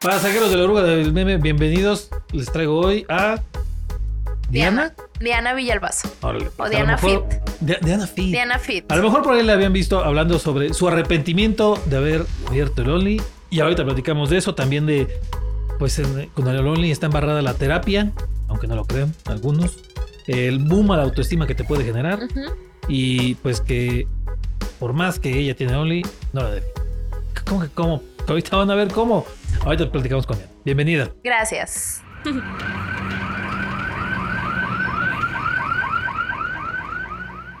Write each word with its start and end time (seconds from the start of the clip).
Pasajeros 0.00 0.50
de 0.50 0.56
la 0.56 0.64
oruga 0.64 0.82
del 0.84 1.12
meme, 1.12 1.38
bienvenidos. 1.38 2.10
Les 2.32 2.50
traigo 2.52 2.78
hoy 2.78 3.04
a 3.08 3.42
Diana. 4.48 4.94
Diana 5.20 5.54
Villalbazo. 5.54 6.08
Órale, 6.22 6.48
O 6.56 6.68
Diana 6.68 6.96
mejor- 7.02 7.26
Di- 7.60 7.74
Diana 7.82 8.06
Fit. 8.06 8.26
Diana 8.26 8.58
Fit. 8.60 8.90
A 8.92 8.96
lo 8.96 9.02
mejor 9.02 9.22
por 9.22 9.34
ahí 9.34 9.42
la 9.42 9.54
habían 9.54 9.72
visto 9.72 10.04
hablando 10.04 10.38
sobre 10.38 10.72
su 10.72 10.86
arrepentimiento 10.86 11.80
de 11.86 11.96
haber 11.96 12.26
abierto 12.46 12.82
el 12.82 12.90
Only. 12.90 13.22
Y 13.50 13.58
ahorita 13.60 13.84
platicamos 13.84 14.30
de 14.30 14.36
eso, 14.38 14.54
también 14.54 14.86
de, 14.86 15.08
pues 15.80 15.98
en- 15.98 16.28
con 16.28 16.46
el 16.46 16.64
Only 16.64 16.92
está 16.92 17.06
embarrada 17.06 17.42
la 17.42 17.54
terapia, 17.54 18.12
aunque 18.46 18.68
no 18.68 18.76
lo 18.76 18.84
crean 18.84 19.12
algunos. 19.24 19.78
El 20.28 20.60
boom 20.60 20.92
a 20.92 20.96
la 20.96 21.02
autoestima 21.02 21.46
que 21.48 21.56
te 21.56 21.64
puede 21.64 21.82
generar. 21.84 22.20
Y 22.86 23.34
pues 23.36 23.60
que 23.60 24.06
por 24.78 24.92
más 24.92 25.18
que 25.18 25.36
ella 25.40 25.56
tiene 25.56 25.74
Only, 25.74 26.02
no 26.32 26.42
la 26.44 26.50
debe. 26.52 26.66
¿Cómo 27.48 27.62
que 27.62 27.68
cómo? 27.68 28.02
Ahorita 28.28 28.56
van 28.56 28.70
a 28.70 28.74
ver 28.76 28.88
cómo. 28.88 29.26
Ahorita 29.64 29.90
platicamos 29.90 30.26
con 30.26 30.36
ella. 30.38 30.46
Bienvenida. 30.64 31.12
Gracias. 31.22 32.02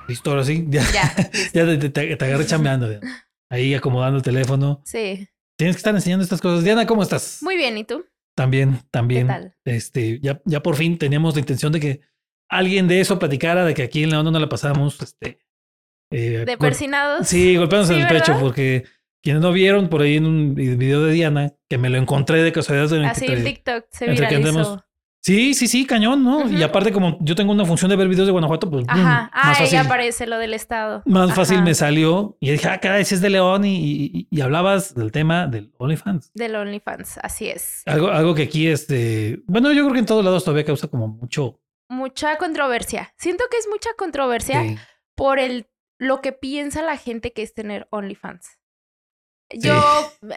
Listo, 0.08 0.30
ahora 0.30 0.44
sí. 0.44 0.64
Ya, 0.70 0.82
Ya. 0.92 1.14
ya 1.52 1.66
te, 1.78 1.88
te- 1.90 2.16
te 2.16 2.24
agarré 2.24 2.46
chambeando. 2.46 2.90
ya. 2.90 3.00
Ahí 3.50 3.74
acomodando 3.74 4.18
el 4.18 4.22
teléfono. 4.22 4.82
Sí. 4.84 5.28
Tienes 5.58 5.76
que 5.76 5.80
estar 5.80 5.94
enseñando 5.94 6.22
estas 6.22 6.40
cosas. 6.40 6.64
Diana, 6.64 6.86
¿cómo 6.86 7.02
estás? 7.02 7.38
Muy 7.42 7.56
bien, 7.56 7.76
¿y 7.78 7.84
tú? 7.84 8.04
También, 8.36 8.80
también. 8.90 9.26
¿Qué 9.26 9.32
tal? 9.32 9.56
Este, 9.64 10.20
ya, 10.20 10.40
ya 10.44 10.62
por 10.62 10.76
fin 10.76 10.96
teníamos 10.98 11.34
la 11.34 11.40
intención 11.40 11.72
de 11.72 11.80
que 11.80 12.00
alguien 12.48 12.86
de 12.86 13.00
eso 13.00 13.18
platicara, 13.18 13.64
de 13.64 13.74
que 13.74 13.82
aquí 13.82 14.04
en 14.04 14.10
la 14.10 14.20
onda 14.20 14.30
no 14.30 14.38
la 14.38 14.48
pasamos, 14.48 15.00
este. 15.02 15.40
eh, 16.12 16.44
¿De 16.46 16.56
persinados? 16.56 17.26
Sí, 17.26 17.56
golpeándose 17.56 17.94
Sí, 17.94 18.00
en 18.00 18.06
el 18.06 18.12
pecho, 18.12 18.38
porque 18.38 18.84
quienes 19.28 19.42
no 19.42 19.52
vieron 19.52 19.88
por 19.88 20.00
ahí 20.02 20.16
en 20.16 20.24
un 20.26 20.54
video 20.54 21.02
de 21.04 21.12
Diana, 21.12 21.52
que 21.68 21.76
me 21.78 21.90
lo 21.90 21.98
encontré 21.98 22.42
de 22.42 22.50
casualidad. 22.50 22.92
en 22.98 23.04
Así 23.04 23.26
en 23.26 23.44
TikTok 23.44 23.84
se 23.90 24.08
viralizó. 24.08 24.36
andemos- 24.38 24.84
Sí, 25.20 25.52
sí, 25.52 25.66
sí, 25.66 25.84
cañón, 25.84 26.24
¿no? 26.24 26.48
Y 26.48 26.62
aparte, 26.62 26.92
como 26.92 27.18
yo 27.20 27.34
tengo 27.34 27.52
una 27.52 27.66
función 27.66 27.90
de 27.90 27.96
ver 27.96 28.08
videos 28.08 28.26
de 28.26 28.32
Guanajuato, 28.32 28.70
pues 28.70 28.86
boom, 28.86 28.98
Ajá. 29.00 29.30
Ah, 29.34 29.48
más 29.48 29.60
ahí 29.60 29.76
aparece 29.76 30.26
lo 30.26 30.38
del 30.38 30.54
estado. 30.54 31.02
más 31.06 31.34
fácil 31.34 31.62
me 31.62 31.74
salió. 31.74 32.36
Y 32.40 32.52
dije, 32.52 32.68
ah, 32.68 32.78
caray, 32.78 33.02
ese 33.02 33.16
es 33.16 33.20
de 33.20 33.28
León 33.28 33.64
y, 33.64 33.76
y- 33.76 34.28
y 34.30 34.40
hablabas 34.40 34.94
del 34.94 35.10
tema 35.12 35.46
del 35.46 35.72
OnlyFans. 35.76 36.30
Del 36.34 36.54
OnlyFans, 36.54 37.18
así 37.22 37.48
es. 37.48 37.82
Algo, 37.84 38.08
algo 38.08 38.34
que 38.34 38.44
aquí, 38.44 38.68
este, 38.68 39.42
bueno, 39.46 39.72
yo 39.72 39.82
creo 39.82 39.92
que 39.92 39.98
en 39.98 40.06
todos 40.06 40.24
lados 40.24 40.44
todavía 40.44 40.64
causa 40.64 40.86
como 40.88 41.08
mucho. 41.08 41.60
Mucha 41.90 42.36
controversia. 42.38 43.12
Siento 43.18 43.44
que 43.50 43.58
es 43.58 43.66
mucha 43.70 43.90
controversia 43.98 44.62
por 45.14 45.38
el 45.40 45.66
lo 45.98 46.20
que 46.20 46.30
piensa 46.32 46.80
la 46.82 46.96
gente 46.96 47.32
que 47.32 47.42
es 47.42 47.54
tener 47.54 47.88
OnlyFans. 47.90 48.57
Yo 49.50 49.74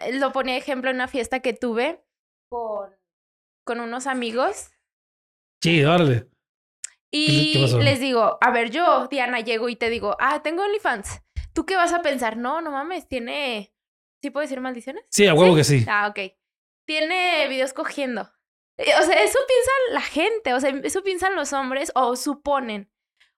eh, 0.02 0.12
lo 0.14 0.32
ponía 0.32 0.54
de 0.54 0.60
ejemplo 0.60 0.90
en 0.90 0.96
una 0.96 1.08
fiesta 1.08 1.40
que 1.40 1.52
tuve 1.52 2.02
con, 2.50 2.90
con 3.64 3.80
unos 3.80 4.06
amigos 4.06 4.70
Sí, 5.62 5.84
órale. 5.84 6.28
y 7.10 7.52
qué 7.52 7.82
les 7.84 8.00
digo, 8.00 8.38
a 8.40 8.50
ver, 8.50 8.70
yo, 8.70 9.06
Diana, 9.08 9.40
llego 9.40 9.68
y 9.68 9.76
te 9.76 9.90
digo, 9.90 10.16
ah, 10.18 10.42
tengo 10.42 10.62
OnlyFans. 10.64 11.20
¿Tú 11.52 11.66
qué 11.66 11.76
vas 11.76 11.92
a 11.92 12.02
pensar? 12.02 12.36
No, 12.36 12.60
no 12.60 12.70
mames, 12.70 13.06
tiene... 13.08 13.72
¿Sí 14.22 14.30
puedo 14.30 14.42
decir 14.42 14.60
maldiciones? 14.60 15.04
Sí, 15.10 15.26
a 15.26 15.34
huevo 15.34 15.54
que 15.54 15.64
sí. 15.64 15.84
Ah, 15.88 16.08
ok. 16.08 16.32
Tiene 16.86 17.46
videos 17.48 17.72
cogiendo. 17.74 18.22
Eh, 18.78 18.90
O 18.98 19.02
sea, 19.02 19.22
eso 19.22 19.38
piensa 19.46 19.70
la 19.90 20.00
gente, 20.00 20.54
o 20.54 20.60
sea, 20.60 20.70
eso 20.82 21.02
piensan 21.02 21.34
los 21.36 21.52
hombres 21.52 21.92
o 21.94 22.16
suponen. 22.16 22.91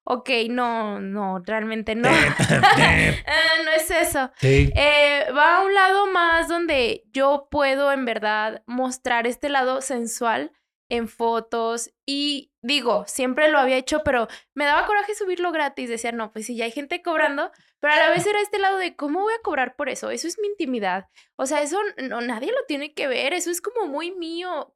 Ok, 0.07 0.29
no, 0.51 1.01
no, 1.01 1.41
realmente 1.45 1.95
no. 1.95 2.09
Ah, 3.27 3.63
no 3.65 3.71
es 3.71 3.91
eso. 3.91 4.31
sí. 4.37 4.71
Eh, 4.77 5.27
va 5.37 5.57
a 5.59 5.65
un 5.65 5.75
lado 5.75 6.07
más 6.07 6.49
donde 6.49 7.05
yo 7.13 7.49
puedo 7.51 7.91
en 7.93 8.05
verdad 8.05 8.63
mostrar 8.67 9.27
este 9.27 9.49
lado 9.49 9.81
sensual 9.81 10.53
en 10.91 11.09
fotos 11.09 11.91
y 12.07 12.53
digo, 12.63 13.05
siempre 13.07 13.51
lo 13.51 13.59
había 13.59 13.77
hecho, 13.77 14.03
pero 14.05 14.29
me 14.55 14.65
daba 14.65 14.87
coraje 14.87 15.15
subirlo 15.15 15.53
gratis. 15.53 15.89
Decía, 15.89 16.13
no, 16.13 16.31
pues 16.33 16.47
si 16.47 16.57
ya 16.57 16.67
hay 16.67 16.71
gente 16.71 17.03
cobrando, 17.03 17.51
pero 17.81 17.95
a 17.95 17.97
la 17.97 18.11
vez 18.11 18.27
era 18.27 18.41
este 18.41 18.59
lado 18.59 18.77
de 18.77 18.97
cómo 18.97 19.21
voy 19.21 19.33
a 19.35 19.43
cobrar 19.43 19.77
por 19.77 19.89
eso. 19.89 20.11
Eso 20.11 20.29
es 20.29 20.39
mi 20.39 20.49
intimidad. 20.49 21.09
O 21.37 21.47
sea, 21.47 21.63
eso 21.63 21.79
no, 22.03 22.21
nadie 22.21 22.53
lo 22.53 22.65
tiene 22.67 22.93
que 22.93 23.09
ver. 23.09 23.33
Eso 23.33 23.51
es 23.51 23.61
como 23.61 23.87
muy 23.87 24.13
mío 24.13 24.75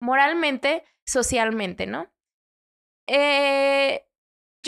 moralmente, 0.00 0.84
socialmente, 1.06 1.86
¿no? 1.86 2.12
Eh, 3.08 4.07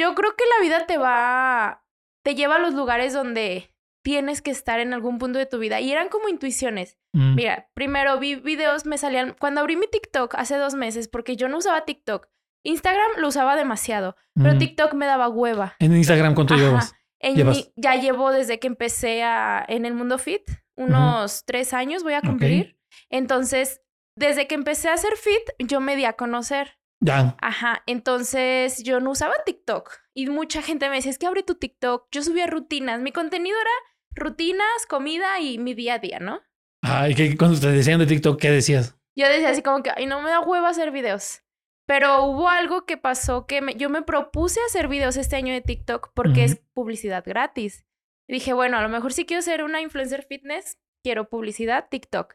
yo 0.01 0.15
creo 0.15 0.35
que 0.37 0.45
la 0.59 0.63
vida 0.65 0.87
te 0.87 0.97
va, 0.99 1.85
te 2.25 2.35
lleva 2.35 2.57
a 2.57 2.59
los 2.59 2.75
lugares 2.75 3.13
donde 3.13 3.73
tienes 4.03 4.41
que 4.41 4.51
estar 4.51 4.81
en 4.81 4.95
algún 4.95 5.19
punto 5.19 5.39
de 5.39 5.47
tu 5.47 5.59
vida. 5.59 5.79
Y 5.81 5.93
eran 5.93 6.09
como 6.09 6.29
intuiciones. 6.29 6.99
Mm. 7.13 7.35
Mira, 7.35 7.69
primero 7.75 8.19
vi 8.19 8.35
videos, 8.37 8.87
me 8.87 8.97
salían, 8.97 9.37
cuando 9.39 9.61
abrí 9.61 9.77
mi 9.77 9.87
TikTok 9.87 10.35
hace 10.37 10.57
dos 10.57 10.75
meses, 10.75 11.09
porque 11.09 11.37
yo 11.37 11.49
no 11.49 11.59
usaba 11.59 11.85
TikTok. 11.85 12.27
Instagram 12.65 13.11
lo 13.19 13.29
usaba 13.29 13.57
demasiado, 13.57 14.17
pero 14.35 14.55
Mm. 14.55 14.59
TikTok 14.59 14.95
me 14.95 15.07
daba 15.07 15.29
hueva. 15.29 15.77
En 15.79 15.95
Instagram, 15.97 16.35
¿cuánto 16.35 16.55
Ajá. 16.55 16.63
llevas? 16.63 16.95
En 17.19 17.37
llevas? 17.37 17.57
mi- 17.57 17.73
ya 17.77 17.95
llevo 17.97 18.33
desde 18.33 18.59
que 18.59 18.67
empecé 18.67 19.23
a, 19.23 19.63
en 19.69 19.85
el 19.85 19.93
mundo 19.95 20.17
fit, 20.19 20.43
unos 20.77 21.45
tres 21.45 21.75
años 21.75 22.03
voy 22.03 22.15
a 22.15 22.23
cumplir. 22.23 22.79
Entonces, 23.11 23.81
desde 24.17 24.47
que 24.47 24.55
empecé 24.55 24.89
a 24.89 24.95
hacer 24.95 25.13
fit, 25.17 25.43
yo 25.59 25.81
me 25.81 25.97
di 25.97 26.05
a 26.07 26.15
conocer. 26.15 26.79
Ya. 27.03 27.37
Ajá, 27.41 27.83
entonces 27.87 28.83
yo 28.83 29.01
no 29.01 29.11
usaba 29.13 29.35
TikTok 29.45 29.91
y 30.15 30.27
mucha 30.29 30.61
gente 30.63 30.89
me 30.91 30.97
decía, 30.97 31.11
es 31.11 31.19
que 31.19 31.27
abre 31.27 31.43
tu 31.43 31.55
TikTok. 31.55 32.09
Yo 32.13 32.23
subía 32.23 32.47
rutinas, 32.47 33.01
mi 33.01 33.11
contenido 33.13 33.57
era 33.59 33.71
rutinas, 34.15 34.87
comida 34.89 35.41
y 35.41 35.59
mi 35.59 35.75
día 35.75 35.95
a 35.95 35.99
día, 35.99 36.19
¿no? 36.19 36.43
Ay, 36.83 37.15
que 37.15 37.37
cuando 37.37 37.59
te 37.59 37.69
decían 37.71 37.99
de 38.01 38.07
TikTok, 38.07 38.39
¿qué 38.41 38.51
decías? 38.51 38.97
Yo 39.17 39.29
decía 39.29 39.51
así 39.51 39.63
como 39.63 39.83
que, 39.83 39.91
ay, 39.95 40.07
no 40.07 40.21
me 40.23 40.31
da 40.31 40.41
huevo 40.41 40.67
hacer 40.67 40.91
videos. 40.91 41.43
Pero 41.87 42.25
hubo 42.25 42.49
algo 42.49 42.87
que 42.87 42.97
pasó 42.97 43.47
que 43.47 43.61
me- 43.61 43.75
yo 43.75 43.91
me 43.91 44.03
propuse 44.03 44.61
hacer 44.67 44.87
videos 44.89 45.17
este 45.17 45.37
año 45.37 45.53
de 45.53 45.61
TikTok 45.61 46.13
porque 46.15 46.45
es 46.45 46.63
publicidad 46.75 47.25
gratis. 47.27 47.85
Y 48.29 48.35
dije, 48.35 48.53
bueno, 48.53 48.77
a 48.79 48.83
lo 48.83 48.89
mejor 48.89 49.13
si 49.13 49.27
quiero 49.27 49.43
ser 49.43 49.65
una 49.65 49.81
influencer 49.81 50.23
fitness, 50.25 50.79
quiero 51.03 51.29
publicidad, 51.29 51.89
TikTok. 51.91 52.35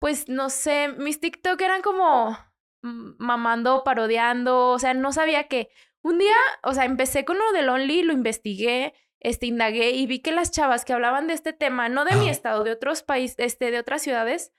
Pues 0.00 0.28
no 0.28 0.50
sé, 0.50 0.88
mis 0.98 1.20
TikTok 1.20 1.60
eran 1.62 1.80
como 1.80 2.36
mamando, 2.82 3.84
parodiando, 3.84 4.68
o 4.68 4.78
sea, 4.78 4.94
no 4.94 5.12
sabía 5.12 5.44
que 5.48 5.70
un 6.02 6.18
día, 6.18 6.34
o 6.62 6.74
sea, 6.74 6.84
empecé 6.84 7.24
con 7.24 7.38
lo 7.38 7.52
del 7.52 7.68
Only, 7.68 8.02
lo 8.02 8.12
investigué, 8.12 8.94
este, 9.20 9.46
indagué 9.46 9.90
y 9.92 10.06
vi 10.06 10.18
que 10.20 10.32
las 10.32 10.50
chavas 10.50 10.84
que 10.84 10.92
hablaban 10.92 11.28
de 11.28 11.34
este 11.34 11.52
tema, 11.52 11.88
no 11.88 12.04
de 12.04 12.16
mi 12.16 12.28
estado, 12.28 12.64
de 12.64 12.72
otros 12.72 13.02
países, 13.04 13.36
este, 13.38 13.70
de 13.70 13.78
otras 13.78 14.02
ciudades, 14.02 14.52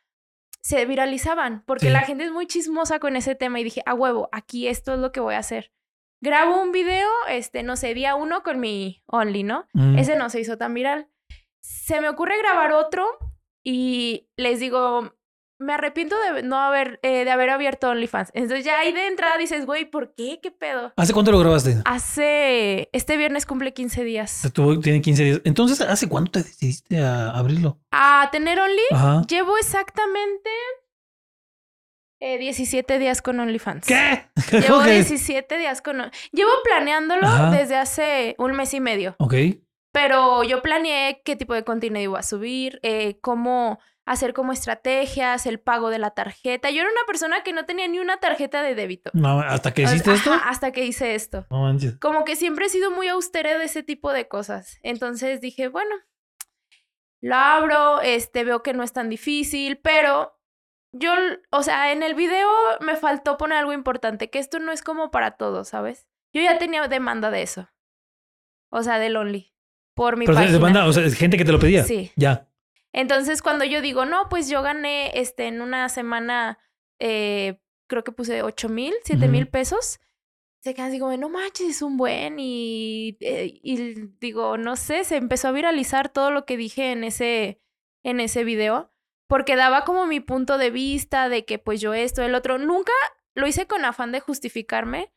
se 0.62 0.86
viralizaban 0.86 1.64
porque 1.66 1.88
Sí. 1.88 1.92
la 1.92 2.02
gente 2.04 2.24
es 2.24 2.32
muy 2.32 2.48
chismosa 2.48 3.00
con 3.00 3.18
ese 3.18 3.36
tema 3.36 3.60
y 3.60 3.66
dije, 3.66 3.84
a 3.86 3.94
huevo, 3.94 4.30
aquí 4.32 4.70
esto 4.70 4.94
es 4.94 5.00
lo 5.00 5.12
que 5.12 5.20
voy 5.20 5.36
a 5.36 5.40
hacer. 5.40 5.74
Grabo 6.22 6.62
un 6.62 6.72
video, 6.72 7.10
este, 7.28 7.64
no 7.64 7.76
sé, 7.76 7.94
día 7.94 8.16
uno 8.16 8.44
con 8.44 8.62
mi 8.62 9.04
Only, 9.08 9.44
¿no? 9.44 9.68
Mm. 9.74 9.98
Ese 9.98 10.16
no 10.16 10.30
se 10.30 10.40
hizo 10.40 10.58
tan 10.58 10.74
viral. 10.74 11.10
Se 11.60 12.00
me 12.00 12.08
ocurre 12.08 12.38
grabar 12.38 12.72
otro 12.72 13.06
y 13.62 14.30
les 14.38 14.62
digo, 14.62 15.14
me 15.64 15.74
arrepiento 15.74 16.16
de 16.20 16.44
no 16.44 16.60
haber, 16.60 17.00
eh, 17.02 17.26
de 17.26 17.32
haber 17.32 17.50
abierto 17.50 17.90
OnlyFans. 17.90 18.30
Entonces 18.34 18.64
ya 18.66 18.80
ahí 18.80 18.92
de 18.94 19.08
entrada 19.08 19.38
dices, 19.38 19.66
güey, 19.66 19.86
¿por 19.86 20.14
qué? 20.16 20.40
¿Qué 20.42 20.52
pedo? 20.52 20.94
¿Hace 20.96 21.14
cuánto 21.14 21.32
lo 21.32 21.40
grabaste? 21.40 21.78
Hace, 21.86 22.90
este 22.94 23.18
viernes 23.18 23.46
cumple 23.46 23.74
15 23.74 24.04
días. 24.04 24.50
Tuvo- 24.54 24.80
tiene 24.82 25.02
15 25.02 25.24
días. 25.24 25.42
Entonces, 25.44 25.82
¿hace 25.82 26.08
cuánto 26.08 26.32
te 26.32 26.44
decidiste 26.44 27.00
a 27.02 27.32
abrirlo? 27.32 27.80
A 27.92 28.30
tener 28.32 28.60
Only, 28.60 28.82
Ajá. 28.92 29.22
llevo 29.28 29.58
exactamente 29.58 30.50
eh, 32.20 32.38
17 32.38 33.00
días 33.00 33.22
con 33.22 33.40
OnlyFans. 33.40 33.86
¿Qué? 33.86 34.26
Llevo 34.52 34.78
Ok. 34.78 34.86
17 34.86 35.58
días 35.58 35.82
con... 35.82 35.98
Llevo 36.32 36.52
planeándolo 36.64 37.28
Ajá. 37.28 37.52
desde 37.52 37.76
hace 37.76 38.36
un 38.38 38.54
mes 38.54 38.74
y 38.74 38.80
medio. 38.80 39.16
Ok. 39.20 39.34
Pero 39.92 40.44
yo 40.44 40.62
planeé 40.62 41.22
qué 41.26 41.36
tipo 41.36 41.54
de 41.54 41.64
contenido 41.64 42.02
iba 42.02 42.20
a 42.20 42.24
subir, 42.24 42.80
eh, 42.82 43.20
cómo 43.22 43.80
hacer 44.06 44.34
como 44.34 44.52
estrategias, 44.52 45.46
el 45.46 45.60
pago 45.60 45.90
de 45.90 46.00
la 46.00 46.12
tarjeta. 46.12 46.70
Yo 46.70 46.82
era 46.82 46.90
una 46.92 47.06
persona 47.08 47.44
que 47.44 47.54
no 47.54 47.66
tenía 47.66 47.88
ni 47.88 48.00
una 48.00 48.18
tarjeta 48.18 48.62
de 48.62 48.76
débito. 48.76 49.12
No, 49.14 49.40
hasta 49.40 49.74
que 49.74 49.84
hiciste 49.84 50.14
esto. 50.14 50.34
hasta 50.46 50.72
que 50.72 50.86
hice 50.86 51.16
esto. 51.16 51.46
No 51.50 51.62
manches. 51.62 51.98
Como 52.00 52.26
que 52.26 52.36
siempre 52.36 52.66
he 52.66 52.70
sido 52.70 52.92
muy 52.92 53.08
austera 53.08 53.58
de 53.58 53.66
ese 53.66 53.84
tipo 53.84 54.12
de 54.12 54.28
cosas. 54.28 54.78
Entonces 54.84 55.40
dije, 55.40 55.70
bueno, 55.70 55.96
lo 57.22 57.36
abro, 57.36 58.02
este, 58.02 58.44
veo 58.44 58.62
que 58.64 58.74
no 58.74 58.84
es 58.84 58.92
tan 58.92 59.10
difícil, 59.10 59.78
pero 59.78 60.38
yo, 60.92 61.14
o 61.52 61.64
sea, 61.64 61.92
en 61.92 62.04
el 62.04 62.14
video 62.14 62.50
me 62.82 62.98
faltó 62.98 63.38
poner 63.38 63.60
algo 63.60 63.74
importante, 63.74 64.30
que 64.30 64.40
esto 64.40 64.60
no 64.60 64.72
es 64.72 64.82
como 64.82 65.12
para 65.12 65.32
todos, 65.32 65.70
¿sabes? 65.70 66.08
Yo 66.34 66.42
ya 66.42 66.58
tenía 66.58 66.88
demanda 66.88 67.32
de 67.32 67.42
eso. 67.42 67.70
O 68.70 68.84
sea, 68.84 69.00
del 69.00 69.16
Only. 69.16 69.54
Por 69.96 70.18
mi 70.18 70.26
Pero 70.26 70.36
página. 70.36 70.54
se 70.54 70.60
manda, 70.60 70.86
o 70.88 70.92
sea, 70.94 71.06
es 71.06 71.16
gente 71.16 71.38
que 71.38 71.46
te 71.46 71.52
lo 71.52 71.60
pedía. 71.60 71.84
Sí. 71.84 72.12
Ya. 72.16 72.50
Entonces, 72.94 73.42
cuando 73.42 73.66
yo 73.66 73.82
digo, 73.82 74.06
no, 74.06 74.30
pues 74.30 74.50
yo 74.50 74.62
gané 74.62 75.20
este, 75.20 75.48
en 75.48 75.62
una 75.62 75.90
semana, 75.90 76.60
eh, 77.00 77.60
creo 77.88 78.04
que 78.04 78.12
puse 78.12 78.44
8 78.44 78.70
mil, 78.70 78.94
7 79.04 79.28
mil 79.28 79.48
pesos, 79.48 80.00
se 80.64 80.74
quedan 80.74 80.90
así 80.90 81.00
como, 81.00 81.16
no 81.18 81.28
manches, 81.30 81.68
es 81.68 81.82
un 81.82 81.98
buen. 81.98 82.40
Y, 82.40 83.18
eh, 83.20 83.60
y 83.62 83.96
digo, 84.20 84.58
no 84.58 84.78
sé, 84.78 85.04
se 85.04 85.18
empezó 85.18 85.50
a 85.50 85.52
viralizar 85.52 86.08
todo 86.10 86.32
lo 86.32 86.46
que 86.46 86.56
dije 86.56 86.92
en 86.94 87.04
ese, 87.04 87.62
en 88.04 88.20
ese 88.22 88.44
video. 88.46 88.92
porque 89.28 89.56
daba 89.56 89.84
como 89.84 90.06
mi 90.06 90.20
punto 90.20 90.58
de 90.58 90.70
vista 90.70 91.28
de 91.30 91.46
que 91.46 91.58
pues 91.60 91.82
yo 91.82 91.94
esto, 91.94 92.22
el 92.24 92.36
otro. 92.36 92.60
Nunca 92.60 92.94
lo 93.36 93.48
hice 93.48 93.68
con 93.68 93.84
afán 93.86 94.12
de 94.12 94.20
justificarme, 94.20 95.12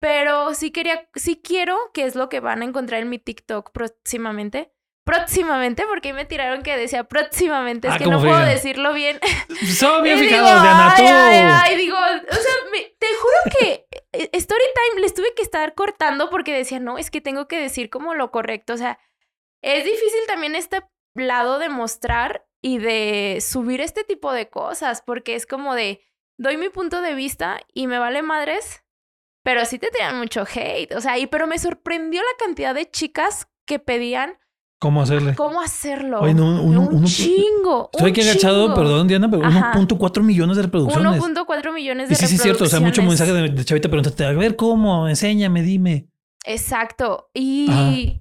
pero 0.00 0.54
sí 0.54 0.70
quería, 0.72 1.08
sí 1.14 1.40
quiero, 1.42 1.78
que 1.94 2.04
es 2.04 2.14
lo 2.14 2.28
que 2.28 2.40
van 2.40 2.62
a 2.62 2.64
encontrar 2.66 3.02
en 3.02 3.08
mi 3.08 3.18
TikTok 3.18 3.72
próximamente. 3.72 4.72
Próximamente, 5.04 5.84
porque 5.88 6.08
ahí 6.08 6.14
me 6.14 6.24
tiraron 6.24 6.62
que 6.62 6.76
decía 6.76 7.04
próximamente, 7.04 7.88
es 7.88 7.94
Ah, 7.94 7.98
que 7.98 8.04
¿cómo 8.04 8.18
no 8.18 8.22
puedo 8.24 8.38
decirlo 8.38 8.92
bien. 8.92 9.18
Son 9.76 10.02
bien 10.02 10.16
fijados, 10.20 10.48
digo, 10.48 10.62
Diana, 10.62 10.94
tú. 10.96 11.02
ay, 11.64 11.76
digo, 11.76 11.96
o 11.96 12.34
sea, 12.34 12.52
me- 12.70 12.94
te 12.98 13.06
juro 13.16 13.58
que 13.58 13.86
eh, 14.12 14.40
Storytime 14.40 15.00
les 15.00 15.12
tuve 15.14 15.34
que 15.34 15.42
estar 15.42 15.74
cortando 15.74 16.30
porque 16.30 16.52
decía, 16.54 16.78
no, 16.78 16.98
es 16.98 17.10
que 17.10 17.20
tengo 17.20 17.48
que 17.48 17.58
decir 17.60 17.90
como 17.90 18.14
lo 18.14 18.30
correcto. 18.30 18.74
O 18.74 18.76
sea, 18.76 19.00
es 19.60 19.84
difícil 19.84 20.20
también 20.28 20.54
este 20.54 20.82
lado 21.14 21.58
de 21.58 21.68
mostrar 21.68 22.46
y 22.60 22.78
de 22.78 23.38
subir 23.40 23.80
este 23.80 24.04
tipo 24.04 24.32
de 24.32 24.48
cosas, 24.48 25.02
porque 25.04 25.34
es 25.34 25.46
como 25.46 25.74
de, 25.74 26.00
doy 26.38 26.56
mi 26.56 26.68
punto 26.68 27.00
de 27.02 27.14
vista 27.14 27.60
y 27.74 27.88
me 27.88 27.98
vale 27.98 28.22
madres, 28.22 28.84
pero 29.42 29.64
sí 29.64 29.80
te 29.80 29.90
tiran 29.90 30.16
mucho 30.16 30.44
hate. 30.48 30.94
O 30.94 31.00
sea, 31.00 31.18
y 31.18 31.26
pero 31.26 31.48
me 31.48 31.58
sorprendió 31.58 32.20
la 32.22 32.36
cantidad 32.46 32.72
de 32.72 32.88
chicas 32.88 33.48
que 33.66 33.80
pedían 33.80 34.38
¿Cómo 34.82 35.00
hacerle? 35.00 35.34
cómo 35.36 35.60
hacerlo. 35.60 36.20
Oye, 36.20 36.34
no, 36.34 36.60
uno- 36.60 36.80
un 36.82 36.94
uno- 36.96 37.06
chingo. 37.06 37.88
Estoy 37.92 38.10
un 38.10 38.10
aquí 38.10 38.20
agachado, 38.28 38.74
perdón, 38.74 39.06
Diana, 39.06 39.30
pero 39.30 39.44
Ajá. 39.46 39.72
1.4 39.74 40.22
millones 40.24 40.56
de 40.56 40.64
reproducciones. 40.64 41.22
1.4 41.22 41.72
millones 41.72 42.08
de 42.08 42.14
Y 42.14 42.16
sí, 42.16 42.26
sí, 42.26 42.34
es 42.34 42.42
cierto. 42.42 42.64
O 42.64 42.66
sea, 42.66 42.80
mucho 42.80 43.00
mensaje 43.02 43.30
reproducciones. 43.30 43.54
de, 43.54 43.62
de 43.62 43.64
chavita 43.64 43.88
preguntarte, 43.88 44.24
a 44.24 44.32
ver 44.32 44.56
cómo, 44.56 45.08
enséñame, 45.08 45.62
dime. 45.62 46.08
Exacto. 46.44 47.30
Y 47.32 48.20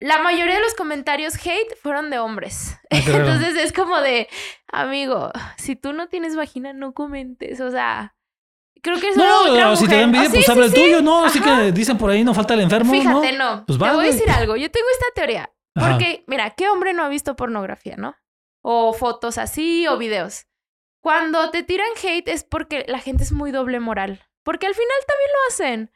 la 0.00 0.18
mayoría 0.22 0.54
de 0.56 0.60
los 0.60 0.74
comentarios 0.74 1.34
hate 1.36 1.74
fueron 1.82 2.10
de 2.10 2.18
hombres. 2.18 2.76
Ah. 2.90 2.96
Entonces 3.06 3.56
es 3.56 3.72
como 3.72 4.00
de, 4.02 4.28
amigo, 4.70 5.30
si 5.56 5.74
tú 5.76 5.92
no 5.94 6.08
tienes 6.08 6.36
vagina, 6.36 6.74
no 6.74 6.92
comentes. 6.92 7.60
O 7.60 7.70
sea, 7.70 8.14
creo 8.82 9.00
que 9.00 9.08
es 9.08 9.16
No, 9.16 9.24
otra 9.50 9.64
no, 9.64 9.76
si 9.76 9.84
te 9.88 9.94
mujer. 9.94 10.00
dan 10.00 10.14
envidia, 10.14 10.28
Ah, 10.28 10.30
pues 10.34 10.44
sí, 10.44 10.50
habla 10.52 10.64
sí, 10.68 10.70
el 10.70 10.74
sí. 10.76 10.82
tuyo, 10.82 11.00
¿no? 11.02 11.24
Así 11.24 11.40
que 11.40 11.72
dicen 11.72 11.96
por 11.96 12.10
ahí, 12.10 12.22
no 12.22 12.34
falta 12.34 12.52
el 12.52 12.60
enfermo, 12.60 12.92
Fíjate, 12.92 13.32
¿no? 13.32 13.56
no. 13.56 13.64
Pues 13.66 13.78
te 13.78 13.84
voy 13.88 14.04
a 14.04 14.10
decir 14.10 14.28
algo. 14.30 14.56
Yo 14.56 14.70
tengo 14.70 14.86
esta 14.92 15.06
teoría. 15.14 15.50
Ajá. 15.74 15.90
Porque, 15.90 16.24
mira, 16.26 16.50
¿qué 16.50 16.68
hombre 16.68 16.92
no 16.92 17.04
ha 17.04 17.08
visto 17.08 17.36
pornografía, 17.36 17.96
no? 17.96 18.16
O 18.62 18.92
fotos 18.92 19.38
así, 19.38 19.86
o 19.88 19.98
videos. 19.98 20.46
Cuando 21.02 21.50
te 21.50 21.62
tiran 21.62 21.88
hate 22.02 22.28
es 22.28 22.44
porque 22.44 22.84
la 22.88 22.98
gente 22.98 23.24
es 23.24 23.32
muy 23.32 23.50
doble 23.52 23.78
moral. 23.80 24.22
Porque 24.42 24.66
al 24.66 24.74
final 24.74 24.96
también 25.06 25.30
lo 25.32 25.48
hacen. 25.48 25.92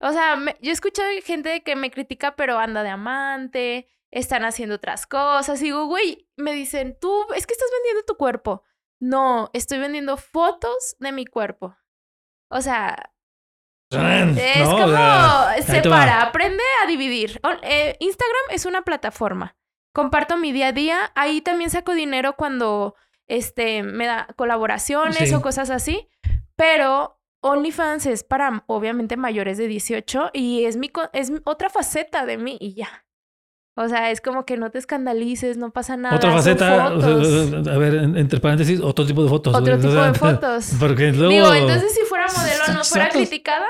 O 0.00 0.12
sea, 0.12 0.36
me- 0.36 0.56
yo 0.60 0.70
he 0.70 0.72
escuchado 0.74 1.08
gente 1.24 1.62
que 1.62 1.76
me 1.76 1.90
critica, 1.90 2.34
pero 2.34 2.58
anda 2.58 2.82
de 2.82 2.88
amante, 2.88 3.88
están 4.10 4.44
haciendo 4.44 4.76
otras 4.76 5.06
cosas. 5.06 5.60
Y 5.60 5.66
digo, 5.66 5.84
güey, 5.86 6.28
me 6.36 6.52
dicen, 6.52 6.96
tú, 7.00 7.26
es 7.34 7.46
que 7.46 7.52
estás 7.52 7.68
vendiendo 7.78 8.04
tu 8.06 8.16
cuerpo. 8.16 8.64
No, 9.00 9.50
estoy 9.52 9.78
vendiendo 9.78 10.16
fotos 10.16 10.96
de 10.98 11.12
mi 11.12 11.26
cuerpo. 11.26 11.76
O 12.50 12.60
sea, 12.60 13.12
es 14.38 14.68
No, 14.68 14.76
o 14.76 14.78
como 14.80 14.88
sea, 14.96 15.48
ahí 15.50 15.62
te 15.82 15.88
va. 15.88 16.32
A 16.82 16.86
dividir. 16.86 17.40
Eh, 17.62 17.96
Instagram 18.00 18.42
es 18.50 18.66
una 18.66 18.82
plataforma. 18.82 19.56
Comparto 19.92 20.36
mi 20.36 20.52
día 20.52 20.68
a 20.68 20.72
día. 20.72 21.12
Ahí 21.14 21.40
también 21.40 21.70
saco 21.70 21.94
dinero 21.94 22.34
cuando 22.36 22.94
este, 23.28 23.82
me 23.82 24.06
da 24.06 24.28
colaboraciones 24.36 25.28
Sí. 25.30 25.34
o 25.34 25.42
cosas 25.42 25.70
así. 25.70 26.08
Pero 26.56 27.18
OnlyFans 27.42 28.06
es 28.06 28.22
para, 28.24 28.64
obviamente, 28.66 29.16
mayores 29.16 29.56
de 29.58 29.66
18 29.66 30.30
y 30.32 30.64
es, 30.64 30.76
mi, 30.76 30.90
es 31.12 31.32
otra 31.44 31.70
faceta 31.70 32.26
de 32.26 32.36
mí 32.38 32.56
y 32.60 32.74
ya. 32.74 33.04
O 33.76 33.88
sea, 33.88 34.10
es 34.10 34.20
como 34.20 34.44
que 34.44 34.58
no 34.58 34.70
te 34.70 34.78
escandalices, 34.78 35.56
no 35.56 35.70
pasa 35.70 35.96
nada. 35.96 36.16
Otra 36.16 36.32
faceta, 36.32 36.92
o 36.92 37.00
sea, 37.00 37.10
fotos. 37.12 37.66
a 37.68 37.78
ver, 37.78 37.94
en- 37.94 38.16
entre 38.18 38.40
paréntesis, 38.40 38.78
otro 38.80 39.06
tipo 39.06 39.22
de 39.22 39.28
fotos. 39.30 39.54
Otro 39.54 39.74
o 39.74 39.78
tipo 39.78 39.92
sea, 39.92 40.12
de 40.12 40.14
fotos. 40.18 40.72
Porque 40.78 41.12
luego... 41.12 41.30
Digo, 41.30 41.54
entonces 41.54 41.94
si 41.94 42.02
fuera 42.02 42.26
modelo 42.36 42.74
no 42.74 42.84
fuera 42.84 43.08
criticada. 43.08 43.66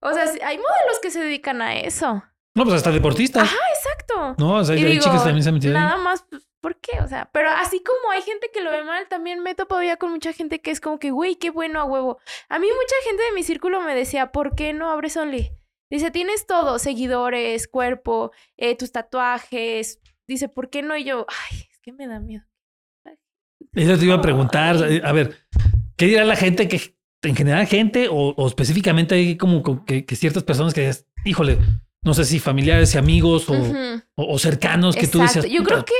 O 0.00 0.12
sea, 0.12 0.24
hay 0.24 0.56
modelos 0.56 0.98
que 1.00 1.10
se 1.10 1.20
dedican 1.20 1.62
a 1.62 1.76
eso. 1.76 2.24
No, 2.56 2.64
pues 2.64 2.74
hasta 2.76 2.90
deportistas. 2.90 3.44
Ajá, 3.44 3.56
exacto. 3.76 4.34
No, 4.38 4.54
o 4.54 4.64
sea, 4.64 4.74
Y 4.76 4.82
hay 4.84 4.90
digo, 4.92 5.04
chicas 5.04 5.22
también 5.22 5.42
se 5.44 5.50
han 5.50 5.54
metido 5.54 5.76
ahí. 5.76 5.82
Nada 5.84 5.98
más, 5.98 6.24
pues, 6.28 6.48
¿por 6.60 6.80
qué? 6.80 6.98
O 7.00 7.06
sea, 7.06 7.30
pero 7.32 7.50
así 7.50 7.82
como 7.84 8.10
hay 8.10 8.22
gente 8.22 8.50
que 8.52 8.62
lo 8.62 8.70
ve 8.70 8.82
mal, 8.82 9.06
también 9.08 9.42
me 9.42 9.50
he 9.50 9.54
topado 9.54 9.82
ya 9.82 9.96
con 9.98 10.10
mucha 10.10 10.32
gente 10.32 10.60
que 10.60 10.70
es 10.72 10.80
como 10.80 10.98
que, 10.98 11.10
güey, 11.12 11.36
qué 11.36 11.50
bueno 11.50 11.78
a 11.80 11.84
huevo. 11.84 12.18
A 12.48 12.58
mí 12.58 12.66
mucha 12.66 12.94
gente 13.08 13.22
de 13.22 13.32
mi 13.32 13.42
círculo 13.44 13.80
me 13.82 13.94
decía, 13.94 14.32
¿por 14.32 14.54
qué 14.56 14.72
no 14.72 14.90
abres 14.90 15.16
Only? 15.16 15.52
Dice, 15.90 16.10
tienes 16.10 16.46
todo, 16.46 16.78
seguidores, 16.80 17.68
cuerpo, 17.68 18.32
eh, 18.56 18.74
tus 18.76 18.90
tatuajes. 18.90 20.00
Dice, 20.26 20.48
¿por 20.48 20.70
qué 20.70 20.82
no? 20.82 20.96
Y 20.96 21.04
yo, 21.04 21.26
ay, 21.28 21.58
es 21.70 21.78
que 21.80 21.92
me 21.92 22.08
da 22.08 22.18
miedo. 22.18 22.44
Eso 23.72 23.98
te 23.98 24.04
iba 24.04 24.14
a 24.14 24.20
preguntar. 24.22 24.76
Ay. 24.82 25.00
A 25.04 25.12
ver, 25.12 25.36
¿qué 25.96 26.06
dirá 26.06 26.24
la 26.24 26.36
gente 26.36 26.68
que 26.68 26.96
en 27.22 27.36
general 27.36 27.66
gente 27.66 28.08
o, 28.08 28.34
o 28.36 28.46
específicamente 28.46 29.14
hay 29.14 29.36
como 29.36 29.62
co- 29.62 29.84
que, 29.84 30.04
que 30.04 30.16
ciertas 30.16 30.42
personas 30.44 30.72
que, 30.74 30.90
híjole, 31.24 31.58
no 32.06 32.14
sé 32.14 32.24
si 32.24 32.38
familiares 32.38 32.94
y 32.94 32.98
amigos 32.98 33.50
o, 33.50 33.54
o- 34.14 34.34
o 34.34 34.38
cercanos 34.38 34.96
que 34.96 35.06
tú 35.08 35.18
decías. 35.18 35.44
Yo 35.46 35.62
creo 35.62 35.84
que 35.84 35.94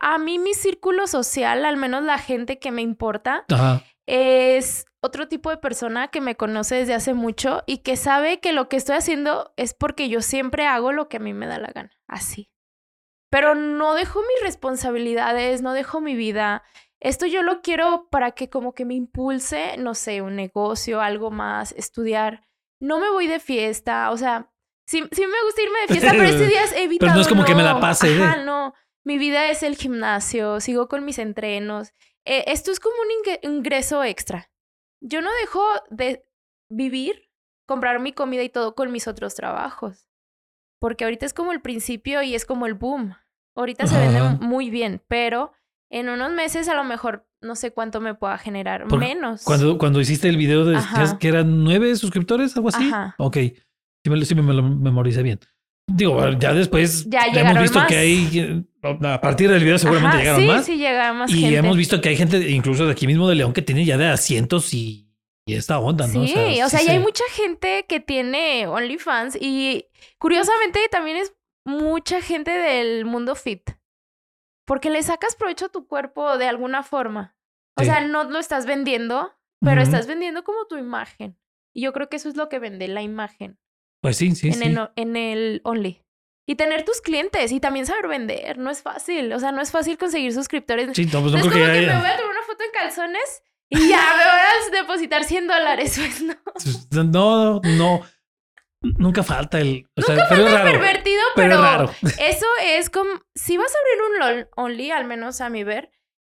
a 0.00 0.18
mí 0.18 0.38
mi 0.38 0.52
círculo 0.52 1.06
social, 1.06 1.64
al 1.64 1.76
menos 1.78 2.02
la 2.02 2.18
gente 2.18 2.58
que 2.58 2.70
me 2.72 2.82
importa, 2.82 3.44
Ajá. 3.50 3.82
es 4.06 4.84
otro 5.00 5.28
tipo 5.28 5.50
de 5.50 5.56
persona 5.56 6.08
que 6.08 6.20
me 6.20 6.36
conoce 6.36 6.74
desde 6.76 6.94
hace 6.94 7.14
mucho 7.14 7.62
y 7.66 7.78
que 7.78 7.96
sabe 7.96 8.40
que 8.40 8.52
lo 8.52 8.68
que 8.68 8.76
estoy 8.76 8.96
haciendo 8.96 9.52
es 9.56 9.74
porque 9.74 10.08
yo 10.08 10.20
siempre 10.20 10.66
hago 10.66 10.92
lo 10.92 11.08
que 11.08 11.16
a 11.16 11.20
mí 11.20 11.32
me 11.32 11.46
da 11.46 11.58
la 11.58 11.70
gana, 11.72 11.90
así. 12.06 12.50
Pero 13.30 13.54
no 13.54 13.94
dejo 13.94 14.20
mis 14.20 14.42
responsabilidades, 14.42 15.62
no 15.62 15.72
dejo 15.72 16.00
mi 16.00 16.14
vida. 16.14 16.62
Esto 17.00 17.26
yo 17.26 17.42
lo 17.42 17.62
quiero 17.62 18.08
para 18.10 18.32
que 18.32 18.50
como 18.50 18.74
que 18.74 18.84
me 18.84 18.94
impulse, 18.94 19.76
no 19.78 19.94
sé, 19.94 20.20
un 20.22 20.36
negocio, 20.36 21.00
algo 21.00 21.30
más, 21.30 21.72
estudiar. 21.72 22.46
No 22.80 22.98
me 22.98 23.08
voy 23.10 23.26
de 23.28 23.40
fiesta, 23.40 24.10
o 24.10 24.16
sea, 24.16 24.51
sí, 24.86 25.02
sí 25.10 25.26
me 25.26 25.42
gusta 25.44 25.62
irme 25.62 25.80
de 25.80 25.88
fiesta, 25.88 26.10
pero 26.12 26.24
este 26.24 26.46
día 26.46 26.62
he 26.76 26.82
evitado. 26.84 27.14
no 27.14 27.20
es 27.20 27.28
como 27.28 27.44
que 27.44 27.54
me 27.54 27.62
la 27.62 27.80
pase 27.80 28.22
Ajá, 28.22 28.42
no. 28.44 28.74
Mi 29.04 29.18
vida 29.18 29.50
es 29.50 29.62
el 29.62 29.76
gimnasio, 29.76 30.60
sigo 30.60 30.86
con 30.88 31.04
mis 31.04 31.18
entrenos. 31.18 31.92
Eh, 32.24 32.44
esto 32.46 32.70
es 32.70 32.78
como 32.78 32.94
un 32.96 33.08
ingre- 33.24 33.40
ingreso 33.42 34.04
extra. 34.04 34.50
Yo 35.00 35.20
no 35.22 35.30
dejo 35.40 35.60
de 35.90 36.24
vivir, 36.70 37.28
comprar 37.66 37.98
mi 37.98 38.12
comida 38.12 38.42
y 38.44 38.48
todo 38.48 38.74
con 38.76 38.92
mis 38.92 39.08
otros 39.08 39.34
trabajos. 39.34 40.06
Porque 40.80 41.04
ahorita 41.04 41.26
es 41.26 41.34
como 41.34 41.52
el 41.52 41.60
principio 41.60 42.22
y 42.22 42.34
es 42.36 42.44
como 42.46 42.66
el 42.66 42.74
boom. 42.74 43.14
Ahorita 43.56 43.86
se 43.86 43.98
vende 43.98 44.20
muy 44.44 44.70
bien, 44.70 45.02
pero 45.08 45.52
en 45.90 46.08
unos 46.08 46.30
meses 46.32 46.68
a 46.68 46.74
lo 46.74 46.84
mejor 46.84 47.26
no 47.40 47.54
sé 47.56 47.72
cuánto 47.72 48.00
me 48.00 48.14
pueda 48.14 48.38
generar. 48.38 48.86
Porque 48.88 49.14
Menos. 49.14 49.42
Cuando, 49.42 49.76
cuando 49.78 50.00
hiciste 50.00 50.28
el 50.28 50.36
video 50.36 50.64
de 50.64 50.78
que 51.18 51.28
eran 51.28 51.64
nueve 51.64 51.94
suscriptores, 51.96 52.56
algo 52.56 52.68
así. 52.68 52.84
Ajá. 52.88 53.14
Ok. 53.18 53.36
Sí 54.04 54.10
me, 54.10 54.16
lo- 54.16 54.24
sí 54.24 54.34
me 54.34 54.52
lo 54.52 54.62
memoricé 54.62 55.22
bien. 55.22 55.38
Digo, 55.86 56.28
ya 56.38 56.52
después 56.54 57.04
Ya 57.08 57.22
hemos 57.24 57.34
llegaron 57.34 57.62
visto 57.62 57.78
más. 57.80 57.88
que 57.88 57.96
hay, 57.96 58.30
eh, 58.38 58.64
a 59.08 59.20
partir 59.20 59.50
del 59.50 59.62
video 59.62 59.78
seguramente 59.78 60.16
Ajá, 60.16 60.22
llegaron 60.22 60.40
sí, 60.42 60.46
más. 60.46 60.64
sí, 60.66 60.76
llega 60.76 61.12
más 61.12 61.30
y 61.30 61.40
gente. 61.40 61.56
hemos 61.56 61.76
visto 61.76 62.00
que 62.00 62.08
hay 62.10 62.16
gente, 62.16 62.50
incluso 62.50 62.86
de 62.86 62.92
aquí 62.92 63.06
mismo 63.06 63.28
de 63.28 63.34
León, 63.34 63.52
que 63.52 63.62
tiene 63.62 63.84
ya 63.84 63.96
de 63.98 64.06
asientos 64.06 64.72
y, 64.74 65.08
y 65.46 65.54
esta 65.54 65.78
onda, 65.80 66.06
¿no? 66.06 66.12
Sí, 66.26 66.32
o 66.62 66.68
sea, 66.68 66.80
sí 66.80 66.86
ya 66.86 66.92
hay 66.92 66.98
mucha 67.00 67.24
gente 67.32 67.84
que 67.88 68.00
tiene 68.00 68.66
OnlyFans 68.68 69.36
y 69.40 69.86
curiosamente 70.18 70.80
también 70.90 71.16
es 71.18 71.34
mucha 71.64 72.20
gente 72.22 72.50
del 72.52 73.04
mundo 73.04 73.34
fit. 73.34 73.70
Porque 74.66 74.90
le 74.90 75.02
sacas 75.02 75.34
provecho 75.34 75.66
a 75.66 75.68
tu 75.70 75.86
cuerpo 75.88 76.38
de 76.38 76.46
alguna 76.46 76.82
forma. 76.84 77.36
O 77.76 77.84
sea, 77.84 78.00
no 78.06 78.24
lo 78.24 78.38
estás 78.38 78.66
vendiendo, 78.66 79.32
pero 79.60 79.80
Ujú. 79.80 79.90
estás 79.90 80.06
vendiendo 80.06 80.44
como 80.44 80.66
tu 80.68 80.76
imagen. 80.76 81.36
Y 81.74 81.82
yo 81.82 81.92
creo 81.92 82.08
que 82.08 82.16
eso 82.16 82.28
es 82.28 82.36
lo 82.36 82.48
que 82.48 82.58
vende, 82.60 82.86
la 82.86 83.02
imagen 83.02 83.58
Pues 84.02 84.16
sí, 84.16 84.34
sí, 84.34 84.48
en, 84.48 84.54
sí. 84.54 84.64
el, 84.64 84.90
en 84.96 85.16
el 85.16 85.60
Only. 85.64 86.02
Y 86.46 86.56
tener 86.56 86.84
tus 86.84 87.00
clientes 87.00 87.52
y 87.52 87.60
también 87.60 87.86
saber 87.86 88.08
vender, 88.08 88.58
no 88.58 88.70
es 88.70 88.82
fácil. 88.82 89.32
O 89.32 89.38
sea, 89.38 89.52
no 89.52 89.62
es 89.62 89.70
fácil 89.70 89.96
conseguir 89.96 90.32
suscriptores. 90.32 90.90
Sí, 90.92 91.06
no, 91.06 91.20
pues 91.20 91.32
no 91.32 91.38
No 91.38 91.44
es 91.44 91.52
creo 91.52 91.52
como 91.52 91.72
que 91.72 91.80
que 91.80 91.86
me 91.86 91.98
voy 91.98 92.10
a 92.10 92.16
tomar 92.16 92.30
una 92.30 92.42
foto 92.42 92.64
en 92.64 92.70
calzones 92.72 93.42
y 93.70 93.88
ya 93.88 94.14
me 94.16 94.24
voy 94.24 94.76
a 94.76 94.82
depositar 94.82 95.24
100 95.24 95.46
dólares. 95.46 96.00
Pues 96.50 97.06
no. 97.06 97.60
No, 97.60 97.60
no. 97.62 98.02
Nunca 98.82 99.22
falta 99.22 99.60
el. 99.60 99.86
O 99.96 100.02
sea, 100.02 100.26
pero 100.28 100.46
es 100.46 100.52
raro. 100.52 100.70
pervertido, 100.72 101.22
pero 101.36 101.48
pero, 101.48 101.54
es 101.54 101.60
raro. 101.60 101.94
eso 102.18 102.46
es 102.64 102.90
como, 102.90 103.10
si 103.34 103.56
vas 103.56 103.72
a 103.72 103.78
abrir 103.78 104.02
un 104.02 104.18
LOL 104.18 104.48
Only, 104.56 104.90
al 104.90 105.04
menos 105.04 105.40
a 105.40 105.48
mi 105.48 105.62
ver, 105.62 105.90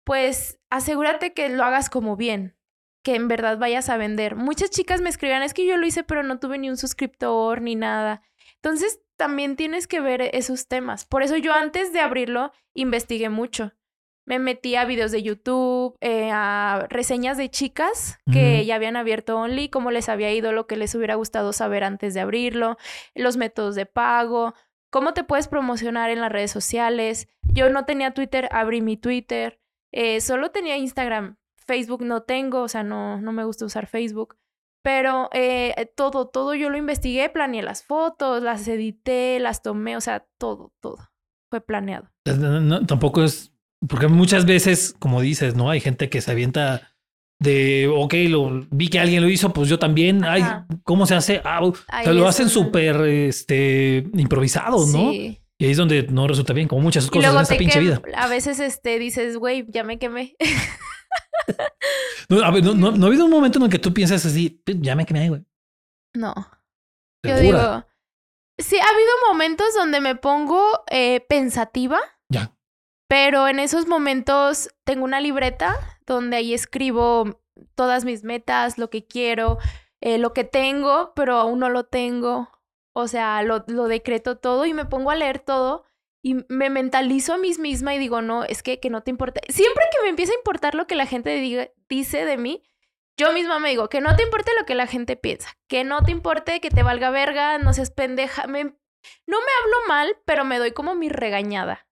pues 0.04 0.59
asegúrate 0.69 1.33
que 1.33 1.49
lo 1.49 1.62
hagas 1.64 1.88
como 1.88 2.16
bien, 2.16 2.57
que 3.02 3.14
en 3.14 3.28
verdad 3.28 3.59
vayas 3.59 3.88
a 3.88 3.97
vender. 3.97 4.37
Muchas 4.37 4.71
chicas 4.71 5.00
me 5.00 5.09
escribían, 5.09 5.42
es 5.42 5.54
que 5.54 5.66
yo 5.66 5.76
lo 5.76 5.87
hice, 5.87 6.04
pero 6.04 6.23
no 6.23 6.38
tuve 6.38 6.59
ni 6.59 6.71
un 6.71 6.76
suscriptor 6.76 7.61
ni 7.61 7.75
nada. 7.75 8.23
Entonces, 8.56 9.00
también 9.16 9.56
tienes 9.56 9.87
que 9.87 10.00
ver 10.00 10.23
esos 10.32 10.68
temas. 10.68 11.04
Por 11.04 11.23
eso 11.23 11.37
yo 11.37 11.52
antes 11.52 11.92
de 11.92 12.00
abrirlo, 12.00 12.52
investigué 12.75 13.28
mucho. 13.28 13.73
Me 14.25 14.38
metí 14.38 14.76
a 14.76 14.85
videos 14.85 15.11
de 15.11 15.23
YouTube, 15.23 15.97
eh, 16.00 16.30
a 16.32 16.87
reseñas 16.88 17.37
de 17.37 17.50
chicas 17.50 18.21
que 18.32 18.64
ya 18.64 18.76
habían 18.76 18.97
abierto 18.97 19.37
Only, 19.37 19.68
cómo 19.68 19.90
les 19.90 20.09
había 20.09 20.32
ido, 20.32 20.52
lo 20.52 20.68
que 20.68 20.76
les 20.76 20.94
hubiera 20.94 21.16
gustado 21.16 21.52
saber 21.52 21.82
antes 21.82 22.14
de 22.14 22.21
abrirlo, 22.21 22.76
los 23.14 23.37
métodos 23.37 23.75
de 23.75 23.85
pago, 23.87 24.54
cómo 24.90 25.12
te 25.12 25.25
puedes 25.25 25.49
promocionar 25.49 26.11
en 26.11 26.21
las 26.21 26.30
redes 26.30 26.52
sociales. 26.52 27.28
Yo 27.42 27.68
no 27.68 27.85
tenía 27.85 28.14
Twitter, 28.14 28.49
abrí 28.52 28.80
mi 28.80 28.97
Twitter. 28.97 29.61
Eh, 29.90 30.21
solo 30.21 30.52
tenía 30.52 30.76
Instagram. 30.76 31.37
Facebook 31.73 32.05
no 32.05 32.23
tengo, 32.25 32.61
o 32.61 32.69
sea, 32.69 32.83
no, 32.83 33.19
no 33.19 33.33
me 33.33 33.45
gusta 33.45 33.64
usar 33.64 33.87
Facebook. 33.87 34.37
Pero 34.83 35.31
eh, 35.33 35.91
todo, 35.97 36.29
todo 36.29 36.55
yo 36.55 36.69
lo 36.69 36.76
investigué, 36.76 37.31
planeé 37.31 37.62
las 37.62 37.83
fotos, 37.83 38.43
las 38.43 38.69
edité, 38.69 39.41
las 39.41 39.62
tomé, 39.62 39.97
o 39.97 40.02
sea, 40.02 40.26
todo, 40.37 40.75
todo. 40.81 40.99
Fue 41.49 41.62
planeado. 41.62 42.11
tampoco 42.87 43.25
es, 43.25 43.55
porque 43.88 44.09
muchas 44.09 44.45
veces, 44.45 44.95
como 44.99 45.23
dices, 45.23 45.55
¿no? 45.55 45.71
Hay 45.71 45.81
gente 45.81 46.11
que 46.11 46.21
se 46.21 46.31
avienta 46.31 46.95
de, 47.41 47.91
ok, 47.91 48.14
lo, 48.29 48.67
vi 48.71 48.88
que 48.88 49.00
alguien 49.00 49.23
lo 49.23 49.31
hizo, 49.31 49.55
pues 49.55 49.71
yo 49.71 49.79
también. 49.79 50.25
Ay, 50.25 50.45
¿cómo 50.85 51.07
se 51.07 51.14
hace? 51.14 51.41
Ah, 51.43 51.62
o 51.62 51.75
sea, 51.75 52.12
lo 52.12 52.29
hacen 52.29 52.50
súper 52.50 53.00
este, 53.07 54.05
improvisado, 54.12 54.87
¿no? 54.88 55.11
Y 55.62 55.66
ahí 55.66 55.71
es 55.71 55.76
donde 55.76 56.02
no 56.09 56.26
resulta 56.26 56.52
bien, 56.52 56.66
como 56.66 56.83
muchas 56.83 57.09
cosas 57.09 57.33
en 57.33 57.40
esta 57.40 57.57
pinche 57.57 57.78
vida. 57.78 58.02
A 58.16 58.26
veces 58.26 58.59
este, 58.59 58.99
dices, 58.99 59.37
güey, 59.37 59.64
ya 59.69 59.85
me 59.85 59.97
quemé. 59.97 60.35
no, 62.28 62.42
a 62.42 62.50
ver, 62.50 62.64
no, 62.64 62.88
ha 63.04 63.07
habido 63.07 63.26
un 63.26 63.31
momento 63.31 63.61
en 63.61 63.66
el 63.66 63.71
que 63.71 63.78
tú 63.78 63.95
piensas 63.95 64.26
así, 64.26 64.61
ya 64.66 64.97
me 64.97 65.07
quemé, 65.07 65.28
güey. 65.28 65.45
No. 66.16 66.35
Yo 67.25 67.38
digo, 67.38 67.85
sí, 68.59 68.76
ha 68.76 68.88
habido 68.88 69.11
momentos 69.28 69.73
donde 69.76 70.00
me 70.00 70.16
pongo 70.16 70.83
eh, 70.90 71.25
pensativa. 71.28 72.00
Ya. 72.28 72.57
Pero 73.09 73.47
en 73.47 73.61
esos 73.61 73.87
momentos 73.87 74.69
tengo 74.83 75.04
una 75.04 75.21
libreta 75.21 75.76
donde 76.07 76.38
ahí 76.38 76.54
escribo 76.54 77.40
todas 77.76 78.04
mis 78.04 78.25
metas, 78.25 78.78
lo 78.78 78.90
que 78.90 79.07
quiero, 79.07 79.59
eh, 80.00 80.19
lo 80.19 80.33
que 80.33 80.42
tengo, 80.42 81.12
pero 81.14 81.37
aún 81.37 81.61
no 81.61 81.69
lo 81.69 81.85
tengo. 81.85 82.50
O 82.94 83.08
sea, 83.08 83.42
lo, 83.42 83.64
lo 83.68 83.88
decreto 83.88 84.37
todo 84.37 84.66
y 84.66 84.75
me 84.75 84.84
pongo 84.84 85.11
a 85.11 85.16
leer 85.16 85.38
todo 85.38 85.84
y 86.22 86.37
me 86.49 86.70
mentalizo 86.70 87.34
a 87.34 87.38
mí 87.38 87.52
misma 87.58 87.94
y 87.94 87.99
digo, 87.99 88.22
no, 88.22 88.44
es 88.44 88.62
que, 88.62 88.78
que 88.78 88.90
no 88.90 89.02
te 89.02 89.11
importa. 89.11 89.40
Siempre 89.49 89.84
que 89.90 90.02
me 90.02 90.08
empieza 90.08 90.32
a 90.32 90.37
importar 90.37 90.75
lo 90.75 90.87
que 90.87 90.94
la 90.94 91.06
gente 91.06 91.30
diga, 91.30 91.70
dice 91.88 92.25
de 92.25 92.37
mí, 92.37 92.62
yo 93.18 93.32
misma 93.32 93.58
me 93.58 93.70
digo, 93.70 93.88
que 93.88 94.00
no 94.00 94.14
te 94.16 94.22
importe 94.22 94.52
lo 94.58 94.64
que 94.64 94.75
la 94.75 94.87
gente 94.87 95.16
piensa, 95.16 95.50
que 95.68 95.84
no 95.84 96.02
te 96.02 96.12
importe 96.12 96.61
que 96.61 96.70
te 96.70 96.82
valga 96.82 97.11
verga, 97.11 97.58
no 97.58 97.72
seas 97.72 97.90
pendeja. 97.90 98.46
Me, 98.46 98.64
no 98.64 98.70
me 99.40 99.52
hablo 99.62 99.76
mal, 99.88 100.16
pero 100.25 100.44
me 100.44 100.58
doy 100.58 100.72
como 100.72 100.94
mi 100.94 101.08
regañada. 101.08 101.88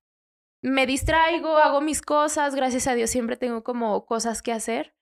Me 0.63 0.87
distraigo, 0.87 1.57
hago 1.57 1.81
mis 1.81 2.01
cosas, 2.01 2.55
gracias 2.55 2.87
a 2.87 2.95
Dios 2.95 3.11
siempre 3.11 3.37
tengo 3.37 3.65
como 3.65 4.07
cosas 4.07 4.43
que 4.43 4.53
hacer. 4.53 4.95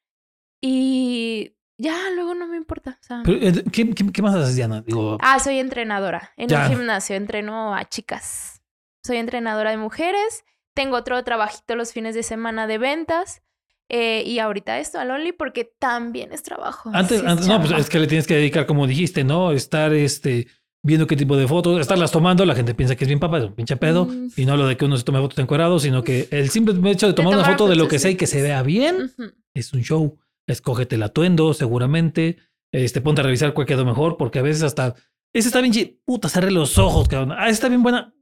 Y 0.60 1.57
ya, 1.78 1.96
luego 2.14 2.34
no 2.34 2.48
me 2.48 2.56
importa. 2.56 2.98
Eh, 3.26 3.64
¿qué, 3.72 4.22
más 4.22 4.34
haces, 4.34 4.56
Diana? 4.56 4.84
ah, 5.20 5.38
soy 5.38 5.58
entrenadora. 5.58 6.32
En 6.36 6.52
un 6.52 6.68
gimnasio 6.68 7.14
entreno 7.14 7.72
a 7.72 7.84
chicas. 7.88 8.62
Soy 9.04 9.16
entrenadora 9.18 9.70
de 9.70 9.76
mujeres. 9.76 10.44
Tengo 10.74 10.96
otro 10.96 11.22
trabajito 11.22 11.76
los 11.76 11.92
fines 11.92 12.16
de 12.16 12.24
semana 12.24 12.66
de 12.66 12.78
ventas. 12.78 13.42
Eh, 13.88 14.24
y 14.26 14.40
ahorita 14.40 14.78
esto 14.80 14.98
al 14.98 15.10
Only 15.10 15.32
porque 15.32 15.72
también 15.78 16.32
es 16.32 16.42
trabajo. 16.42 16.90
Antes, 16.92 17.22
no, 17.22 17.60
pues 17.60 17.72
es 17.78 17.88
que 17.88 18.00
le 18.00 18.08
tienes 18.08 18.26
que 18.26 18.34
dedicar, 18.34 18.66
como 18.66 18.86
dijiste, 18.86 19.22
¿no? 19.22 19.52
Estar 19.52 19.94
este, 19.94 20.48
viendo 20.82 21.06
qué 21.06 21.16
tipo 21.16 21.36
de 21.36 21.46
fotos, 21.46 21.80
estarlas 21.80 22.10
tomando. 22.10 22.44
La 22.44 22.56
gente 22.56 22.74
piensa 22.74 22.96
que 22.96 23.04
es 23.04 23.08
bien 23.08 23.20
papá, 23.20 23.38
es 23.38 23.44
un 23.44 23.54
pinche 23.54 23.76
pedo. 23.76 24.06
Mm. 24.06 24.30
Y 24.36 24.46
no 24.46 24.56
lo 24.56 24.66
de 24.66 24.76
que 24.76 24.84
uno 24.84 24.96
se 24.96 25.04
tome 25.04 25.20
fotos 25.20 25.38
encuadrado, 25.38 25.78
sino 25.78 26.02
que 26.02 26.26
el 26.32 26.50
simple 26.50 26.74
hecho 26.90 27.06
de 27.06 27.12
tomar, 27.12 27.34
una 27.34 27.44
foto 27.44 27.68
de 27.68 27.76
lo 27.76 27.86
que 27.86 28.00
sea 28.00 28.10
y 28.10 28.16
que 28.16 28.26
se 28.26 28.42
vea 28.42 28.64
bien 28.64 29.12
es 29.54 29.72
un 29.72 29.82
show 29.82 30.18
escógete 30.48 30.96
el 30.96 31.02
atuendo, 31.04 31.54
seguramente. 31.54 32.38
Este, 32.72 33.00
ponte 33.00 33.20
a 33.20 33.24
revisar 33.24 33.54
cuál 33.54 33.66
quedó 33.66 33.84
mejor, 33.84 34.16
porque 34.16 34.40
a 34.40 34.42
veces 34.42 34.62
hasta. 34.62 34.94
Ese 35.32 35.48
está 35.48 35.60
bien 35.60 36.00
puta, 36.04 36.28
cerré 36.28 36.50
los 36.50 36.78
ojos, 36.78 37.06
cabrón. 37.06 37.36
Ah, 37.38 37.48
está 37.48 37.68
bien 37.68 37.82
buena. 37.82 38.14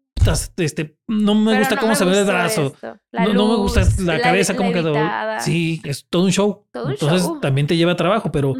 este, 0.57 0.99
no 1.07 1.35
me 1.35 1.59
gusta 1.59 1.77
cómo 1.77 1.95
se 1.95 2.05
ve 2.05 2.19
el 2.19 2.25
brazo. 2.25 2.75
No, 3.13 3.49
me 3.49 3.57
gusta 3.57 3.83
la, 4.01 4.21
cabeza, 4.21 4.57
cómo 4.57 4.73
quedó. 4.73 4.95
Sí, 5.41 5.81
es 5.85 6.07
todo 6.09 6.25
un 6.25 6.33
show. 6.33 6.67
Entonces 6.75 7.29
también 7.41 7.67
te 7.67 7.77
lleva 7.77 7.97
trabajo, 7.97 8.31
pero 8.31 8.55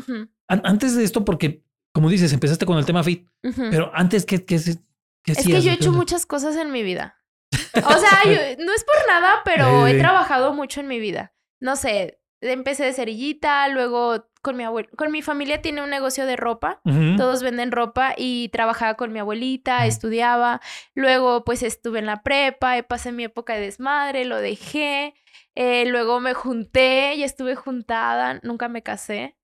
antes 0.49 0.97
de 0.97 1.05
esto, 1.05 1.25
porque, 1.25 1.65
como 1.93 2.09
dices, 2.09 2.33
empezaste 2.33 2.67
con 2.67 2.79
el 2.79 2.87
tema 2.87 3.03
fit, 3.03 3.29
pero 3.71 3.91
antes, 3.95 4.25
¿qué, 4.25 4.45
qué, 4.45 4.55
Es 4.55 4.79
que 5.25 5.61
yo 5.61 5.71
he 5.71 5.75
hecho 5.75 5.93
muchas 5.93 6.25
cosas 6.25 6.57
en 6.57 6.73
mi 6.73 6.83
vida. 6.83 7.17
O 7.77 7.99
sea, 7.99 8.23
no 8.59 8.73
es 8.73 8.85
por 8.85 9.07
nada, 9.07 9.43
pero 9.45 9.87
he 9.87 9.99
trabajado 9.99 10.55
mucho 10.55 10.81
en 10.81 10.89
mi 10.89 10.99
vida. 10.99 11.35
No 11.61 11.77
sé, 11.77 12.19
empecé 12.41 12.85
de 12.85 12.93
cerillita, 12.93 13.69
luego 13.69 14.27
con 14.43 14.57
mi 14.57 14.65
abuelo, 14.65 14.89
con 14.97 15.11
mi 15.11 15.23
familia 15.23 15.61
tiene 15.61 15.83
un 15.83 15.91
negocio 15.91 16.27
de 16.27 16.37
ropa, 16.37 16.81
todos 17.17 17.43
venden 17.43 17.73
ropa 17.73 18.15
y 18.17 18.49
trabajaba 18.51 18.95
con 18.95 19.13
mi 19.13 19.19
abuelita, 19.19 19.87
estudiaba, 19.87 20.61
luego 20.95 21.45
pues 21.45 21.63
estuve 21.63 21.99
en 21.99 22.07
la 22.07 22.23
prepa, 22.23 22.81
pasé 22.85 23.11
mi 23.11 23.25
época 23.25 23.55
de 23.55 23.63
desmadre, 23.63 24.25
lo 24.25 24.37
dejé, 24.37 25.15
eh, 25.55 25.87
luego 25.87 26.21
me 26.21 26.35
junté 26.35 27.15
y 27.17 27.25
estuve 27.25 27.57
juntada, 27.57 28.39
nunca 28.43 28.69
me 28.69 28.83
casé. 28.83 29.37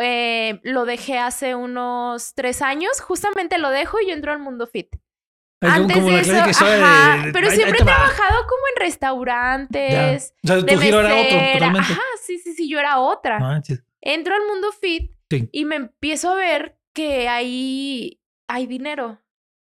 Eh, 0.00 0.60
lo 0.62 0.84
dejé 0.84 1.18
hace 1.18 1.54
unos 1.54 2.34
tres 2.34 2.62
años, 2.62 3.00
justamente 3.00 3.58
lo 3.58 3.70
dejo 3.70 4.00
y 4.00 4.08
yo 4.08 4.14
entro 4.14 4.32
al 4.32 4.38
mundo 4.38 4.66
fit. 4.66 4.96
Antes 5.60 6.04
de 6.04 6.20
eso, 6.20 6.64
ajá, 6.64 7.28
pero 7.32 7.50
siempre 7.50 7.78
he 7.80 7.84
trabajado 7.84 8.46
como 8.48 8.62
en 8.74 8.82
restaurantes. 8.82 10.34
O 10.42 10.46
sea, 10.46 10.64
tu 10.64 10.78
giro 10.78 11.00
era 11.00 11.14
otro 11.14 11.38
totalmente. 11.52 11.92
Ajá, 11.92 12.00
sí, 12.22 12.38
sí, 12.38 12.54
sí, 12.54 12.68
yo 12.68 12.78
era 12.78 12.98
otra. 12.98 13.62
Entro 14.00 14.34
al 14.34 14.46
mundo 14.46 14.68
fit 14.72 15.12
y 15.52 15.64
me 15.66 15.76
empiezo 15.76 16.30
a 16.30 16.34
ver 16.34 16.78
que 16.94 17.28
ahí 17.28 18.22
hay 18.48 18.66
dinero. 18.66 19.20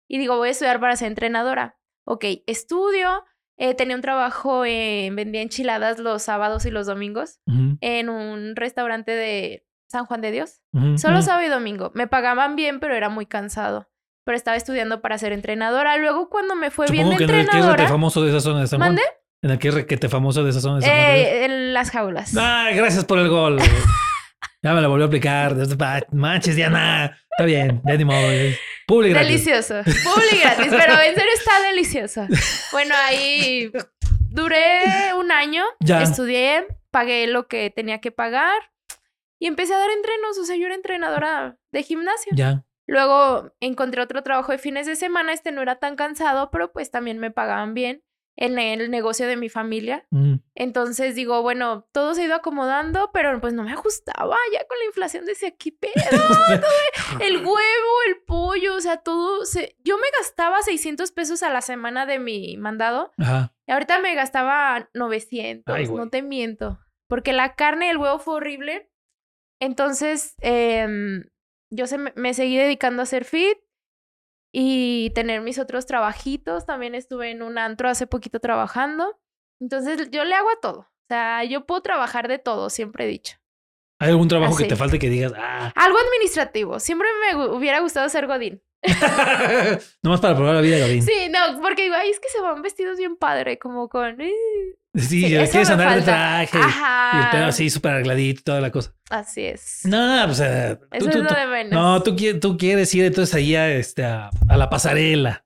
Y 0.08 0.20
digo, 0.20 0.38
voy 0.38 0.50
a 0.50 0.52
estudiar 0.52 0.80
para 0.80 0.96
ser 0.96 1.08
entrenadora. 1.08 1.78
Ok, 2.06 2.26
estudio. 2.46 3.26
Eh, 3.60 3.74
tenía 3.74 3.96
un 3.96 4.04
trabajo, 4.04 4.66
en, 4.66 5.16
vendía 5.16 5.42
enchiladas 5.42 5.98
los 5.98 6.22
sábados 6.22 6.66
y 6.66 6.70
los 6.70 6.86
domingos 6.86 7.40
en 7.82 8.10
un 8.10 8.56
restaurante 8.56 9.12
de 9.12 9.66
San 9.88 10.06
Juan 10.06 10.22
de 10.22 10.32
Dios. 10.32 10.62
Solo 10.98 11.24
sábado 11.24 11.48
y 11.48 11.50
domingo. 11.50 11.92
Me 11.96 12.08
pagaban 12.08 12.56
bien, 12.56 12.80
pero 12.80 12.94
era 12.94 13.10
muy 13.10 13.26
cansado 13.26 13.90
pero 14.28 14.36
estaba 14.36 14.58
estudiando 14.58 15.00
para 15.00 15.18
ser 15.18 15.32
entrenadora. 15.32 15.96
Luego, 15.96 16.28
cuando 16.28 16.54
me 16.54 16.70
fue 16.70 16.86
bien 16.88 17.10
de 17.10 17.16
que 17.16 17.24
entrenadora... 17.24 17.62
En 17.62 17.70
el 17.70 17.76
que 17.78 17.88
famoso 17.88 18.22
de 18.24 18.32
esa 18.32 18.42
zona 18.42 18.60
de 18.60 18.68
San 18.68 18.78
Juan. 18.78 18.90
¿Mande? 18.90 19.04
En 19.42 19.52
el 19.52 19.58
que 19.58 19.72
requete 19.72 20.10
famoso 20.10 20.44
de 20.44 20.50
esa 20.50 20.60
zona 20.60 20.76
de 20.76 20.82
San 20.82 20.92
Juan. 20.92 21.02
Eh, 21.02 21.46
en 21.46 21.74
las 21.74 21.92
jaulas. 21.92 22.36
Ah, 22.38 22.68
gracias 22.76 23.06
por 23.06 23.20
el 23.20 23.30
gol. 23.30 23.58
ya 24.62 24.74
me 24.74 24.82
la 24.82 24.90
volvió 24.90 25.06
a 25.06 25.08
aplicar. 25.08 25.56
Manches, 26.12 26.58
Diana. 26.58 27.18
Está 27.32 27.46
bien, 27.46 27.82
ya 27.86 27.96
ni 27.96 28.04
modo. 28.04 28.28
Publi 28.86 29.12
gratis. 29.12 29.30
Delicioso. 29.30 29.76
Publi 29.86 30.42
gratis, 30.42 30.74
pero 30.78 31.00
en 31.00 31.16
serio 31.16 31.32
está 31.34 31.62
delicioso. 31.62 32.28
Bueno, 32.74 32.96
ahí 33.06 33.72
duré 34.30 35.14
un 35.18 35.32
año. 35.32 35.64
Ya. 35.80 36.04
Estudié, 36.04 36.68
pagué 36.92 37.28
lo 37.28 37.48
que 37.48 37.70
tenía 37.70 38.02
que 38.02 38.12
pagar 38.12 38.74
y 39.40 39.48
empecé 39.48 39.74
a 39.74 39.78
dar 39.78 39.90
entrenos. 39.90 40.38
O 40.38 40.44
sea, 40.44 40.58
yo 40.58 40.66
era 40.66 40.76
entrenadora 40.76 41.58
de 41.72 41.84
gimnasio. 41.84 42.34
Ya. 42.36 42.66
Luego 42.88 43.52
encontré 43.60 44.02
otro 44.02 44.24
trabajo 44.24 44.54
de 44.54 44.58
fines 44.58 44.88
de 44.88 44.96
semana, 44.96 45.34
este 45.34 45.52
no 45.52 45.62
era 45.62 45.76
tan 45.76 45.96
cansado, 45.96 46.50
pero 46.52 46.72
pues 46.72 46.90
también 46.90 47.20
me 47.20 47.32
pagaban 47.32 47.74
bien 47.74 48.02
en 48.38 48.60
el 48.60 48.92
negocio 48.92 49.28
de 49.28 49.36
mi 49.36 49.50
familia. 49.50 50.06
Mm. 50.12 50.36
Entonces 50.56 51.16
digo, 51.16 51.42
bueno, 51.42 51.88
todo 51.92 52.14
se 52.14 52.22
ha 52.22 52.26
ido 52.26 52.36
acomodando, 52.36 53.10
pero 53.12 53.42
pues 53.42 53.54
no 53.54 53.64
me 53.64 53.74
ajustaba 53.74 54.38
ya 54.54 54.66
con 54.68 54.78
la 54.78 54.86
inflación. 54.86 55.26
Decía, 55.26 55.52
¿qué 55.58 55.72
pedo? 55.72 55.92
el 57.20 57.38
huevo, 57.38 57.58
el 58.08 58.22
pollo, 58.26 58.76
o 58.76 58.82
sea, 58.82 58.98
todo 58.98 59.44
se... 59.44 59.76
Yo 59.84 59.98
me 59.98 60.08
gastaba 60.20 60.62
600 60.62 61.12
pesos 61.12 61.44
a 61.44 61.50
la 61.50 61.62
semana 61.62 62.06
de 62.06 62.20
mi 62.20 62.58
mandado. 62.58 63.12
Y 63.66 63.72
ahorita 63.72 64.00
me 64.00 64.14
gastaba 64.14 64.88
900, 64.94 65.90
no 65.90 66.10
te 66.10 66.22
miento. 66.22 66.80
Porque 67.08 67.34
la 67.34 67.56
carne 67.56 67.88
y 67.88 67.90
el 67.90 67.98
huevo 67.98 68.20
fue 68.20 68.36
horrible. 68.36 68.92
Entonces, 69.60 70.36
eh, 70.42 70.88
yo 71.70 71.88
se, 71.88 71.98
me 71.98 72.34
seguí 72.34 72.58
dedicando 72.58 73.02
a 73.02 73.04
hacer 73.04 73.26
fit 73.26 73.58
y 74.54 75.12
tener 75.16 75.42
mis 75.42 75.60
otros 75.60 75.86
trabajitos. 75.86 76.66
También 76.66 76.96
estuve 76.96 77.32
en 77.32 77.42
un 77.42 77.58
antro 77.58 77.90
hace 77.90 78.08
poquito 78.08 78.40
trabajando. 78.40 79.20
Entonces 79.60 80.10
yo 80.12 80.24
le 80.24 80.36
hago 80.36 80.50
a 80.50 80.60
todo. 80.62 80.80
O 80.80 81.08
sea, 81.10 81.44
yo 81.44 81.66
puedo 81.66 81.82
trabajar 81.82 82.28
de 82.28 82.38
todo, 82.38 82.70
siempre 82.70 83.06
he 83.06 83.08
dicho. 83.08 83.38
¿Hay 84.00 84.10
algún 84.10 84.28
trabajo 84.28 84.56
que 84.56 84.66
te 84.66 84.76
falte 84.76 85.00
que 85.00 85.10
digas, 85.10 85.34
ah? 85.36 85.72
Algo 85.76 85.98
administrativo. 85.98 86.80
Siempre 86.80 87.08
me 87.22 87.48
hubiera 87.48 87.80
gustado 87.80 88.08
ser 88.10 88.28
Godín. 88.28 88.62
Nomás 90.04 90.22
para 90.22 90.36
probar 90.36 90.56
la 90.56 90.62
vida 90.62 90.78
de. 90.78 91.02
Sí, 91.02 91.30
no, 91.30 91.62
porque 91.62 91.84
digo, 91.84 91.96
ay, 91.96 92.10
es 92.10 92.20
que 92.20 92.30
se 92.30 92.42
van 92.42 92.62
vestidos 92.62 92.98
bien 92.98 93.16
padre, 93.16 93.58
como 93.58 93.90
con. 93.90 94.22
Eh". 94.22 94.32
Sí, 94.96 95.22
sí 95.22 95.26
quieres 95.26 95.70
andar 95.70 95.96
de 95.96 96.02
traje. 96.02 96.58
Ajá. 96.58 97.12
Y 97.14 97.26
el 97.26 97.32
pelo 97.32 97.46
así 97.46 97.70
súper 97.70 97.94
arregladito 97.94 98.40
y 98.40 98.44
toda 98.44 98.62
la 98.62 98.72
cosa. 98.72 98.94
Así 99.10 99.46
es. 99.46 99.82
No, 99.86 100.24
pues. 100.26 100.40
Eso 100.40 101.10
es 101.10 101.16
lo 101.16 101.24
de 101.24 101.48
menos. 101.48 101.74
No, 101.74 102.02
tú, 102.04 102.16
tú, 102.40 102.58
quieres 102.58 102.94
ir 102.96 103.06
entonces 103.06 103.34
ahí 103.36 103.56
a, 103.56 103.72
este, 103.72 104.04
a, 104.04 104.30
la 104.48 104.70
pasarela. 104.70 105.42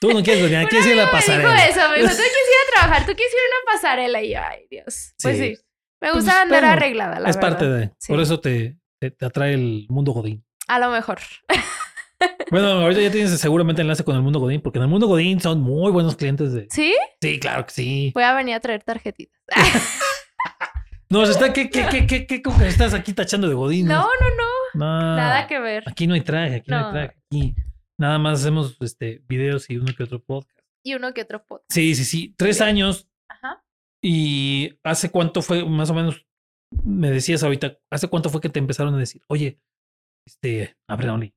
Tú 0.00 0.12
no 0.12 0.22
quieres, 0.22 0.42
doña, 0.42 0.66
quieres 0.68 0.86
ir 0.86 0.94
a 0.94 1.04
la 1.04 1.10
pasarela. 1.10 1.50
Me 1.50 1.56
dijo 1.56 1.70
eso, 1.70 1.88
me 1.90 1.96
dijo, 1.96 2.08
tú 2.08 2.16
quieres 2.16 2.32
ir 2.32 2.56
a 2.66 2.72
trabajar, 2.80 3.06
tú 3.06 3.14
quieres 3.14 3.32
ir 3.32 3.38
a 3.38 3.44
una 3.44 3.72
pasarela. 3.72 4.22
Y 4.22 4.32
yo, 4.32 4.40
ay, 4.40 4.66
Dios. 4.70 5.14
Pues 5.22 5.38
sí. 5.38 5.58
Me 6.00 6.12
gusta 6.12 6.30
pues, 6.30 6.42
andar 6.42 6.64
arreglada, 6.64 7.20
la 7.20 7.30
Es 7.30 7.36
parte 7.36 7.68
de. 7.68 7.90
Por 8.06 8.20
eso 8.20 8.40
te, 8.40 8.78
te, 9.00 9.10
te 9.10 9.26
atrae 9.26 9.54
el 9.54 9.86
mundo 9.88 10.12
Godín. 10.12 10.44
A 10.68 10.78
lo 10.78 10.90
mejor. 10.90 11.18
Bueno, 12.50 12.68
ahorita 12.68 13.02
ya 13.02 13.10
tienes 13.10 13.38
seguramente 13.38 13.82
enlace 13.82 14.04
con 14.04 14.16
el 14.16 14.22
mundo 14.22 14.40
Godín, 14.40 14.60
porque 14.62 14.78
en 14.78 14.84
el 14.84 14.88
mundo 14.88 15.06
Godín 15.06 15.40
son 15.40 15.60
muy 15.60 15.92
buenos 15.92 16.16
clientes 16.16 16.52
de. 16.52 16.66
¿Sí? 16.70 16.94
Sí, 17.20 17.38
claro 17.38 17.66
que 17.66 17.72
sí. 17.72 18.12
Voy 18.14 18.24
a 18.24 18.34
venir 18.34 18.54
a 18.54 18.60
traer 18.60 18.82
tarjetitas. 18.82 19.38
No, 21.10 21.22
está, 21.22 21.54
¿qué, 21.54 21.70
qué, 21.70 21.86
qué, 21.90 22.06
qué, 22.06 22.26
qué, 22.26 22.42
estás 22.66 22.92
aquí 22.92 23.14
tachando 23.14 23.48
de 23.48 23.54
godín? 23.54 23.86
No, 23.86 24.02
no, 24.02 24.28
no. 24.36 24.48
No. 24.74 25.16
Nada 25.16 25.46
que 25.46 25.58
ver. 25.58 25.84
Aquí 25.86 26.06
no 26.06 26.12
hay 26.12 26.20
traje, 26.20 26.56
aquí 26.56 26.70
no, 26.70 26.76
hay 26.76 26.92
traje. 26.92 27.16
Aquí 27.26 27.54
nada 27.98 28.18
más 28.18 28.40
hacemos 28.40 28.76
este, 28.80 29.22
videos 29.26 29.70
y 29.70 29.78
uno 29.78 29.94
que 29.96 30.02
otro 30.02 30.22
podcast. 30.22 30.58
Y 30.84 30.94
uno 30.94 31.14
que 31.14 31.22
otro 31.22 31.44
pot. 31.46 31.62
Sí, 31.70 31.94
sí, 31.94 32.04
sí. 32.04 32.34
Tres 32.36 32.58
Bien. 32.58 32.68
años 32.68 33.08
Ajá. 33.28 33.64
y 34.02 34.78
¿hace 34.84 35.10
cuánto 35.10 35.40
fue, 35.40 35.64
más 35.64 35.88
o 35.88 35.94
menos, 35.94 36.26
me 36.84 37.10
decías 37.10 37.42
ahorita, 37.42 37.78
¿hace 37.90 38.08
cuánto 38.08 38.28
fue 38.28 38.42
que 38.42 38.50
te 38.50 38.58
empezaron 38.58 38.94
a 38.94 38.98
decir, 38.98 39.22
oye, 39.28 39.60
este, 40.26 40.76
abre 40.86 41.08
Only? 41.08 41.34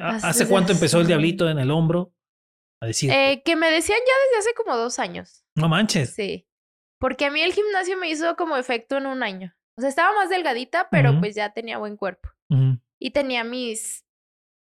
¿Hace, 0.00 0.48
cuánto 0.48 0.72
empezó 0.72 1.00
el 1.00 1.06
diablito 1.06 1.48
en 1.48 1.58
el 1.58 1.70
hombro 1.70 2.12
a 2.82 2.86
decir, 2.86 3.10
Eh, 3.10 3.42
que 3.44 3.56
me 3.56 3.70
decían 3.70 3.98
ya 4.06 4.14
desde 4.26 4.38
hace 4.40 4.54
como 4.54 4.76
dos 4.76 4.98
años. 4.98 5.44
no 5.56 5.68
manches? 5.68 6.14
Sí. 6.14 6.46
Porque 7.00 7.26
a 7.26 7.30
mí 7.30 7.40
el 7.42 7.52
gimnasio 7.52 7.96
me 7.98 8.08
hizo 8.08 8.36
como 8.36 8.56
efecto 8.56 8.96
en 8.96 9.06
un 9.06 9.22
año. 9.22 9.54
O 9.78 9.82
sea, 9.82 9.90
estaba 9.90 10.14
más 10.14 10.30
delgadita, 10.30 10.88
pero 10.90 11.18
pues 11.20 11.34
ya 11.34 11.52
tenía 11.52 11.76
buen 11.78 11.96
cuerpo. 11.96 12.30
Y 12.98 13.10
tenía 13.10 13.44
mis, 13.44 14.06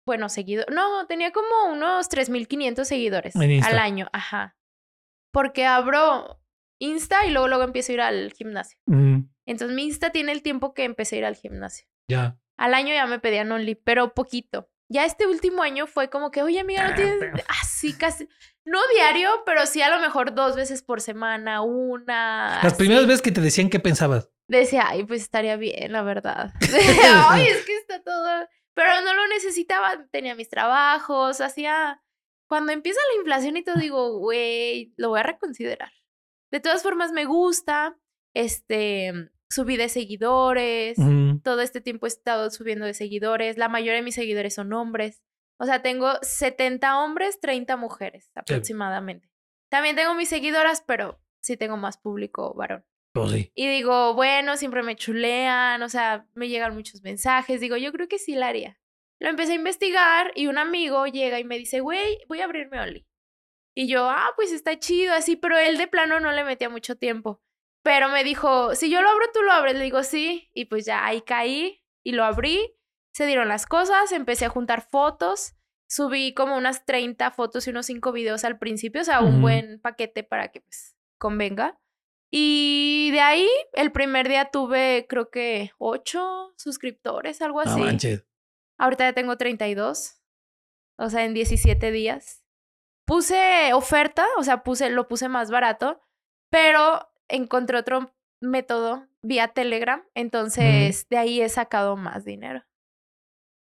bueno, 0.07 0.29
seguidores. 0.29 0.73
No, 0.73 1.05
tenía 1.07 1.31
como 1.31 1.65
unos 1.73 2.09
3.500 2.09 2.85
seguidores 2.85 3.35
al 3.35 3.77
año. 3.79 4.07
Ajá. 4.13 4.55
Porque 5.33 5.65
abro 5.65 6.41
Insta 6.79 7.25
y 7.25 7.31
luego, 7.31 7.47
luego 7.49 7.63
empiezo 7.63 7.91
a 7.91 7.95
ir 7.95 8.01
al 8.01 8.31
gimnasio. 8.33 8.79
Entonces 9.45 9.75
mi 9.75 9.83
Insta 9.83 10.11
tiene 10.11 10.31
el 10.31 10.41
tiempo 10.41 10.73
que 10.73 10.85
empecé 10.85 11.17
a 11.17 11.19
ir 11.19 11.25
al 11.25 11.35
gimnasio. 11.35 11.85
Ya. 12.09 12.37
Al 12.57 12.73
año 12.73 12.93
ya 12.93 13.05
me 13.07 13.19
pedían 13.19 13.51
Only, 13.51 13.75
pero 13.75 14.13
poquito. 14.13 14.69
Ya 14.91 15.05
este 15.05 15.25
último 15.25 15.63
año 15.63 15.87
fue 15.87 16.09
como 16.09 16.31
que, 16.31 16.41
oye, 16.43 16.59
amiga, 16.59 16.89
no 16.89 16.95
tienes 16.95 17.15
pero- 17.19 17.37
así 17.61 17.93
casi, 17.93 18.27
no 18.65 18.79
diario, 18.93 19.43
pero 19.45 19.65
sí 19.65 19.81
a 19.81 19.89
lo 19.89 20.01
mejor 20.01 20.35
dos 20.35 20.55
veces 20.57 20.83
por 20.83 20.99
semana, 20.99 21.61
una. 21.61 22.59
Las 22.61 22.73
primeras 22.73 23.03
así. 23.03 23.07
veces 23.07 23.21
que 23.21 23.31
te 23.31 23.39
decían, 23.41 23.69
¿qué 23.69 23.79
pensabas? 23.79 24.29
Decía, 24.49 24.83
ay, 24.89 25.05
pues 25.05 25.21
estaría 25.21 25.55
bien, 25.55 25.93
la 25.93 26.01
verdad. 26.03 26.51
ay, 27.29 27.47
es 27.47 27.63
que 27.65 27.77
está 27.77 28.03
todo. 28.03 28.47
Pero 28.73 29.01
no 29.01 29.13
lo 29.13 29.27
necesitaba, 29.27 30.05
tenía 30.11 30.35
mis 30.35 30.49
trabajos, 30.49 31.39
hacía. 31.41 32.01
Cuando 32.47 32.73
empieza 32.73 32.99
la 33.13 33.19
inflación 33.21 33.55
y 33.55 33.63
todo, 33.63 33.75
digo, 33.75 34.17
güey, 34.19 34.93
lo 34.97 35.07
voy 35.09 35.21
a 35.21 35.23
reconsiderar. 35.23 35.91
De 36.51 36.59
todas 36.59 36.83
formas, 36.83 37.13
me 37.13 37.23
gusta. 37.23 37.97
Este, 38.33 39.30
subí 39.51 39.77
de 39.77 39.89
seguidores. 39.89 40.97
Ujú. 40.97 41.39
Todo 41.43 41.61
este 41.61 41.81
tiempo 41.81 42.05
he 42.05 42.09
estado 42.09 42.49
subiendo 42.49 42.85
de 42.85 42.93
seguidores. 42.93 43.57
La 43.57 43.69
mayoría 43.69 43.95
de 43.95 44.01
mis 44.01 44.15
seguidores 44.15 44.55
son 44.55 44.73
hombres. 44.73 45.21
O 45.57 45.65
sea, 45.65 45.81
tengo 45.81 46.13
70 46.21 47.03
hombres, 47.03 47.39
30 47.39 47.77
mujeres 47.77 48.31
aproximadamente. 48.33 49.29
También 49.69 49.95
tengo 49.95 50.15
mis 50.15 50.29
seguidoras, 50.29 50.83
pero 50.85 51.21
sí 51.39 51.55
tengo 51.57 51.77
más 51.77 51.97
público 51.97 52.53
varón. 52.55 52.83
Pues 53.13 53.31
sí. 53.31 53.51
Y 53.53 53.67
digo, 53.67 54.13
bueno, 54.15 54.57
siempre 54.57 54.83
me 54.83 54.95
chulean, 54.95 55.81
o 55.83 55.89
sea, 55.89 56.25
me 56.33 56.47
llegan 56.47 56.73
muchos 56.73 57.03
mensajes. 57.03 57.61
Digo, 57.61 57.77
yo 57.77 57.91
creo 57.91 58.07
que 58.07 58.17
sí 58.17 58.35
la 58.35 58.47
haría. 58.47 58.79
Lo 59.19 59.29
empecé 59.29 59.51
a 59.51 59.55
investigar 59.55 60.31
y 60.35 60.47
un 60.47 60.57
amigo 60.57 61.05
llega 61.05 61.39
y 61.39 61.43
me 61.43 61.59
dice, 61.59 61.81
güey, 61.81 62.17
voy 62.27 62.41
a 62.41 62.45
abrirme 62.45 62.79
Only. 62.79 63.05
Y 63.75 63.87
yo, 63.87 64.09
ah, 64.09 64.33
pues 64.35 64.51
está 64.51 64.79
chido, 64.79 65.13
así, 65.13 65.35
pero 65.35 65.57
él 65.57 65.77
de 65.77 65.87
plano 65.87 66.19
no 66.19 66.31
le 66.31 66.43
metía 66.43 66.69
mucho 66.69 66.95
tiempo. 66.95 67.41
Pero 67.83 68.09
me 68.09 68.23
dijo, 68.23 68.75
si 68.75 68.89
yo 68.91 69.01
lo 69.01 69.09
abro, 69.09 69.25
tú 69.33 69.41
lo 69.41 69.51
abres. 69.51 69.75
Le 69.75 69.83
digo, 69.83 70.03
sí. 70.03 70.49
Y 70.53 70.65
pues 70.65 70.85
ya 70.85 71.05
ahí 71.05 71.21
caí 71.21 71.83
y 72.03 72.11
lo 72.11 72.23
abrí. 72.23 72.75
Se 73.13 73.25
dieron 73.25 73.47
las 73.47 73.65
cosas, 73.65 74.11
empecé 74.11 74.45
a 74.45 74.49
juntar 74.49 74.81
fotos. 74.81 75.55
Subí 75.89 76.33
como 76.33 76.55
unas 76.55 76.85
30 76.85 77.31
fotos 77.31 77.67
y 77.67 77.71
unos 77.71 77.85
5 77.87 78.11
videos 78.13 78.45
al 78.45 78.57
principio, 78.59 79.01
o 79.01 79.03
sea, 79.03 79.19
un 79.19 79.33
Ujú. 79.33 79.41
buen 79.41 79.81
paquete 79.81 80.23
para 80.23 80.49
que 80.49 80.61
pues 80.61 80.95
convenga. 81.17 81.77
Y 82.31 83.09
de 83.11 83.19
ahí, 83.19 83.49
el 83.73 83.91
primer 83.91 84.29
día 84.29 84.45
tuve, 84.51 85.05
creo 85.09 85.29
que, 85.29 85.71
8 85.79 86.53
suscriptores, 86.55 87.41
algo 87.41 87.61
No 87.63 87.69
así. 87.71 87.81
manches. 87.81 88.25
Ahorita 88.77 89.03
ya 89.03 89.13
tengo 89.13 89.35
32. 89.37 90.21
O 90.97 91.09
sea, 91.09 91.25
en 91.25 91.33
17 91.33 91.91
días. 91.91 92.41
Puse 93.05 93.73
oferta, 93.73 94.25
o 94.37 94.43
sea, 94.43 94.63
puse, 94.63 94.89
lo 94.91 95.09
puse 95.09 95.27
más 95.27 95.51
barato, 95.51 96.01
pero 96.49 97.10
encontré 97.31 97.77
otro 97.77 98.13
método 98.41 99.07
vía 99.21 99.49
Telegram. 99.49 100.03
Entonces, 100.15 101.07
de 101.09 101.17
ahí 101.17 101.41
he 101.41 101.49
sacado 101.49 101.95
más 101.97 102.25
dinero. 102.25 102.63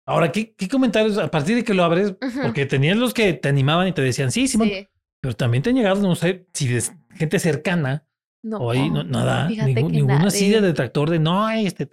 Ahora, 0.07 0.33
¿qué, 0.33 0.55
qué 0.55 0.69
comentarios 0.69 1.17
a 1.19 1.31
partir 1.31 1.57
de 1.57 1.65
que 1.65 1.75
lo 1.75 1.85
abres? 1.85 2.15
Porque 2.43 2.67
tenías 2.67 2.97
los 2.97 3.15
que 3.15 3.33
te 3.35 3.49
animaban 3.49 3.87
y 3.89 3.93
te 3.93 4.03
decían, 4.03 4.33
sí, 4.33 4.49
Simón, 4.49 4.69
Sí. 4.69 4.89
pero 5.21 5.35
también 5.37 5.63
te 5.63 5.71
han 5.71 5.77
llegado, 5.77 6.01
no 6.03 6.15
sé, 6.17 6.49
si 6.53 6.67
de 6.67 6.83
gente 7.15 7.39
cercana 7.39 8.05
No. 8.43 8.59
o 8.59 8.71
ahí, 8.73 8.91
no, 8.91 9.05
nada, 9.05 9.47
fíjate 9.49 9.73
ningún- 9.75 9.91
que 9.93 9.97
ninguno 9.99 10.27
así 10.27 10.51
de 10.51 10.61
detractor 10.61 11.09
de, 11.09 11.21
no, 11.21 11.49
este, 11.51 11.89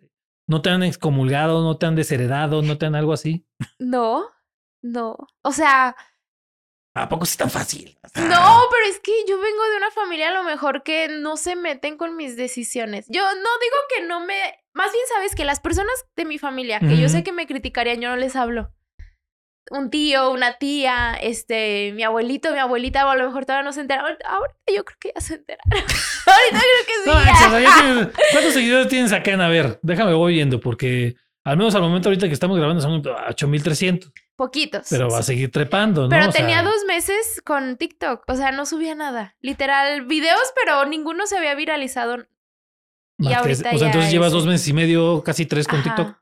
no 0.47 0.63
te 0.63 0.71
han 0.71 0.81
excomulgado, 0.81 1.61
no 1.63 1.77
te 1.77 1.85
han 1.85 1.95
desheredado, 1.95 2.63
no 2.63 2.79
te 2.79 2.87
han 2.87 2.95
algo 2.95 3.13
así. 3.13 3.45
No, 3.77 4.25
no. 4.81 5.15
O 5.43 5.51
sea, 5.51 5.95
¿A 7.03 7.09
poco 7.09 7.25
sí 7.25 7.31
es 7.31 7.37
tan 7.37 7.49
fácil? 7.49 7.97
O 8.03 8.09
sea, 8.09 8.23
No, 8.23 8.61
pero 8.71 8.85
es 8.87 8.99
que 8.99 9.11
yo 9.27 9.39
vengo 9.39 9.69
de 9.69 9.77
una 9.77 9.91
familia 9.91 10.29
a 10.29 10.33
lo 10.33 10.43
mejor 10.43 10.83
que 10.83 11.07
no 11.09 11.37
se 11.37 11.55
meten 11.55 11.97
con 11.97 12.15
mis 12.15 12.35
decisiones. 12.35 13.05
Yo 13.09 13.21
no 13.23 13.49
digo 13.61 13.77
que 13.95 14.05
no 14.05 14.19
me... 14.25 14.35
Más 14.73 14.91
bien 14.91 15.03
sabes 15.13 15.35
que 15.35 15.45
las 15.45 15.59
personas 15.59 15.93
de 16.15 16.25
mi 16.25 16.37
familia 16.37 16.79
que 16.79 16.97
yo 16.97 17.09
sé 17.09 17.23
que 17.23 17.31
me 17.31 17.47
criticarían, 17.47 17.99
yo 18.01 18.09
no 18.09 18.15
les 18.15 18.35
hablo. 18.35 18.71
Un 19.71 19.89
tío, 19.89 20.31
una 20.31 20.57
tía, 20.57 21.13
este, 21.21 21.91
mi 21.93 22.03
abuelito, 22.03 22.51
mi 22.51 22.59
abuelita, 22.59 23.05
o 23.05 23.09
a 23.09 23.15
lo 23.15 23.27
mejor 23.27 23.45
todavía 23.45 23.65
no 23.65 23.73
se 23.73 23.81
entera. 23.81 24.01
Ahorita, 24.01 24.25
yo 24.73 24.85
creo 24.85 24.97
que 24.99 25.11
ya 25.13 25.21
se 25.21 25.35
enteraron. 25.35 25.71
ahorita 25.73 26.59
creo 26.59 26.85
que 26.85 26.93
sí. 26.93 27.05
No, 27.05 27.23
ya 27.23 28.11
¿Cuántos 28.31 28.53
seguidores 28.53 28.87
tienes 28.87 29.11
acá 29.11 29.31
en 29.31 29.41
A 29.41 29.49
ver? 29.49 29.79
Déjame, 29.81 30.13
voy 30.13 30.33
viendo, 30.35 30.59
porque 30.59 31.15
al 31.43 31.57
menos 31.57 31.73
al 31.75 31.81
momento 31.81 32.09
ahorita 32.09 32.27
que 32.27 32.33
estamos 32.33 32.57
grabando 32.57 32.81
son 32.81 33.01
8300, 33.05 34.11
Poquitos. 34.39 34.87
pero 34.89 35.09
va 35.09 35.19
a 35.19 35.23
seguir 35.23 35.51
trepando, 35.51 36.03
¿no? 36.03 36.09
Pero 36.09 36.29
O 36.29 36.31
sea, 36.31 36.39
tenía 36.39 36.63
dos 36.63 36.85
meses 36.87 37.41
con 37.43 37.75
TikTok, 37.75 38.23
o 38.25 38.35
sea, 38.37 38.53
no 38.53 38.65
subía 38.65 38.95
nada. 38.95 39.35
Literal, 39.41 40.05
videos, 40.05 40.53
pero 40.55 40.85
ninguno 40.85 41.27
se 41.27 41.37
había 41.37 41.55
viralizado 41.55 42.19
más 42.19 42.25
y 43.17 43.27
que- 43.27 43.51
o 43.51 43.55
sea, 43.55 43.71
entonces 43.87 44.11
llevas 44.11 44.31
dos 44.31 44.45
meses 44.45 44.65
y 44.69 44.71
medio, 44.71 45.21
casi 45.25 45.45
tres 45.45 45.67
con 45.67 45.79
Ajá. 45.81 45.93
TikTok. 45.93 46.17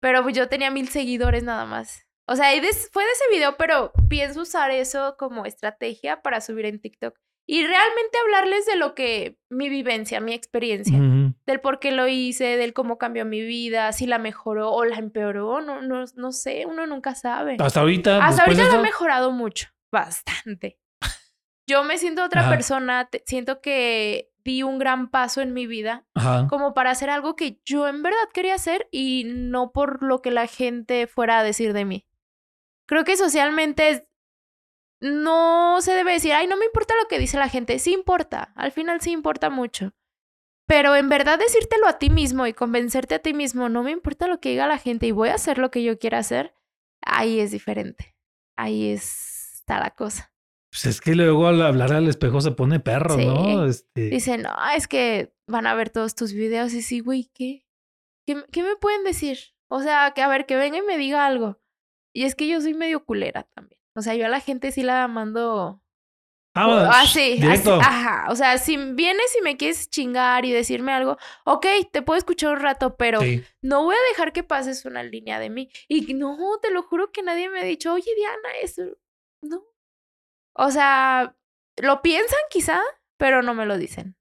Pero 0.00 0.22
pues 0.22 0.36
yo 0.36 0.50
tenía 0.50 0.70
mil 0.70 0.90
seguidores 0.90 1.42
nada 1.42 1.64
más. 1.64 2.06
O 2.26 2.36
sea, 2.36 2.50
fue 2.92 3.04
de 3.04 3.10
ese 3.12 3.24
video, 3.32 3.56
pero 3.56 3.92
pienso 4.10 4.42
usar 4.42 4.70
eso 4.70 5.16
como 5.18 5.46
estrategia 5.46 6.20
para 6.20 6.42
subir 6.42 6.66
en 6.66 6.80
TikTok. 6.80 7.16
Y 7.44 7.66
realmente 7.66 8.18
hablarles 8.24 8.66
de 8.66 8.76
lo 8.76 8.94
que, 8.94 9.36
mi 9.50 9.68
vivencia, 9.68 10.20
mi 10.20 10.32
experiencia, 10.32 10.96
del 11.44 11.60
por 11.60 11.80
qué 11.80 11.90
lo 11.90 12.06
hice, 12.06 12.56
del 12.56 12.72
cómo 12.72 12.98
cambió 12.98 13.24
mi 13.24 13.42
vida, 13.42 13.92
si 13.92 14.06
la 14.06 14.18
mejoró 14.18 14.70
o 14.72 14.84
la 14.84 14.96
empeoró, 14.96 15.60
no, 15.60 15.82
no, 15.82 16.04
no 16.14 16.32
sé, 16.32 16.66
uno 16.66 16.86
nunca 16.86 17.14
sabe. 17.16 17.56
Hasta 17.58 17.80
ahorita. 17.80 18.24
Hasta 18.24 18.44
ahorita 18.44 18.66
lo 18.66 18.74
he 18.78 18.82
mejorado 18.82 19.32
mucho, 19.32 19.68
bastante. 19.92 20.78
Yo 21.68 21.84
me 21.84 21.98
siento 21.98 22.24
otra 22.24 22.42
Ajá. 22.42 22.50
persona, 22.50 23.08
te- 23.10 23.22
siento 23.26 23.60
que 23.60 24.30
di 24.44 24.62
un 24.62 24.78
gran 24.78 25.08
paso 25.10 25.40
en 25.40 25.52
mi 25.52 25.66
vida 25.66 26.04
Ajá. 26.14 26.46
como 26.48 26.74
para 26.74 26.90
hacer 26.90 27.10
algo 27.10 27.36
que 27.36 27.60
yo 27.64 27.86
en 27.88 28.02
verdad 28.02 28.18
quería 28.32 28.54
hacer 28.54 28.88
y 28.90 29.24
no 29.26 29.70
por 29.72 30.02
lo 30.02 30.20
que 30.22 30.30
la 30.32 30.46
gente 30.48 31.06
fuera 31.06 31.38
a 31.38 31.44
decir 31.44 31.72
de 31.72 31.84
mí. 31.84 32.06
Creo 32.86 33.04
que 33.04 33.16
socialmente 33.16 33.88
es- 33.90 34.02
no 35.02 35.80
se 35.82 35.92
debe 35.92 36.12
decir, 36.12 36.32
ay, 36.32 36.46
no 36.46 36.56
me 36.56 36.64
importa 36.64 36.94
lo 37.00 37.08
que 37.08 37.18
dice 37.18 37.36
la 37.38 37.48
gente, 37.48 37.78
sí 37.78 37.92
importa, 37.92 38.52
al 38.54 38.72
final 38.72 39.00
sí 39.00 39.10
importa 39.10 39.50
mucho. 39.50 39.92
Pero 40.66 40.94
en 40.94 41.08
verdad 41.08 41.38
decírtelo 41.38 41.88
a 41.88 41.98
ti 41.98 42.08
mismo 42.08 42.46
y 42.46 42.52
convencerte 42.54 43.16
a 43.16 43.18
ti 43.18 43.34
mismo, 43.34 43.68
no 43.68 43.82
me 43.82 43.90
importa 43.90 44.28
lo 44.28 44.40
que 44.40 44.50
diga 44.50 44.66
la 44.68 44.78
gente 44.78 45.06
y 45.06 45.10
voy 45.10 45.28
a 45.30 45.34
hacer 45.34 45.58
lo 45.58 45.70
que 45.70 45.82
yo 45.82 45.98
quiera 45.98 46.18
hacer, 46.18 46.54
ahí 47.04 47.40
es 47.40 47.50
diferente. 47.50 48.16
Ahí 48.56 48.90
es- 48.90 49.50
está 49.54 49.80
la 49.80 49.90
cosa. 49.90 50.32
Pues 50.70 50.86
es 50.86 51.00
que 51.00 51.14
luego 51.16 51.48
al 51.48 51.60
hablar 51.60 51.92
al 51.92 52.08
espejo 52.08 52.40
se 52.40 52.52
pone 52.52 52.80
perro, 52.80 53.16
Sí. 53.18 53.26
¿no? 53.26 53.66
Este, 53.66 54.02
Dicen, 54.08 54.42
no, 54.42 54.54
es 54.74 54.86
que 54.88 55.34
van 55.48 55.66
a 55.66 55.74
ver 55.74 55.90
todos 55.90 56.14
tus 56.14 56.32
videos 56.32 56.72
y 56.74 56.80
sí, 56.82 57.00
güey, 57.00 57.30
¿qué? 57.34 57.66
¿qué? 58.24 58.42
¿Qué 58.52 58.62
me 58.62 58.76
pueden 58.76 59.02
decir? 59.04 59.38
O 59.68 59.82
sea, 59.82 60.12
que 60.14 60.22
a 60.22 60.28
ver, 60.28 60.46
que 60.46 60.56
venga 60.56 60.78
y 60.78 60.82
me 60.82 60.96
diga 60.96 61.26
algo. 61.26 61.60
Y 62.14 62.22
es 62.24 62.34
que 62.36 62.46
yo 62.46 62.60
soy 62.60 62.72
medio 62.74 63.04
culera 63.04 63.42
también. 63.54 63.80
O 63.94 64.02
sea, 64.02 64.14
yo 64.14 64.26
a 64.26 64.28
la 64.28 64.40
gente 64.40 64.72
sí 64.72 64.82
la 64.82 65.06
mando 65.08 65.82
vámonos, 66.54 66.88
así, 66.94 67.32
así, 67.34 67.40
directo. 67.40 67.74
ajá. 67.80 68.26
O 68.30 68.36
sea, 68.36 68.58
si 68.58 68.76
vienes 68.76 69.34
y 69.38 69.42
me 69.42 69.56
quieres 69.56 69.88
chingar 69.90 70.44
y 70.44 70.52
decirme 70.52 70.92
algo, 70.92 71.16
ok, 71.44 71.66
te 71.90 72.02
puedo 72.02 72.18
escuchar 72.18 72.52
un 72.54 72.60
rato, 72.60 72.96
pero 72.96 73.20
Sí. 73.20 73.42
no 73.62 73.84
voy 73.84 73.94
a 73.96 74.08
dejar 74.10 74.32
que 74.32 74.42
pases 74.42 74.84
una 74.84 75.02
línea 75.02 75.38
de 75.38 75.50
mí. 75.50 75.70
Y 75.88 76.14
no, 76.14 76.36
te 76.60 76.70
lo 76.70 76.82
juro 76.82 77.10
que 77.12 77.22
nadie 77.22 77.48
me 77.50 77.60
ha 77.60 77.64
dicho, 77.64 77.92
oye, 77.92 78.10
Diana, 78.16 78.48
eso. 78.62 78.82
No. 79.42 79.62
O 80.54 80.70
sea, 80.70 81.34
lo 81.80 82.02
piensan 82.02 82.38
quizá, 82.50 82.80
pero 83.18 83.42
no 83.42 83.54
me 83.54 83.64
lo 83.66 83.78
dicen. 83.78 84.16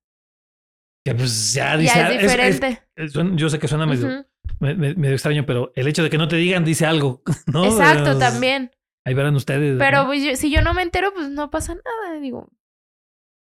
Que 1.06 1.16
pues 1.16 1.54
ya 1.54 1.76
dice. 1.78 1.96
Ya 1.96 2.04
es 2.04 2.10
es- 2.10 2.16
es- 2.16 2.22
diferente. 2.32 2.84
es- 2.96 3.12
suena- 3.14 3.36
yo 3.36 3.50
sé 3.50 3.58
que 3.60 3.68
suena 3.68 3.86
medio, 3.88 4.26
me- 4.60 4.76
medio 4.76 5.14
extraño, 5.14 5.46
pero 5.46 5.72
el 5.76 5.88
hecho 5.88 6.04
de 6.04 6.10
que 6.10 6.18
no 6.18 6.28
te 6.28 6.36
digan 6.36 6.64
dice 6.64 6.86
algo, 6.86 7.24
¿no? 7.48 7.66
Exacto, 7.66 8.18
también. 8.20 8.72
Ahí 9.06 9.14
verán 9.14 9.36
ustedes. 9.36 9.78
Pero 9.80 10.02
¿no? 10.02 10.06
pues, 10.08 10.24
yo- 10.24 10.36
si 10.36 10.52
yo 10.52 10.62
no 10.62 10.74
me 10.74 10.82
entero, 10.84 11.12
pues 11.14 11.30
no 11.30 11.50
pasa 11.50 11.74
nada. 11.76 12.20
Digo, 12.20 12.50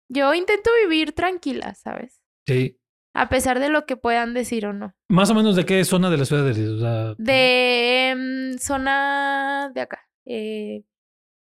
yo 0.08 0.32
intento 0.34 0.70
vivir 0.82 1.12
tranquila, 1.12 1.74
¿sabes? 1.74 2.20
Sí. 2.46 2.78
A 3.14 3.28
pesar 3.28 3.60
de 3.60 3.68
lo 3.68 3.84
que 3.84 3.96
puedan 3.96 4.32
decir 4.32 4.64
o 4.66 4.72
no. 4.72 4.94
Más 5.08 5.28
o 5.30 5.34
menos 5.34 5.54
de 5.54 5.66
qué 5.66 5.84
zona 5.84 6.08
de 6.08 6.16
la 6.16 6.24
ciudad 6.24 6.46
eres. 6.48 6.68
O 6.68 6.78
sea, 6.80 7.14
De 7.18 8.14
mm, 8.16 8.58
zona 8.58 9.70
de 9.74 9.80
acá. 9.82 10.08
Eh, 10.24 10.84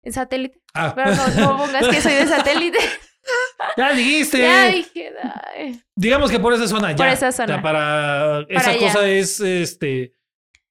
en 0.03 0.13
satélite. 0.13 0.61
ah, 0.75 0.93
Pero 0.95 1.15
no, 1.15 1.27
no 1.39 1.57
pongas 1.57 1.87
que 1.87 2.01
soy 2.01 2.13
de 2.13 2.27
satélite. 2.27 2.77
ya 3.77 3.93
dijiste. 3.93 4.39
ya 4.39 4.67
dije. 4.67 5.11
ay. 5.55 5.81
Digamos 5.95 6.29
que 6.29 6.39
por 6.39 6.53
esa 6.53 6.67
zona, 6.67 6.91
ya. 6.91 6.97
Por 6.97 7.07
esa 7.07 7.29
O 7.29 7.31
sea, 7.31 7.47
zona. 7.47 7.61
para, 7.63 8.41
esa 8.49 8.69
allá. 8.69 8.79
cosa 8.79 9.07
es 9.07 9.39
este 9.39 10.13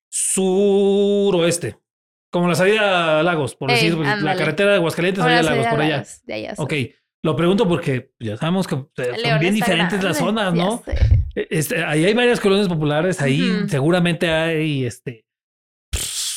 suroeste. 0.08 1.76
Como 2.34 2.48
la 2.48 2.56
salida 2.56 3.20
a 3.20 3.22
Lagos, 3.22 3.54
por 3.54 3.70
Ey, 3.70 3.76
decir, 3.76 3.96
la 3.96 4.34
carretera 4.34 4.70
de 4.70 4.76
Aguascalientes, 4.78 5.22
salida 5.22 5.38
a 5.38 5.42
Lagos, 5.44 5.66
por 5.68 5.80
allá. 5.80 6.04
De 6.24 6.34
allá. 6.34 6.54
Ok, 6.56 6.72
lo 7.22 7.36
pregunto 7.36 7.68
porque 7.68 8.10
ya 8.18 8.36
sabemos 8.36 8.66
que 8.66 8.74
son 8.74 8.90
bien 9.38 9.54
diferentes 9.54 10.02
las 10.02 10.18
zonas, 10.18 10.52
¿no? 10.52 10.82
Eh, 11.36 11.46
Este, 11.48 11.84
ahí 11.84 12.04
hay 12.04 12.12
varias 12.12 12.40
colonias 12.40 12.66
populares, 12.66 13.20
ahí 13.22 13.40
seguramente 13.68 14.28
hay 14.28 14.84
este 14.84 15.24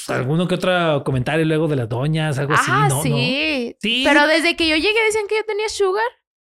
alguno 0.07 0.47
que 0.47 0.53
otro 0.53 1.03
comentario 1.03 1.45
luego 1.45 1.67
de 1.67 1.77
las 1.77 1.89
doñas, 1.89 2.37
algo 2.37 2.53
así, 2.53 2.69
Ah, 2.71 2.85
¿no? 2.89 3.01
sí. 3.01 3.75
Sí. 3.81 4.03
Pero 4.05 4.27
desde 4.27 4.55
que 4.55 4.67
yo 4.67 4.75
llegué 4.75 5.03
decían 5.03 5.25
que 5.27 5.37
yo 5.37 5.43
tenía 5.45 5.67
sugar. 5.67 6.05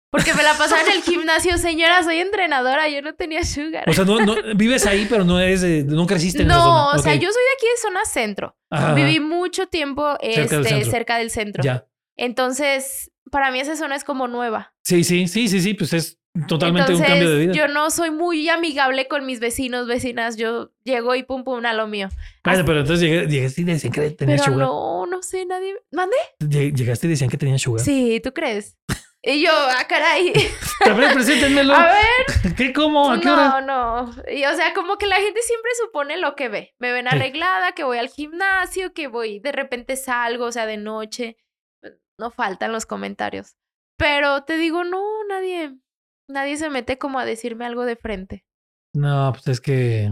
Porque 0.10 0.34
me 0.34 0.42
la 0.44 0.54
pasaba 0.58 0.82
en 0.84 0.92
el 0.92 1.02
gimnasio, 1.02 1.58
señora, 1.58 2.02
soy 2.04 2.18
entrenadora, 2.20 2.88
yo 2.88 3.02
no 3.02 3.14
tenía 3.16 3.44
sugar. 3.44 3.90
O 3.90 3.94
sea, 3.94 4.06
no, 4.06 4.20
no- 4.20 4.36
vives 4.56 4.86
ahí, 4.86 5.06
pero 5.10 5.24
no 5.26 5.40
eres, 5.40 5.62
de- 5.62 5.84
no 5.84 6.08
creciste 6.08 6.44
en 6.44 6.50
esa 6.50 6.58
no, 6.58 6.64
zona. 6.64 6.92
o 7.00 7.04
sea, 7.04 7.16
yo 7.16 7.30
soy 7.32 7.42
de 7.44 7.54
aquí 7.58 7.66
de 7.66 7.82
zona 7.82 8.06
centro. 8.06 8.58
Ajá, 8.70 8.94
Viví 8.94 9.20
mucho 9.20 9.68
tiempo 9.68 10.18
Cerca 10.22 10.30
del 10.32 10.40
este, 10.66 10.70
centro. 10.70 10.92
cerca 10.92 11.18
del 11.18 11.30
centro. 11.30 11.64
Ya. 11.64 11.86
Entonces, 12.18 13.12
para 13.32 13.52
mí 13.52 13.60
esa 13.60 13.76
zona 13.76 13.96
es 13.96 14.04
como 14.04 14.28
nueva. 14.28 14.74
Sí, 14.84 15.04
sí, 15.04 15.28
sí, 15.28 15.48
sí, 15.48 15.62
sí, 15.62 15.74
pues 15.74 15.94
es 15.94 16.20
totalmente 16.48 16.92
Entonces, 16.94 17.06
un 17.08 17.12
cambio 17.14 17.30
de 17.32 17.38
vida. 17.48 17.54
yo 17.54 17.68
no 17.68 17.90
soy 17.90 18.12
muy 18.12 18.48
amigable 18.50 19.08
con 19.08 19.26
mis 19.26 19.40
vecinos, 19.40 19.88
vecinas. 19.88 20.38
Yo 20.38 20.72
llego 20.84 21.16
y 21.16 21.24
pum, 21.24 21.44
pum, 21.44 21.66
a 21.66 21.74
lo 21.74 21.88
mío. 21.88 22.10
Pero 22.44 22.60
entonces 22.80 23.00
llegué, 23.02 23.28
llegaste 23.28 23.62
y 23.62 23.64
decían 23.66 23.92
que 23.94 24.10
tenías 24.12 24.42
Pero 24.42 24.54
sugar. 24.54 24.68
no, 24.68 25.06
no 25.08 25.22
sé, 25.24 25.46
nadie... 25.46 25.74
¿Mande? 25.92 26.16
Lleg- 26.40 26.74
Llegaste 26.76 27.08
y 27.08 27.10
decían 27.12 27.30
que 27.30 27.38
tenías 27.38 27.62
sugar. 27.62 27.84
Sí, 27.84 28.20
¿tú 28.24 28.34
crees? 28.34 28.78
Y 29.30 29.42
yo, 29.44 29.52
ah, 29.52 29.86
caray. 29.90 30.32
A 30.90 30.94
ver, 30.94 31.14
preséntenmelo. 31.14 31.74
A 31.74 31.84
ver, 31.92 32.56
¿Qué, 32.56 32.72
cómo? 32.72 33.12
¿A 33.12 33.20
qué 33.20 33.30
hora? 33.30 33.60
no, 33.62 34.06
no. 34.06 34.14
Y, 34.32 34.46
o 34.46 34.56
sea, 34.56 34.74
como 34.74 34.98
que 34.98 35.06
la 35.06 35.18
gente 35.18 35.42
siempre 35.42 35.70
supone 35.84 36.18
lo 36.18 36.36
que 36.36 36.48
ve. 36.48 36.74
Me 36.80 36.94
ven 36.94 37.10
arreglada, 37.10 37.74
que 37.74 37.84
voy 37.84 37.98
al 37.98 38.08
gimnasio, 38.08 38.94
que 38.94 39.08
voy, 39.08 39.40
de 39.40 39.52
repente 39.52 39.98
salgo, 39.98 40.46
o 40.46 40.52
sea, 40.54 40.66
de 40.66 40.78
noche. 40.78 41.36
No 42.18 42.32
faltan 42.32 42.72
los 42.72 42.86
comentarios. 42.86 43.58
Pero 43.98 44.44
te 44.46 44.56
digo, 44.58 44.86
no, 44.86 45.04
nadie, 45.28 45.76
nadie 46.30 46.56
se 46.56 46.70
mete 46.70 46.98
como 46.98 47.20
a 47.20 47.26
decirme 47.26 47.66
algo 47.66 47.84
de 47.84 47.98
frente. 47.98 48.46
No, 48.96 49.32
pues 49.34 49.48
es 49.48 49.60
que. 49.60 50.10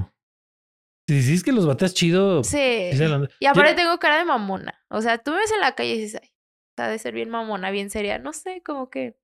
Si 1.08 1.16
dices 1.16 1.44
que 1.44 1.52
los 1.54 1.66
bateas 1.68 1.94
chido. 1.94 2.44
Sí. 2.44 2.92
la- 2.94 3.30
Y 3.40 3.46
aparte 3.46 3.72
Yo- 3.72 3.76
tengo 3.78 3.98
cara 4.00 4.18
de 4.18 4.26
mamona. 4.26 4.84
O 4.90 5.02
sea, 5.02 5.20
tú 5.20 5.32
me 5.32 5.38
ves 5.38 5.52
en 5.54 5.62
la 5.62 5.74
calle 5.76 5.94
y 5.94 6.00
dices, 6.02 6.20
ay, 6.22 6.30
está 6.76 6.90
de 6.90 7.00
ser 7.00 7.14
bien 7.14 7.30
mamona, 7.30 7.72
bien 7.72 7.90
seria. 7.90 8.20
No 8.20 8.34
sé, 8.34 8.62
como 8.62 8.90
que 8.90 9.18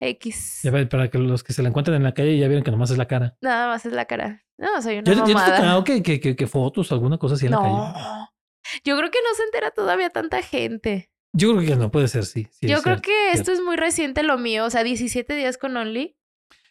X. 0.00 0.60
Ya 0.64 0.72
para 0.88 1.08
que 1.08 1.18
los 1.18 1.44
que 1.44 1.52
se 1.52 1.62
la 1.62 1.68
encuentren 1.68 1.96
en 1.96 2.02
la 2.02 2.14
calle 2.14 2.36
ya 2.36 2.48
vieron 2.48 2.64
que 2.64 2.72
nomás 2.72 2.90
es 2.90 2.98
la 2.98 3.06
cara. 3.06 3.36
Nada 3.40 3.68
más 3.68 3.86
es 3.86 3.92
la 3.92 4.06
cara. 4.06 4.44
No, 4.58 4.82
soy 4.82 4.98
una 4.98 5.04
¿Ya, 5.12 5.18
ya 5.18 5.24
te 5.24 5.34
mamada. 5.34 5.56
tocado 5.56 5.84
que, 5.84 6.02
que, 6.02 6.18
que, 6.20 6.34
que 6.34 6.46
fotos, 6.48 6.90
alguna 6.90 7.16
cosa 7.16 7.36
así 7.36 7.46
en 7.46 7.52
la 7.52 7.58
calle? 7.58 7.70
No. 7.70 8.28
Yo 8.84 8.96
creo 8.98 9.10
que 9.10 9.18
no 9.22 9.34
se 9.36 9.44
entera 9.44 9.70
todavía 9.70 10.10
tanta 10.10 10.42
gente. 10.42 11.10
Yo 11.32 11.54
creo 11.54 11.64
que 11.68 11.76
no 11.76 11.92
puede 11.92 12.08
ser, 12.08 12.24
sí. 12.24 12.48
sí, 12.50 12.66
Yo 12.66 12.82
creo 12.82 12.96
cierto. 12.96 13.02
que 13.02 13.30
esto 13.32 13.52
es 13.52 13.60
muy 13.62 13.76
reciente 13.76 14.24
lo 14.24 14.36
mío. 14.36 14.64
O 14.64 14.70
sea, 14.70 14.82
17 14.82 15.32
días 15.36 15.58
con 15.58 15.76
Only 15.76 16.16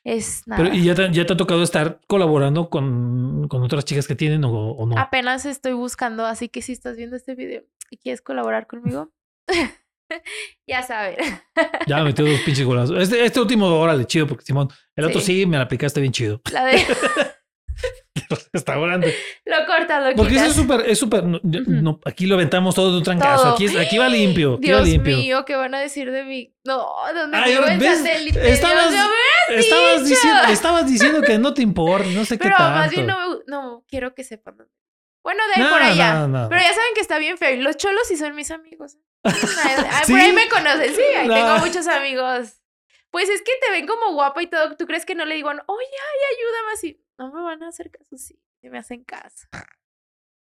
es 0.03 0.45
nada. 0.47 0.61
Pero, 0.63 0.75
¿y 0.75 0.83
ya 0.83 0.95
te, 0.95 1.09
ya 1.13 1.25
te 1.25 1.33
ha 1.33 1.37
tocado 1.37 1.63
estar 1.63 2.01
colaborando 2.07 2.69
con, 2.69 3.47
con 3.47 3.63
otras 3.63 3.85
chicas 3.85 4.05
que 4.05 4.15
tienen 4.15 4.43
o, 4.43 4.51
o 4.71 4.85
no? 4.85 4.97
Apenas 4.99 5.45
estoy 5.45 5.71
buscando, 5.73 6.25
así 6.25 6.49
que 6.49 6.61
si 6.61 6.73
estás 6.73 6.97
viendo 6.97 7.15
este 7.15 7.35
video 7.35 7.63
y 7.89 7.97
quieres 7.97 8.21
colaborar 8.21 8.67
conmigo, 8.67 9.11
ya 10.67 10.83
sabes. 10.83 11.17
Ya 11.87 11.97
me 11.97 12.03
metió 12.05 12.25
dos 12.25 12.39
pinches 12.41 12.65
golazos. 12.65 13.01
Este, 13.01 13.23
este 13.25 13.39
último, 13.39 13.67
órale, 13.67 14.05
chido, 14.05 14.27
porque 14.27 14.43
Simón, 14.45 14.69
el 14.95 15.05
otro 15.05 15.19
Sí. 15.21 15.45
me 15.45 15.57
la 15.57 15.63
aplicaste 15.63 15.99
bien 16.01 16.13
chido. 16.13 16.41
La 16.51 16.65
de 16.65 16.85
Restaurante. 18.53 19.15
lo 19.45 19.65
cortas, 19.65 20.09
lo 20.09 20.15
Porque 20.15 20.35
eso 20.35 20.45
es 20.45 20.53
súper, 20.53 20.81
es 20.89 20.99
súper. 20.99 21.23
No, 21.23 21.39
no, 21.43 21.99
aquí 22.05 22.25
lo 22.25 22.35
aventamos 22.35 22.75
todo 22.75 22.91
de 22.91 22.97
un 22.97 23.03
trancazo. 23.03 23.43
Todo. 23.43 23.53
Aquí, 23.53 23.77
aquí 23.77 23.97
va 23.97 24.09
limpio. 24.09 24.55
Aquí 24.55 24.71
va 24.71 24.77
Dios 24.81 24.89
limpio. 24.89 25.17
mío, 25.17 25.45
¿qué 25.45 25.55
van 25.55 25.73
a 25.73 25.79
decir 25.79 26.11
de 26.11 26.23
mí? 26.25 26.53
No, 26.65 26.85
¿dónde 27.15 27.37
Ay, 27.37 27.57
¿ves? 27.79 27.99
satélite? 27.99 28.51
Estabas- 28.51 28.91
Dios 28.91 29.05
Estabas 29.49 30.07
diciendo, 30.07 30.41
estabas 30.49 30.87
diciendo 30.87 31.21
que 31.21 31.39
no 31.39 31.53
te 31.53 31.61
importa, 31.61 32.07
no 32.09 32.25
sé 32.25 32.37
Pero 32.37 32.49
qué 32.55 32.55
tanto. 32.63 32.77
más 32.79 32.91
bien 32.91 33.07
no, 33.07 33.17
no 33.47 33.85
quiero 33.87 34.13
que 34.13 34.23
sepan. 34.23 34.57
Bueno, 35.23 35.41
de 35.47 35.53
ahí 35.61 35.63
No, 35.63 35.69
por 35.69 35.81
allá. 35.81 36.27
Pero 36.49 36.61
ya 36.61 36.69
saben 36.73 36.93
que 36.95 37.01
está 37.01 37.17
bien 37.19 37.37
feo. 37.37 37.53
Y 37.55 37.61
los 37.61 37.77
cholos 37.77 38.01
sí 38.07 38.15
son 38.17 38.35
mis 38.35 38.51
amigos. 38.51 38.97
¿Sí? 39.25 40.11
Por 40.11 40.21
ahí 40.21 40.31
me 40.33 40.47
conocen. 40.49 40.93
Sí, 40.95 41.01
ahí 41.17 41.27
No. 41.27 41.33
tengo 41.35 41.57
muchos 41.59 41.87
amigos. 41.87 42.61
Pues 43.11 43.27
es 43.29 43.41
que 43.41 43.51
te 43.61 43.71
ven 43.71 43.87
como 43.87 44.13
guapa 44.13 44.41
y 44.43 44.47
todo. 44.47 44.75
¿Tú 44.77 44.85
crees 44.85 45.05
que 45.05 45.15
no 45.15 45.25
le 45.25 45.35
digo, 45.35 45.49
oye, 45.49 45.59
ay, 45.67 46.35
ayúdame 46.37 46.73
así? 46.73 47.03
No 47.17 47.31
me 47.33 47.41
van 47.41 47.63
a 47.63 47.69
hacer 47.69 47.89
caso, 47.91 48.17
sí. 48.17 48.39
Me 48.61 48.77
hacen 48.77 49.03
caso. 49.03 49.47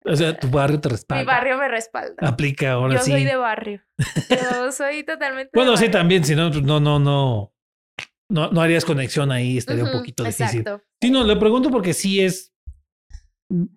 O 0.04 0.14
sea, 0.14 0.36
tu 0.38 0.48
barrio 0.48 0.80
te 0.80 0.88
respalda. 0.88 1.22
Mi 1.22 1.26
barrio 1.26 1.58
me 1.58 1.68
respalda. 1.68 2.28
Aplica 2.28 2.72
ahora 2.72 2.94
Yo 2.94 3.00
sí. 3.00 3.10
soy 3.12 3.24
de 3.24 3.36
barrio. 3.36 3.82
Yo 4.30 4.72
soy 4.72 5.04
totalmente 5.04 5.50
de 5.52 5.58
Bueno, 5.58 5.76
sí, 5.76 5.88
también, 5.90 6.24
si 6.24 6.34
no, 6.34 6.50
pues, 6.50 6.62
no, 6.62 6.80
no, 6.80 6.98
no. 6.98 7.52
No, 8.28 8.50
no 8.50 8.60
harías 8.60 8.84
conexión 8.84 9.30
ahí, 9.30 9.58
estaría 9.58 9.84
un 9.84 9.92
poquito 9.92 10.24
difícil. 10.24 10.60
Exacto. 10.60 10.84
Sí, 11.00 11.10
no, 11.10 11.22
le 11.22 11.36
pregunto 11.36 11.70
porque 11.70 11.94
sí 11.94 12.20
es 12.20 12.52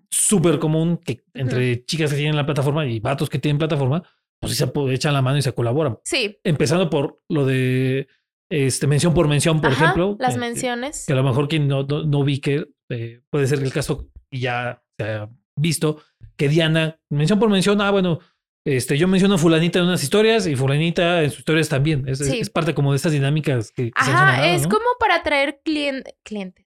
súper 0.10 0.58
común 0.58 0.98
que 0.98 1.24
entre 1.36 1.86
chicas 1.86 2.10
que 2.10 2.18
tienen 2.18 2.36
la 2.36 2.46
plataforma 2.46 2.86
y 2.88 3.00
vatos 3.00 3.30
que 3.30 3.38
tienen 3.38 3.60
plataforma, 3.60 4.02
pues 4.40 4.54
sí 4.56 4.64
se 4.64 4.94
echan 4.94 5.14
la 5.14 5.22
mano 5.22 5.38
y 5.38 5.42
se 5.42 5.54
colaboran. 5.54 5.98
Sí. 6.04 6.38
Empezando 6.44 6.90
por 6.90 7.22
lo 7.30 7.46
de 7.46 8.08
este 8.52 8.88
mención 8.88 9.14
por 9.14 9.28
mención, 9.28 9.62
por 9.62 9.72
Ajá, 9.72 9.84
ejemplo. 9.86 10.16
Las 10.20 10.34
que- 10.36 10.40
menciones. 10.40 11.06
Que 11.06 11.14
a 11.14 11.16
lo 11.18 11.24
mejor 11.24 11.48
quien 11.48 11.68
no, 11.68 11.84
no, 11.84 12.04
no 12.04 12.24
vi 12.24 12.40
que 12.40 12.66
eh, 12.90 13.22
puede 13.30 13.48
ser 13.48 13.60
el 13.60 13.72
caso 13.72 14.10
y 14.32 14.40
ya 14.42 14.82
se 14.98 15.06
ha 15.06 15.30
visto 15.58 16.02
que 16.38 16.48
Diana, 16.50 17.00
mención 17.12 17.38
por 17.38 17.50
mención, 17.50 17.82
ah, 17.82 17.92
bueno, 17.92 18.20
este, 18.66 18.98
yo 18.98 19.08
menciono 19.08 19.36
a 19.36 19.38
fulanita 19.38 19.80
en 19.80 19.86
unas 19.86 20.02
historias 20.04 20.48
y 20.48 20.56
fulanita 20.56 21.22
en 21.24 21.30
sus 21.30 21.40
historias 21.40 21.70
también. 21.70 22.08
Es, 22.08 22.20
Sí. 22.20 22.40
es 22.40 22.50
parte 22.50 22.74
como 22.74 22.92
de 22.92 22.96
estas 22.98 23.12
dinámicas 23.12 23.72
que, 23.72 23.92
que 23.92 24.04
se 24.04 24.10
han 24.12 24.16
Ajá, 24.18 24.32
generado, 24.36 24.56
es 24.56 24.64
¿no? 24.64 24.70
como 24.70 24.86
para 25.00 25.16
atraer 25.16 25.62
clien- 25.66 26.04
clientes. 26.24 26.66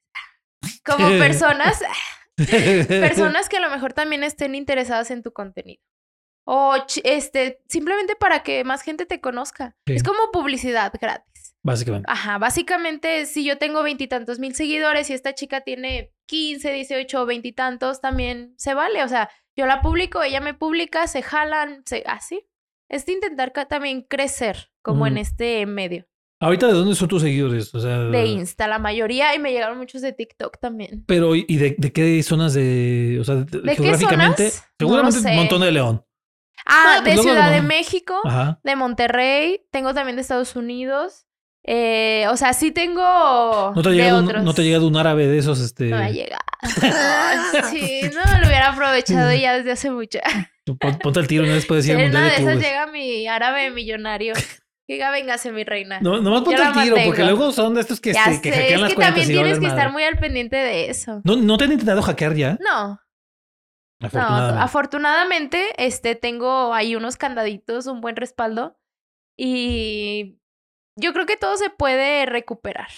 Como 0.86 1.08
personas, 1.20 1.82
personas 2.88 3.50
que 3.50 3.58
a 3.58 3.62
lo 3.62 3.70
mejor 3.70 3.94
también 3.94 4.24
estén 4.24 4.56
interesadas 4.56 5.12
en 5.12 5.24
tu 5.24 5.32
contenido. 5.34 5.82
O 6.46 6.76
este, 7.04 7.62
simplemente 7.70 8.16
para 8.16 8.44
que 8.44 8.64
más 8.64 8.82
gente 8.82 9.06
te 9.06 9.22
conozca. 9.22 9.76
Sí. 9.88 9.94
Es 9.94 10.04
como 10.04 10.20
publicidad 10.32 10.92
gratis. 11.02 11.56
Básicamente. 11.64 12.06
Ajá, 12.12 12.38
básicamente 12.38 13.26
si 13.26 13.46
yo 13.46 13.58
tengo 13.58 13.84
veintitantos 13.84 14.40
mil 14.40 14.54
seguidores 14.54 15.10
y 15.10 15.14
esta 15.14 15.34
chica 15.34 15.62
tiene 15.62 16.12
15, 16.28 16.74
18 16.74 17.22
o 17.22 17.26
veintitantos, 17.26 18.02
también 18.02 18.54
se 18.58 18.74
vale. 18.74 19.04
O 19.04 19.08
sea, 19.08 19.30
yo 19.56 19.66
la 19.66 19.82
publico, 19.82 20.22
ella 20.24 20.42
me 20.42 20.54
publica, 20.54 21.08
se 21.08 21.22
jalan, 21.22 21.84
se, 21.86 22.04
así. 22.06 22.46
Es 22.90 23.06
de 23.06 23.14
intentar 23.14 23.52
también 23.70 24.02
crecer 24.02 24.70
como 24.82 25.08
en 25.08 25.18
este 25.18 25.66
medio. 25.66 26.06
Ahorita, 26.42 26.68
¿de 26.68 26.74
dónde 26.74 26.94
son 26.96 27.08
tus 27.08 27.22
seguidores? 27.22 27.74
O 27.74 27.80
sea, 27.80 28.00
De 28.00 28.26
Insta, 28.26 28.68
la 28.68 28.78
mayoría, 28.78 29.34
y 29.34 29.40
me 29.40 29.52
llegaron 29.54 29.78
muchos 29.78 30.02
de 30.02 30.12
TikTok 30.12 30.60
también. 30.60 31.06
Pero, 31.08 31.36
¿y 31.36 31.46
de, 31.56 31.76
de 31.78 31.94
qué 31.94 32.22
zonas 32.22 32.54
de, 32.54 33.18
o 33.22 33.24
sea, 33.24 33.36
de- 33.36 33.46
qué 33.64 33.76
geográficamente? 33.76 34.44
No 34.48 34.52
Seguramente 34.78 35.20
sé. 35.20 35.30
un 35.30 35.36
montón 35.38 35.62
de 35.62 35.72
León. 35.72 36.06
Ah, 36.66 37.00
pues 37.04 37.16
de 37.18 37.22
Ciudad 37.22 37.50
de 37.50 37.56
de 37.56 37.62
México, 37.62 38.20
Ajá. 38.24 38.60
de 38.64 38.76
Monterrey, 38.76 39.62
tengo 39.72 39.94
también 39.94 40.16
de 40.16 40.22
Estados 40.22 40.56
Unidos. 40.56 41.26
Eh, 41.66 42.26
o 42.30 42.36
sea, 42.36 42.52
sí 42.54 42.72
tengo 42.72 43.72
¿No 43.74 43.82
te, 43.82 43.88
ha 43.88 43.92
de 43.94 43.98
llegado 43.98 44.20
un, 44.20 44.26
otros. 44.28 44.44
¿No 44.44 44.54
te 44.54 44.62
ha 44.62 44.66
llegado 44.66 44.86
un 44.88 44.98
árabe 44.98 45.28
de 45.28 45.38
esos? 45.38 45.62
Este, 45.62 45.86
No 45.86 45.98
me 45.98 46.06
ha 46.06 46.10
llegado. 46.10 46.44
Sí, 47.70 48.02
no 48.14 48.40
lo 48.40 48.48
hubiera 48.48 48.70
aprovechado 48.72 49.34
ya 49.34 49.54
desde 49.58 49.72
hace 49.72 49.90
mucho. 49.92 50.20
pon- 50.80 50.98
ponte 51.00 51.20
el 51.20 51.28
tiro, 51.28 51.46
no 51.46 51.54
les 51.54 51.66
puedes 51.66 51.86
decir 51.86 52.00
En 52.04 52.10
una 52.12 52.24
de 52.26 52.30
de 52.32 52.36
esas 52.38 52.58
llega 52.60 52.88
mi 52.88 53.28
árabe 53.28 53.72
millonario. 53.72 54.34
Que 54.86 54.96
diga, 54.96 55.12
véngase, 55.12 55.54
mi 55.54 55.64
reina. 55.64 56.00
No, 56.02 56.20
nomás 56.22 56.42
ponte 56.42 56.62
el 56.62 56.74
tiro, 56.74 56.98
porque 57.06 57.24
luego 57.24 57.54
son 57.54 57.74
de 57.76 57.82
estos 57.82 58.02
que, 58.02 58.12
ya 58.14 58.26
este, 58.26 58.50
que 58.50 58.56
sé, 58.56 58.62
hackean 58.62 58.76
es 58.76 58.82
las 58.82 58.90
que 58.90 58.96
cuentas 58.96 59.16
también 59.16 59.30
y 59.30 59.34
tienes 59.34 59.52
valen 59.54 59.62
que 59.62 59.68
estar 59.68 59.92
muy 59.94 60.04
al 60.04 60.18
pendiente 60.18 60.56
de 60.58 60.90
eso. 60.90 61.22
¿No, 61.24 61.38
¿No 61.38 61.58
te 61.58 61.64
han 61.64 61.72
intentado 61.72 62.02
hackear 62.02 62.36
ya? 62.36 62.58
No, 62.60 63.00
no, 64.04 64.08
Afortunadamente. 64.08 64.64
afortunadamente, 64.64 65.86
este, 65.86 66.16
tengo 66.16 66.74
ahí 66.74 66.96
unos 66.96 67.18
candaditos, 67.18 67.88
un 67.88 68.02
buen 68.02 68.16
respaldo. 68.16 68.78
Y 69.38 70.38
yo 70.96 71.14
creo 71.14 71.26
que 71.26 71.38
todo 71.38 71.58
se 71.58 71.70
puede 71.70 72.26
recuperar. 72.26 72.90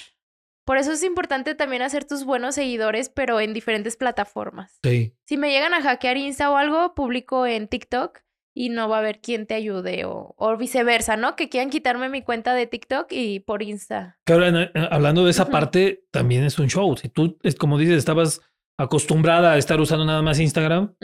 Por 0.65 0.77
eso 0.77 0.91
es 0.91 1.03
importante 1.03 1.53
también 1.53 1.81
hacer 1.83 2.05
tus 2.05 2.25
buenos 2.25 2.55
seguidores, 2.55 3.09
pero 3.09 3.39
en 3.39 3.53
diferentes 3.53 3.97
plataformas. 3.97 4.79
Sí. 4.83 5.13
Si 5.25 5.37
me 5.37 5.51
llegan 5.51 5.73
a 5.73 5.81
hackear 5.81 6.17
Insta 6.17 6.49
o 6.49 6.57
algo, 6.57 6.95
publico 6.95 7.45
en 7.45 7.67
TikTok 7.67 8.19
y 8.57 8.69
no 8.69 8.89
va 8.89 8.95
a 8.97 8.99
haber 8.99 9.19
quien 9.21 9.45
te 9.45 9.53
ayude 9.53 10.05
o, 10.05 10.33
o 10.37 10.57
viceversa, 10.57 11.17
¿no? 11.17 11.35
Que 11.35 11.49
quieran 11.49 11.69
quitarme 11.69 12.09
mi 12.09 12.23
cuenta 12.23 12.53
de 12.55 12.65
TikTok 12.65 13.07
y 13.11 13.41
por 13.41 13.61
Insta. 13.61 14.17
Ahora, 14.27 14.63
eh, 14.63 14.71
hablando 14.89 15.23
de 15.23 15.31
esa 15.31 15.43
Ujú. 15.43 15.51
parte, 15.51 16.05
también 16.09 16.43
es 16.43 16.57
un 16.57 16.67
show. 16.67 16.97
Si 16.97 17.09
tú, 17.09 17.37
es 17.43 17.55
como 17.55 17.77
dices, 17.77 17.97
estabas 17.97 18.41
acostumbrada 18.77 19.53
a 19.53 19.57
estar 19.57 19.79
usando 19.79 20.05
nada 20.05 20.21
más 20.21 20.39
Instagram, 20.39 20.95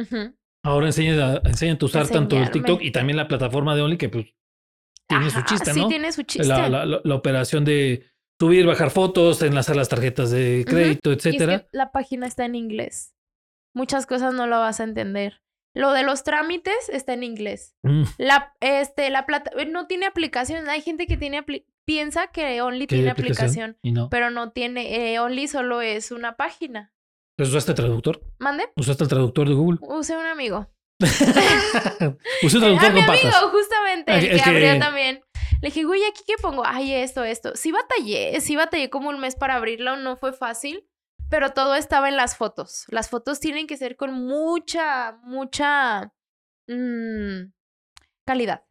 ahora 0.63 0.87
enseñan 0.87 1.19
a, 1.19 1.41
enseñan 1.45 1.77
a 1.81 1.85
usar 1.85 2.07
tanto 2.07 2.37
el. 2.37 2.51
TikTok 2.51 2.81
y 2.81 2.91
también 2.91 3.17
la 3.17 3.27
plataforma 3.27 3.75
de 3.75 3.81
Only, 3.81 3.97
que 3.97 4.09
pues 4.09 4.25
tiene 5.07 5.29
su 5.29 5.41
chiste, 5.43 5.73
sí, 5.73 5.79
¿no? 5.79 5.87
tiene 5.87 6.11
su 6.11 6.23
chiste. 6.23 6.47
La, 6.47 6.69
la- 6.69 6.85
la- 6.85 7.01
la 7.03 7.15
operación 7.15 7.65
de 7.65 8.05
subir, 8.39 8.65
bajar 8.65 8.89
fotos, 8.91 9.41
enlazar 9.41 9.75
las 9.75 9.89
tarjetas 9.89 10.31
de 10.31 10.65
crédito, 10.67 11.11
es 11.11 11.17
etcétera. 11.25 11.59
que 11.59 11.67
la 11.71 11.91
página 11.91 12.27
está 12.27 12.45
en 12.45 12.55
inglés. 12.55 13.13
Muchas 13.75 14.05
cosas 14.05 14.33
no 14.33 14.47
lo 14.47 14.59
vas 14.59 14.79
a 14.79 14.83
entender. 14.83 15.41
Lo 15.73 15.93
de 15.93 16.03
los 16.03 16.23
trámites 16.23 16.89
está 16.91 17.13
en 17.13 17.23
inglés. 17.23 17.77
Mm, 17.83 18.03
La, 18.17 18.53
este, 18.59 19.09
la 19.09 19.25
plata 19.25 19.51
no 19.69 19.87
tiene 19.87 20.05
aplicación. 20.05 20.67
Hay 20.69 20.81
gente 20.81 21.07
que 21.07 21.15
tiene 21.15 21.45
piensa 21.85 22.27
que 22.27 22.61
Only 22.61 22.87
¿qué 22.87 22.95
tiene 22.97 23.11
aplicación? 23.11 23.71
aplicación, 23.71 23.77
Y 23.81 23.91
no. 23.93 24.09
pero 24.09 24.29
no 24.31 24.51
tiene. 24.51 25.13
eh, 25.13 25.19
Only 25.19 25.47
solo 25.47 25.81
es 25.81 26.11
una 26.11 26.35
página. 26.35 26.91
Pues 27.41 27.49
usaste 27.49 27.73
traductor. 27.73 28.21
¿Mande? 28.37 28.69
Usaste 28.75 29.03
el 29.03 29.09
traductor 29.09 29.47
de 29.49 29.55
Google. 29.55 29.79
Usé 29.81 30.15
un 30.15 30.27
amigo. 30.27 30.69
Usé 32.43 32.57
un 32.57 32.61
traductor 32.61 32.93
mi 32.93 33.01
con 33.01 33.09
amigo, 33.09 33.29
patas. 33.31 33.43
justamente, 33.49 34.11
Ah, 34.11 34.17
el 34.19 34.29
que 34.29 34.35
que- 34.43 34.49
abrió 34.49 34.77
también. 34.79 35.23
Le 35.59 35.69
dije, 35.69 35.83
güey, 35.83 36.03
¿aquí 36.05 36.21
qué 36.27 36.35
pongo? 36.39 36.61
Ay, 36.63 36.93
esto, 36.93 37.23
esto. 37.23 37.55
Sí 37.55 37.71
batallé, 37.71 38.39
sí 38.41 38.55
batallé 38.55 38.91
como 38.91 39.09
un 39.09 39.19
mes 39.19 39.35
para 39.35 39.55
abrirlo, 39.55 39.95
no 39.97 40.17
fue 40.17 40.33
fácil, 40.33 40.87
pero 41.31 41.49
todo 41.49 41.73
estaba 41.73 42.09
en 42.09 42.15
las 42.15 42.37
fotos. 42.37 42.85
Las 42.89 43.09
fotos 43.09 43.39
tienen 43.39 43.65
que 43.65 43.75
ser 43.75 43.95
con 43.95 44.13
mucha, 44.13 45.17
mucha 45.23 46.13
mm, 46.67 47.51
calidad. 48.23 48.65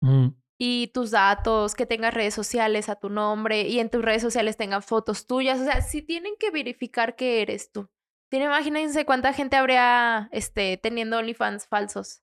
Mm. 0.00 0.28
Y 0.58 0.92
tus 0.94 1.10
datos, 1.10 1.74
que 1.74 1.86
tengas 1.86 2.14
redes 2.14 2.34
sociales 2.34 2.88
a 2.88 2.94
tu 2.94 3.10
nombre 3.10 3.62
y 3.62 3.80
en 3.80 3.90
tus 3.90 4.00
redes 4.00 4.22
sociales 4.22 4.56
tengan 4.56 4.84
fotos 4.84 5.26
tuyas. 5.26 5.58
O 5.60 5.64
sea, 5.64 5.80
sí 5.80 6.02
tienen 6.02 6.34
que 6.38 6.52
verificar 6.52 7.16
que 7.16 7.42
eres 7.42 7.72
tú. 7.72 7.90
Tiene, 8.32 8.46
imagínense 8.46 9.04
cuánta 9.04 9.34
gente 9.34 9.56
habría 9.56 10.30
este, 10.32 10.78
teniendo 10.78 11.18
OnlyFans 11.18 11.66
falsos. 11.66 12.22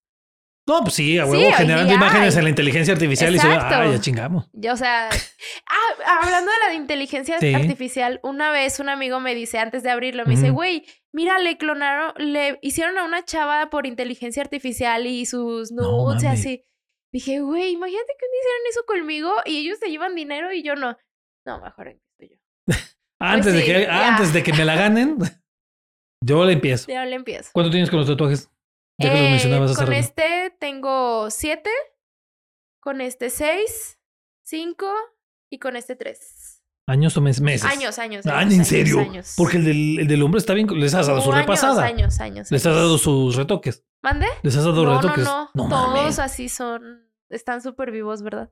No, 0.67 0.81
pues 0.81 0.95
sí, 0.95 1.19
a 1.19 1.25
huevo, 1.27 1.51
generando 1.55 1.93
imágenes 1.93 2.33
hay. 2.33 2.39
en 2.39 2.43
la 2.45 2.49
inteligencia 2.49 2.93
artificial 2.95 3.35
y 3.35 3.37
se 3.37 3.47
ah, 3.47 3.87
ya 3.91 4.01
chingamos. 4.01 4.49
Ya, 4.53 4.73
o 4.73 4.75
sea, 4.77 5.07
ah, 5.69 6.19
hablando 6.23 6.51
de 6.51 6.57
la 6.63 6.69
de 6.69 6.75
inteligencia 6.77 7.39
Sí. 7.39 7.53
artificial, 7.53 8.19
una 8.23 8.49
vez 8.51 8.79
un 8.79 8.89
amigo 8.89 9.19
me 9.19 9.35
dice, 9.35 9.59
antes 9.59 9.83
de 9.83 9.91
abrirlo, 9.91 10.25
me 10.25 10.31
dice, 10.31 10.49
güey, 10.49 10.83
mira, 11.13 11.37
le 11.37 11.59
clonaron, 11.59 12.13
le 12.17 12.57
hicieron 12.63 12.97
a 12.97 13.03
una 13.03 13.23
chava 13.23 13.69
por 13.69 13.85
inteligencia 13.85 14.41
artificial 14.41 15.05
y 15.05 15.27
sus 15.27 15.71
No 15.71 15.83
nudes 15.83 16.23
y 16.23 16.25
así. 16.25 16.65
Dije, 17.13 17.39
güey, 17.41 17.73
imagínate 17.73 18.13
que 18.19 18.25
hicieron 18.25 18.61
eso 18.71 18.81
conmigo 18.87 19.33
y 19.45 19.57
ellos 19.59 19.77
se 19.79 19.89
llevan 19.91 20.15
dinero 20.15 20.51
y 20.51 20.63
yo 20.63 20.75
no. 20.75 20.97
No, 21.45 21.59
mejor 21.61 21.89
empiezo 21.89 22.33
yo. 22.33 22.39
Antes, 23.19 23.53
de 23.53 23.59
Pues 23.59 23.65
sí, 23.65 23.73
que, 23.73 23.81
ya. 23.83 24.07
antes 24.07 24.33
de 24.33 24.41
que 24.43 24.53
me 24.53 24.65
la 24.65 24.75
ganen, 24.75 25.17
yo 26.21 26.45
le 26.45 26.53
empiezo. 26.53 26.87
Ya 26.87 27.05
le 27.05 27.15
empiezo. 27.15 27.49
¿Cuánto 27.53 27.71
tienes 27.71 27.89
con 27.89 27.99
los 27.99 28.07
tatuajes? 28.07 28.49
Ya 28.99 29.09
que 29.11 29.15
los 29.19 29.27
Eh, 29.27 29.31
mencionabas 29.31 29.71
hace 29.71 29.77
con 29.79 29.87
rato. 29.87 29.99
este 29.99 30.55
tengo 30.59 31.29
siete, 31.31 31.69
con 32.81 33.01
este 33.01 33.29
seis, 33.29 33.99
cinco 34.43 34.91
y 35.49 35.59
con 35.59 35.75
este 35.75 35.95
tres. 35.95 36.61
¿Años 36.87 37.15
o 37.17 37.21
mes- 37.21 37.39
meses? 37.39 37.69
Años, 37.69 37.99
años. 37.99 38.25
Ah, 38.25 38.39
años, 38.39 38.55
¿en 38.55 38.65
serio? 38.65 38.99
años. 38.99 39.35
Porque 39.37 39.57
el 39.57 39.65
del, 39.65 39.99
el 39.99 40.07
del 40.07 40.23
hombre 40.23 40.39
está 40.39 40.53
bien. 40.55 40.67
Les 40.79 40.93
has 40.95 41.05
dado 41.07 41.21
su 41.21 41.29
Uh, 41.29 41.33
años, 41.33 41.45
repasada. 41.45 41.85
Años, 41.85 42.19
años, 42.19 42.49
Les 42.51 42.65
has 42.65 42.73
dado 42.75 42.97
sus 42.97 43.35
retoques. 43.35 43.85
¿Mande? 44.01 44.25
Les 44.41 44.55
has 44.57 44.63
dado 44.63 44.83
No, 44.83 44.93
no, 44.95 45.01
retoques. 45.01 45.23
no. 45.23 45.49
No 45.53 45.69
Todos 45.69 45.93
mames. 45.95 46.17
así 46.19 46.49
son. 46.49 47.07
Están 47.29 47.61
súper 47.61 47.91
vivos, 47.91 48.23
¿verdad? 48.23 48.51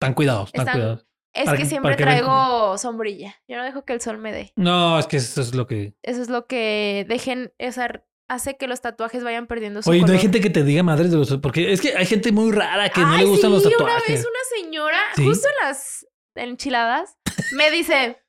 Están 0.00 0.14
cuidados, 0.14 0.46
están 0.48 0.60
Están- 0.62 0.74
cuidados. 0.74 1.06
Es 1.32 1.52
que 1.52 1.64
siempre 1.66 1.96
que 1.96 2.02
traigo 2.02 2.76
sombrilla. 2.78 3.36
Yo 3.46 3.56
no 3.56 3.64
dejo 3.64 3.84
que 3.84 3.92
el 3.92 4.00
sol 4.00 4.18
me 4.18 4.32
dé. 4.32 4.52
No, 4.56 4.98
es 4.98 5.06
que 5.06 5.18
eso 5.18 5.40
es 5.40 5.54
lo 5.54 5.66
que. 5.66 5.94
Eso 6.02 6.22
es 6.22 6.28
lo 6.28 6.46
que 6.46 7.06
dejen, 7.08 7.52
esa, 7.58 8.04
hace 8.28 8.56
que 8.56 8.66
los 8.66 8.80
tatuajes 8.80 9.24
vayan 9.24 9.46
perdiendo 9.46 9.82
su 9.82 9.90
Oye, 9.90 10.02
no 10.02 10.12
hay 10.12 10.18
gente 10.18 10.40
que 10.40 10.50
te 10.50 10.62
diga 10.62 10.82
madres 10.82 11.10
de 11.10 11.16
los. 11.16 11.36
Porque 11.38 11.72
es 11.72 11.80
que 11.80 11.96
hay 11.96 12.06
gente 12.06 12.32
muy 12.32 12.52
rara 12.52 12.90
que 12.90 13.00
no 13.00 13.16
le 13.16 13.24
gustan 13.24 13.52
los 13.52 13.62
sí, 13.62 13.70
tatuajes. 13.70 14.04
Una 14.04 14.14
vez 14.14 14.26
una 14.26 14.62
señora, 14.62 15.00
¿Sí? 15.16 15.24
justo 15.24 15.48
en 15.48 15.66
las 15.66 16.06
enchiladas, 16.34 17.18
me 17.52 17.70
dice, 17.72 18.22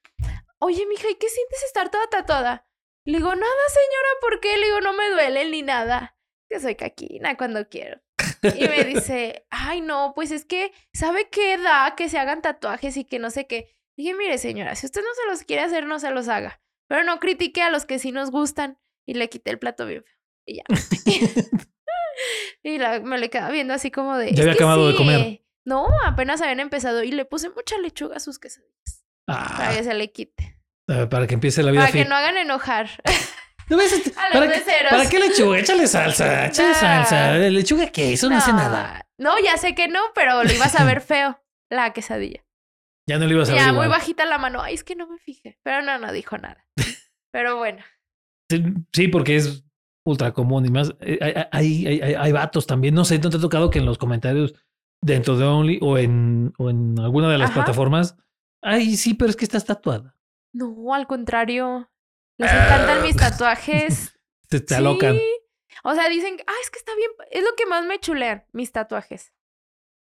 oye, 0.60 0.86
mija, 0.88 1.10
¿y 1.10 1.16
qué 1.16 1.28
sientes 1.28 1.64
estar 1.64 1.90
toda 1.90 2.08
tatuada? 2.08 2.66
Le 3.06 3.18
digo, 3.18 3.30
nada, 3.30 3.64
señora, 3.70 4.10
¿por 4.22 4.40
qué? 4.40 4.58
Le 4.58 4.68
digo, 4.68 4.82
no 4.82 4.94
me 4.94 5.10
duele 5.10 5.50
ni 5.50 5.62
nada. 5.62 6.18
Que 6.50 6.60
soy 6.60 6.76
caquina 6.76 7.38
cuando 7.38 7.68
quiero. 7.70 8.02
Y 8.42 8.68
me 8.68 8.84
dice, 8.86 9.46
ay, 9.50 9.82
no, 9.82 10.14
pues 10.16 10.32
es 10.32 10.46
que, 10.46 10.72
¿sabe 10.94 11.30
qué 11.30 11.58
da 11.58 11.96
que 11.96 12.10
se 12.10 12.18
hagan 12.20 12.42
tatuajes 12.42 12.96
y 12.98 13.06
que 13.06 13.20
no 13.20 13.30
sé 13.32 13.48
qué? 13.48 13.76
Dije, 13.98 14.14
mire, 14.14 14.38
señora, 14.38 14.76
si 14.76 14.86
usted 14.86 15.02
no 15.02 15.14
se 15.14 15.30
los 15.30 15.44
quiere 15.44 15.64
hacer, 15.64 15.86
no 15.86 16.00
se 16.00 16.12
los 16.12 16.28
haga. 16.30 16.62
Pero 16.88 17.04
no 17.04 17.20
critique 17.20 17.62
a 17.62 17.70
los 17.70 17.86
que 17.86 18.00
sí 18.00 18.12
nos 18.12 18.32
gustan. 18.32 18.80
Y 19.06 19.16
le 19.16 19.28
quité 19.30 19.52
el 19.52 19.60
plato 19.60 19.86
bien 19.86 20.04
feo. 20.04 20.14
Y 20.46 20.56
ya. 20.58 20.64
y 22.64 22.78
la- 22.78 23.00
me 23.00 23.18
le 23.18 23.30
quedaba 23.30 23.52
viendo 23.52 23.74
así 23.74 23.92
como 23.92 24.18
de. 24.18 24.28
Ya 24.28 24.34
"Es 24.34 24.40
había 24.42 24.54
acabado 24.54 24.88
de 24.88 24.96
comer". 24.96 25.42
No, 25.66 25.88
apenas 26.06 26.42
habían 26.42 26.60
empezado. 26.60 27.04
Y 27.04 27.12
le 27.12 27.26
puse 27.26 27.50
mucha 27.50 27.78
lechuga 27.78 28.18
a 28.18 28.20
sus 28.20 28.40
quesadillas. 28.40 29.06
Para 29.26 29.70
Ah, 29.70 29.76
que 29.76 29.84
se 29.84 29.94
le 29.94 30.12
quite. 30.12 30.58
eh, 30.88 31.06
para 31.08 31.28
que 31.28 31.36
empiece 31.36 31.62
la 31.62 31.72
vida 31.72 31.82
Para 31.82 31.92
que 31.94 32.06
no 32.06 32.16
hagan 32.16 32.38
enojar. 32.38 32.90
¿No 33.70 33.78
ves? 33.78 33.94
Este- 33.94 34.20
A 34.20 34.30
los 34.30 34.48
¿Para, 34.48 34.54
qué. 34.54 34.64
¿Para 34.90 35.10
qué 35.10 35.20
lechuga? 35.20 35.60
Échale 35.60 35.88
salsa, 35.88 36.46
échale 36.48 36.70
Nah. 36.70 36.74
salsa. 36.76 37.38
¿Lechuga 37.38 37.88
qué? 37.92 38.14
Eso 38.14 38.30
no, 38.30 38.38
hace 38.38 38.52
nada. 38.54 39.06
No, 39.18 39.34
ya 39.44 39.58
sé 39.58 39.76
que 39.76 39.88
no, 39.88 40.00
pero 40.16 40.44
lo 40.44 40.52
ibas 40.52 40.76
a 40.80 40.84
ver 40.86 41.02
feo. 41.02 41.40
La 41.72 41.94
quesadilla. 41.94 42.44
Ya 43.08 43.20
no 43.20 43.26
le 43.28 43.34
ibas 43.36 43.50
a 43.50 43.54
ver 43.54 43.62
Ya, 43.62 43.74
muy 43.74 43.88
bajita 43.88 44.26
la 44.26 44.38
mano. 44.40 44.62
Ay, 44.62 44.74
es 44.74 44.84
que 44.84 44.96
no 44.96 45.08
me 45.08 45.20
fijé. 45.20 45.60
Pero 45.64 45.82
no, 45.84 46.00
no 46.00 46.12
dijo 46.12 46.38
nada. 46.38 46.66
Pero 47.32 47.58
bueno. 47.58 47.84
Sí, 48.94 49.08
porque 49.08 49.36
es 49.36 49.64
ultra 50.06 50.32
común 50.34 50.66
y 50.66 50.70
más. 50.70 50.94
eh, 51.02 51.20
Hay, 51.22 51.34
hay, 51.52 51.88
hay, 51.88 52.02
hay- 52.02 52.14
hay 52.16 52.32
vatos 52.32 52.66
también. 52.66 52.96
No 52.96 53.06
sé, 53.06 53.20
¿no 53.20 53.30
te 53.30 53.38
ha 53.38 53.42
tocado 53.42 53.70
que 53.70 53.78
en 53.80 53.86
los 53.86 53.98
comentarios 54.00 54.56
dentro 55.04 55.38
de 55.38 55.46
Only 55.46 55.78
o 55.82 55.98
en, 56.00 56.54
o 56.58 56.70
en 56.72 57.00
alguna 57.00 57.30
de 57.32 57.38
las 57.38 57.52
Ajá. 57.52 57.60
plataformas? 57.62 58.18
Ay, 58.64 58.96
sí, 58.98 59.14
pero 59.14 59.30
es 59.30 59.36
que 59.36 59.46
estás 59.46 59.66
tatuada. 59.66 60.18
No, 60.54 60.94
al 60.94 61.06
contrario. 61.06 61.89
Les 62.40 62.52
encantan 62.52 63.04
mis 63.04 63.18
tatuajes. 63.18 64.14
Te, 64.50 64.60
te 64.62 64.74
alocan. 64.74 65.16
Sí. 65.16 65.22
O 65.84 65.94
sea, 65.94 66.10
dicen, 66.10 66.38
ah, 66.48 66.54
es 66.64 66.72
que 66.72 66.80
está 66.80 66.96
bien. 66.96 67.12
Es 67.30 67.44
lo 67.44 67.56
que 67.56 67.68
más 67.68 67.86
me 67.86 68.00
chulean, 68.00 68.46
mis 68.52 68.72
tatuajes. 68.72 69.32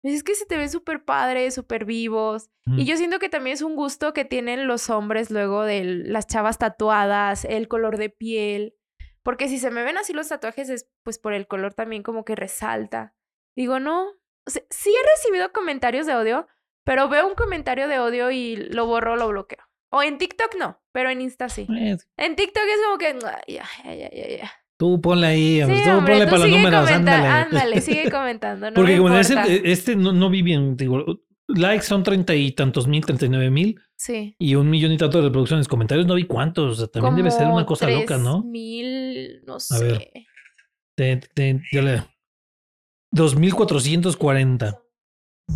Es 0.02 0.22
que 0.22 0.34
se 0.34 0.46
te 0.46 0.56
ven 0.56 0.70
súper 0.70 1.04
padres, 1.04 1.54
súper 1.54 1.84
vivos. 1.84 2.48
Mm. 2.64 2.78
Y 2.78 2.84
yo 2.86 2.96
siento 2.96 3.18
que 3.18 3.28
también 3.28 3.54
es 3.54 3.62
un 3.62 3.76
gusto 3.76 4.14
que 4.14 4.24
tienen 4.24 4.66
los 4.66 4.88
hombres 4.88 5.30
luego 5.30 5.64
de 5.64 5.84
las 5.84 6.26
chavas 6.26 6.56
tatuadas, 6.56 7.44
el 7.44 7.68
color 7.68 7.98
de 7.98 8.08
piel. 8.08 8.74
Porque 9.22 9.48
si 9.48 9.58
se 9.58 9.70
me 9.70 9.82
ven 9.82 9.98
así 9.98 10.14
los 10.14 10.28
tatuajes 10.28 10.70
es 10.70 10.88
pues 11.02 11.18
por 11.18 11.34
el 11.34 11.46
color 11.46 11.74
también 11.74 12.02
como 12.02 12.24
que 12.24 12.36
resalta. 12.36 13.14
Digo, 13.54 13.80
no. 13.80 14.06
O 14.46 14.50
sea, 14.50 14.62
sí 14.70 14.90
he 14.94 15.10
recibido 15.10 15.52
comentarios 15.52 16.06
de 16.06 16.14
odio, 16.14 16.46
pero 16.84 17.08
veo 17.08 17.26
un 17.26 17.34
comentario 17.34 17.88
de 17.88 17.98
odio 17.98 18.30
y 18.30 18.56
lo 18.56 18.86
borro, 18.86 19.16
lo 19.16 19.28
bloqueo. 19.28 19.67
O 19.90 20.02
en 20.02 20.18
TikTok 20.18 20.54
no, 20.58 20.80
pero 20.92 21.10
en 21.10 21.20
Insta 21.22 21.48
sí. 21.48 21.66
En 21.68 22.36
TikTok 22.36 22.62
es 22.64 22.80
como 22.84 22.98
que, 22.98 23.06
"Ah, 23.26 23.40
ya, 23.48 23.64
ya, 23.84 23.94
ya, 23.94 24.10
ya, 24.10 24.36
ya. 24.38 24.52
tú 24.78 25.00
ponle 25.00 25.26
ahí, 25.28 25.60
Sí, 25.62 25.82
tú 25.84 25.90
hombre, 25.90 26.12
ponle 26.14 26.26
tú 26.26 26.30
para 26.30 26.42
los 26.42 26.50
números, 26.50 26.90
ándale. 26.90 27.26
ándale, 27.26 27.80
sigue 27.80 28.10
comentando, 28.10 28.70
no 28.70 28.74
Porque 28.74 28.92
me 28.92 28.98
como 28.98 29.18
importa. 29.18 29.44
ese, 29.46 29.70
este 29.72 29.96
no, 29.96 30.12
no 30.12 30.28
vi 30.30 30.42
bien, 30.42 30.76
digo, 30.76 31.04
likes 31.48 31.84
son 31.86 32.02
treinta 32.02 32.34
y 32.34 32.52
tantos 32.52 32.86
mil, 32.86 33.04
treinta 33.04 33.24
y 33.24 33.28
nueve 33.30 33.50
mil 33.50 33.80
Sí. 33.96 34.36
y 34.38 34.54
un 34.54 34.68
millón 34.70 34.92
y 34.92 34.98
tanto 34.98 35.18
de 35.18 35.24
reproducciones. 35.24 35.66
Comentarios 35.66 36.06
no 36.06 36.14
vi 36.14 36.24
cuántos, 36.24 36.72
o 36.72 36.74
sea, 36.74 36.86
también 36.88 37.16
debe 37.16 37.30
ser 37.30 37.46
una 37.48 37.64
cosa 37.66 37.88
loca, 37.88 38.18
¿no? 38.18 38.42
mil, 38.44 39.42
no 39.46 39.56
A 39.56 39.60
sé. 39.60 39.84
ver. 39.84 40.10
Te- 40.96 41.16
te- 41.34 41.62
ya 41.72 41.82
le- 41.82 42.02
2440. 43.12 44.78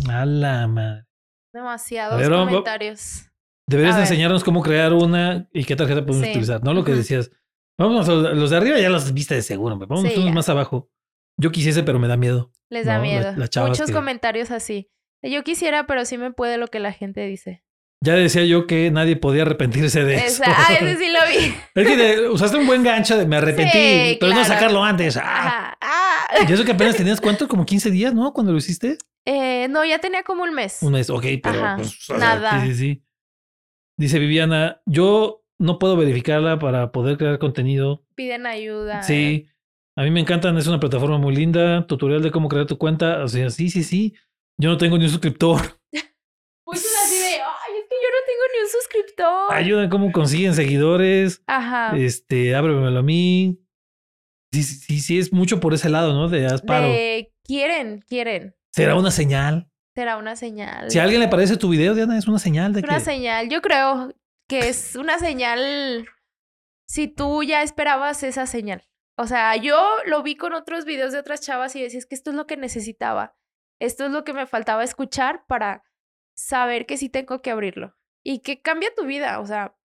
A 0.09 0.25
la 0.25 0.67
madre. 0.67 1.05
Demasiados 1.53 2.15
A 2.15 2.17
ver, 2.17 2.29
comentarios. 2.31 3.29
Deberías 3.67 3.97
enseñarnos 3.97 4.43
cómo 4.43 4.61
crear 4.61 4.93
una 4.93 5.47
y 5.53 5.63
qué 5.63 5.75
tarjeta 5.75 6.05
podemos 6.05 6.25
Sí. 6.25 6.31
utilizar, 6.31 6.63
¿no? 6.63 6.73
Lo 6.73 6.83
que 6.83 6.93
decías. 6.93 7.31
Vamos 7.77 8.07
a 8.09 8.13
los 8.13 8.49
de 8.51 8.57
arriba 8.57 8.79
ya 8.79 8.89
los 8.89 9.13
viste 9.13 9.35
de 9.35 9.41
seguro, 9.41 9.73
hombre. 9.73 9.87
Vamos 9.87 10.05
Sí, 10.11 10.19
unos 10.19 10.33
más 10.33 10.49
abajo. 10.49 10.89
Yo 11.39 11.51
quisiese, 11.51 11.81
pero 11.83 11.97
me 11.97 12.07
da 12.07 12.17
miedo. 12.17 12.51
Les 12.69 12.85
da 12.85 12.97
No, 12.97 13.03
miedo. 13.03 13.33
Muchos 13.35 13.87
que- 13.87 13.93
comentarios 13.93 14.51
así. 14.51 14.89
Yo 15.23 15.43
quisiera, 15.43 15.87
pero 15.87 16.05
sí 16.05 16.17
me 16.17 16.31
puede 16.31 16.57
lo 16.57 16.67
que 16.67 16.79
la 16.79 16.91
gente 16.91 17.21
dice. 17.25 17.63
Ya 18.03 18.15
decía 18.15 18.43
yo 18.43 18.67
que 18.67 18.91
nadie 18.91 19.15
podía 19.15 19.43
arrepentirse 19.43 20.03
de 20.03 20.15
eso. 20.25 20.43
Ah, 20.45 20.73
ese 20.77 20.97
sí 20.97 21.07
lo 21.09 21.19
vi. 21.29 21.55
Es 21.73 21.87
que 21.87 22.27
usaste 22.27 22.57
un 22.57 22.67
buen 22.67 22.83
gancho 22.83 23.17
de 23.17 23.25
me 23.25 23.37
arrepentí, 23.37 23.71
Sí, 23.71 24.17
pero 24.19 24.33
no 24.35 24.43
sacarlo 24.43 24.83
antes. 24.83 25.15
Ah. 25.15 25.21
Ajá. 25.23 25.77
Ah. 25.81 26.45
Y 26.47 26.51
eso 26.51 26.65
que 26.65 26.73
apenas 26.73 26.97
tenías 26.97 27.21
cuánto, 27.21 27.47
como 27.47 27.65
15 27.65 27.89
días, 27.91 28.13
¿no? 28.13 28.33
Cuando 28.33 28.51
lo 28.51 28.57
hiciste. 28.57 28.97
Eh, 29.25 29.67
no, 29.69 29.85
ya 29.85 29.99
tenía 29.99 30.23
como 30.23 30.43
un 30.43 30.53
mes. 30.53 30.79
Un 30.81 30.91
mes, 30.91 31.09
ok, 31.09 31.23
pero 31.41 31.63
Ajá, 31.63 31.77
pues, 31.77 31.97
nada. 32.19 32.61
Sí, 32.61 32.67
sí, 32.67 32.75
sí. 32.75 33.03
Dice 33.97 34.19
Viviana, 34.19 34.81
yo 34.85 35.43
no 35.59 35.79
puedo 35.79 35.95
verificarla 35.95 36.59
para 36.59 36.91
poder 36.91 37.17
crear 37.17 37.39
contenido. 37.39 38.03
Piden 38.15 38.45
ayuda. 38.45 39.03
Sí, 39.03 39.47
A 39.95 40.03
mí 40.03 40.11
me 40.11 40.19
encantan, 40.19 40.57
es 40.57 40.67
una 40.67 40.79
plataforma 40.79 41.19
muy 41.19 41.35
linda, 41.35 41.85
tutorial 41.85 42.23
de 42.23 42.31
cómo 42.31 42.49
crear 42.49 42.65
tu 42.65 42.77
cuenta. 42.77 43.23
O 43.23 43.27
sea, 43.27 43.49
sí, 43.49 43.69
sí, 43.69 43.83
sí. 43.83 44.15
Yo 44.57 44.69
no 44.69 44.77
tengo 44.77 44.97
ni 44.97 45.05
un 45.05 45.11
suscriptor. 45.11 45.59
Muchos 46.65 46.91
así 47.03 47.15
de, 47.15 47.35
ay, 47.35 47.73
es 47.77 47.87
que 47.87 47.95
yo 48.01 48.09
no 48.09 48.25
tengo 48.25 48.43
ni 48.53 48.63
un 48.63 48.69
suscriptor. 48.69 49.53
Ayudan 49.53 49.89
cómo 49.89 50.11
consiguen 50.11 50.55
seguidores. 50.55 51.43
Ajá. 51.45 51.95
Este, 51.95 52.55
ábremelo 52.55 52.99
a 52.99 53.03
mí. 53.03 53.59
Sí, 54.51 54.63
sí, 54.63 54.75
sí, 54.75 54.99
sí, 54.99 55.19
es 55.19 55.33
mucho 55.33 55.59
por 55.59 55.73
ese 55.73 55.89
lado, 55.89 56.13
¿no? 56.13 56.29
De 56.29 56.45
Asparo. 56.45 56.87
De, 56.87 57.31
quieren, 57.43 58.03
quieren. 58.07 58.55
Será 58.71 58.95
una 58.95 59.11
señal. 59.11 59.69
Será 59.95 60.17
una 60.17 60.35
señal. 60.35 60.89
Si 60.89 60.99
a 60.99 61.03
alguien 61.03 61.21
le 61.21 61.27
parece 61.27 61.57
tu 61.57 61.69
video, 61.69 61.93
Diana, 61.93 62.17
es 62.17 62.27
una 62.27 62.39
señal 62.39 62.73
de 62.73 62.79
Es 62.79 62.85
una 62.85 62.97
que. 62.97 63.03
señal. 63.03 63.49
Yo 63.49 63.61
creo 63.61 64.13
que 64.49 64.69
es 64.69 64.95
una 64.95 65.19
señal 65.19 66.07
si 66.87 67.07
tú 67.07 67.43
ya 67.43 67.61
esperabas 67.61 68.23
esa 68.23 68.45
señal. 68.45 68.83
O 69.17 69.27
sea, 69.27 69.55
yo 69.55 69.77
lo 70.07 70.23
vi 70.23 70.35
con 70.35 70.53
otros 70.53 70.85
videos 70.85 71.11
de 71.11 71.19
otras 71.19 71.41
chavas 71.41 71.75
y 71.75 71.81
decías 71.81 72.05
que 72.05 72.15
esto 72.15 72.31
es 72.31 72.35
lo 72.35 72.47
que 72.47 72.57
necesitaba. 72.57 73.35
Esto 73.79 74.05
es 74.05 74.11
lo 74.11 74.23
que 74.23 74.33
me 74.33 74.47
faltaba 74.47 74.83
escuchar 74.83 75.45
para 75.45 75.83
saber 76.35 76.85
que 76.85 76.97
sí 76.97 77.09
tengo 77.09 77.41
que 77.41 77.51
abrirlo. 77.51 77.95
Y 78.23 78.39
que 78.39 78.61
cambia 78.61 78.93
tu 78.95 79.05
vida. 79.05 79.39
O 79.39 79.45
sea, 79.45 79.75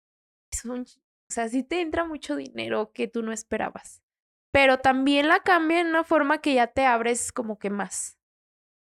es 0.50 0.64
un, 0.64 0.80
o 0.82 1.32
sea, 1.32 1.48
sí 1.48 1.62
te 1.62 1.82
entra 1.82 2.04
mucho 2.04 2.36
dinero 2.36 2.92
que 2.92 3.08
tú 3.08 3.22
no 3.22 3.32
esperabas. 3.32 4.02
Pero 4.50 4.78
también 4.78 5.28
la 5.28 5.40
cambia 5.40 5.80
en 5.80 5.88
una 5.88 6.04
forma 6.04 6.40
que 6.40 6.54
ya 6.54 6.68
te 6.68 6.86
abres 6.86 7.32
como 7.32 7.58
que 7.58 7.68
más. 7.68 8.17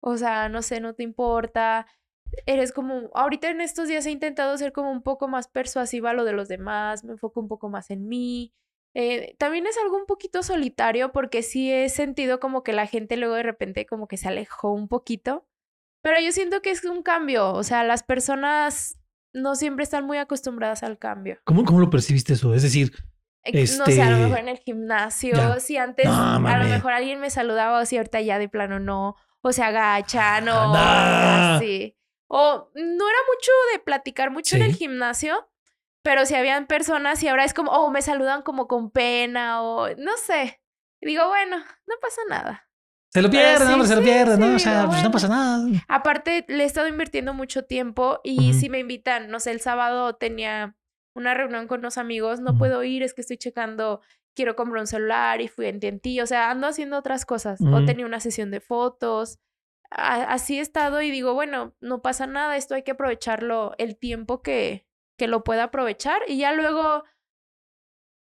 O 0.01 0.17
sea, 0.17 0.49
no 0.49 0.63
sé, 0.63 0.81
no 0.81 0.95
te 0.95 1.03
importa. 1.03 1.87
Eres 2.47 2.73
como, 2.73 3.11
ahorita 3.15 3.51
en 3.51 3.61
estos 3.61 3.89
días 3.89 4.07
he 4.07 4.11
intentado 4.11 4.57
ser 4.57 4.73
como 4.73 4.91
un 4.91 5.03
poco 5.03 5.27
más 5.29 5.49
persuasiva 5.49 6.11
a 6.11 6.15
lo 6.15 6.25
de 6.25 6.33
los 6.33 6.49
demás, 6.49 7.05
me 7.05 7.13
enfoco 7.13 7.41
un 7.41 7.49
poco 7.49 7.69
más 7.69 7.91
en 7.91 8.07
mí. 8.09 8.53
Eh, 8.95 9.35
también 9.39 9.67
es 9.67 9.77
algo 9.79 9.97
un 9.97 10.07
poquito 10.07 10.43
solitario 10.43 11.13
porque 11.13 11.43
sí 11.43 11.73
he 11.73 11.89
sentido 11.89 12.41
como 12.41 12.63
que 12.63 12.73
la 12.73 12.87
gente 12.87 13.17
luego 13.17 13.35
de 13.35 13.43
repente 13.45 13.87
como 13.87 14.09
que 14.09 14.17
se 14.17 14.29
alejó 14.29 14.73
un 14.73 14.89
poquito. 14.89 15.47
Pero 16.03 16.19
yo 16.21 16.33
siento 16.33 16.63
que 16.63 16.71
es 16.71 16.85
un 16.85 17.03
cambio, 17.03 17.53
o 17.53 17.63
sea, 17.63 17.85
las 17.85 18.03
personas 18.03 18.99
no 19.35 19.55
siempre 19.55 19.83
están 19.85 20.07
muy 20.07 20.19
acostumbradas 20.19 20.83
al 20.83 20.99
cambio. 20.99 21.39
¿Cómo, 21.45 21.65
¿Cómo 21.65 21.79
lo 21.81 21.91
percibiste 21.91 22.33
eso? 22.33 22.55
Es 22.55 22.63
decir, 22.63 22.93
Eh, 23.45 23.65
No 23.79 23.87
sé, 23.87 24.03
a 24.03 24.11
lo 24.11 24.17
Este, 24.17 24.25
mejor 24.25 24.39
en 24.41 24.49
el 24.49 24.59
gimnasio, 24.59 25.35
ya. 25.37 25.61
si 25.61 25.77
antes 25.77 26.07
No, 26.07 26.13
a 26.47 26.59
lo 26.59 26.65
mejor 26.65 26.93
alguien 26.93 27.21
me 27.21 27.31
saludaba 27.31 27.81
o 27.81 27.85
si 27.87 27.97
ahorita 27.97 28.21
ya 28.21 28.39
de 28.39 28.49
plano 28.49 28.81
no, 28.81 29.17
o 29.43 29.53
se 29.53 29.63
agachan 29.63 30.49
o 30.49 30.53
Ah, 30.55 30.73
nah. 30.73 31.57
así. 31.57 31.97
O 32.29 32.71
no 32.75 33.09
era 33.09 33.19
mucho 33.29 33.51
de 33.73 33.79
platicar 33.81 34.31
mucho 34.31 34.57
en 34.57 34.63
el 34.63 34.73
Sí. 34.73 34.79
gimnasio, 34.79 35.49
pero 36.03 36.25
si 36.27 36.35
habían 36.35 36.67
personas 36.67 37.23
y 37.23 37.29
ahora 37.29 37.45
es 37.45 37.55
como, 37.55 37.73
oh, 37.73 37.91
me 37.91 38.03
saludan 38.03 38.43
como 38.43 38.69
con 38.69 38.91
pena 38.91 39.63
o 39.63 39.89
no 39.97 40.17
sé. 40.17 40.61
Y 41.01 41.07
digo, 41.09 41.27
bueno, 41.29 41.57
no 41.59 41.95
pasa 42.01 42.21
nada. 42.29 42.67
se 43.13 43.23
lo 43.23 43.29
pierden, 43.31 43.67
sí, 43.67 43.73
hombre, 43.73 43.89
se 43.89 43.97
lo 43.97 44.03
sí, 44.03 44.07
pierden, 44.07 44.37
sí, 44.37 44.41
¿no? 44.43 44.55
O 44.55 44.59
sea, 44.61 44.87
pues 44.87 45.03
no 45.03 45.11
pasa 45.11 45.27
nada. 45.29 45.67
Aparte, 45.89 46.45
le 46.47 46.63
he 46.63 46.67
estado 46.67 46.87
invirtiendo 46.87 47.35
mucho 47.35 47.65
tiempo 47.65 48.21
y 48.23 48.55
si 48.55 48.69
me 48.71 48.79
invitan, 48.79 49.31
no 49.31 49.41
sé, 49.41 49.51
el 49.51 49.61
sábado 49.61 50.15
tenía 50.15 50.77
una 51.17 51.35
reunión 51.35 51.67
con 51.67 51.81
unos 51.81 51.99
amigos, 51.99 52.39
no 52.39 52.57
puedo 52.57 52.85
ir, 52.85 53.03
es 53.03 53.13
que 53.13 53.23
estoy 53.23 53.37
checando, 53.37 54.01
quiero 54.41 54.57
comprar 54.57 54.81
un 54.81 54.87
celular 54.87 55.41
y 55.43 55.49
fui 55.49 55.67
en 55.67 55.81
TNT, 55.81 56.23
o 56.23 56.27
sea, 56.27 56.51
ando 56.51 56.67
haciendo 56.67 56.97
otras 56.97 57.27
cosas. 57.27 57.61
O 57.61 57.65
Ujú. 57.77 57.85
tenía 57.85 58.07
una 58.07 58.21
sesión 58.21 58.51
de 58.51 58.61
fotos. 58.61 59.39
A- 59.91 60.33
así 60.33 60.57
he 60.59 60.63
estado 60.63 61.03
y 61.03 61.11
digo, 61.11 61.35
bueno, 61.35 61.75
no 61.81 62.01
pasa 62.01 62.27
nada, 62.27 62.57
esto 62.57 62.75
hay 62.75 62.83
que 62.83 62.93
aprovecharlo 62.93 63.75
el 63.77 63.99
tiempo 63.99 64.41
que, 64.41 64.87
que 65.19 65.27
lo 65.29 65.45
pueda 65.45 65.65
aprovechar 65.65 66.23
y 66.27 66.39
ya 66.39 66.55
luego, 66.55 67.05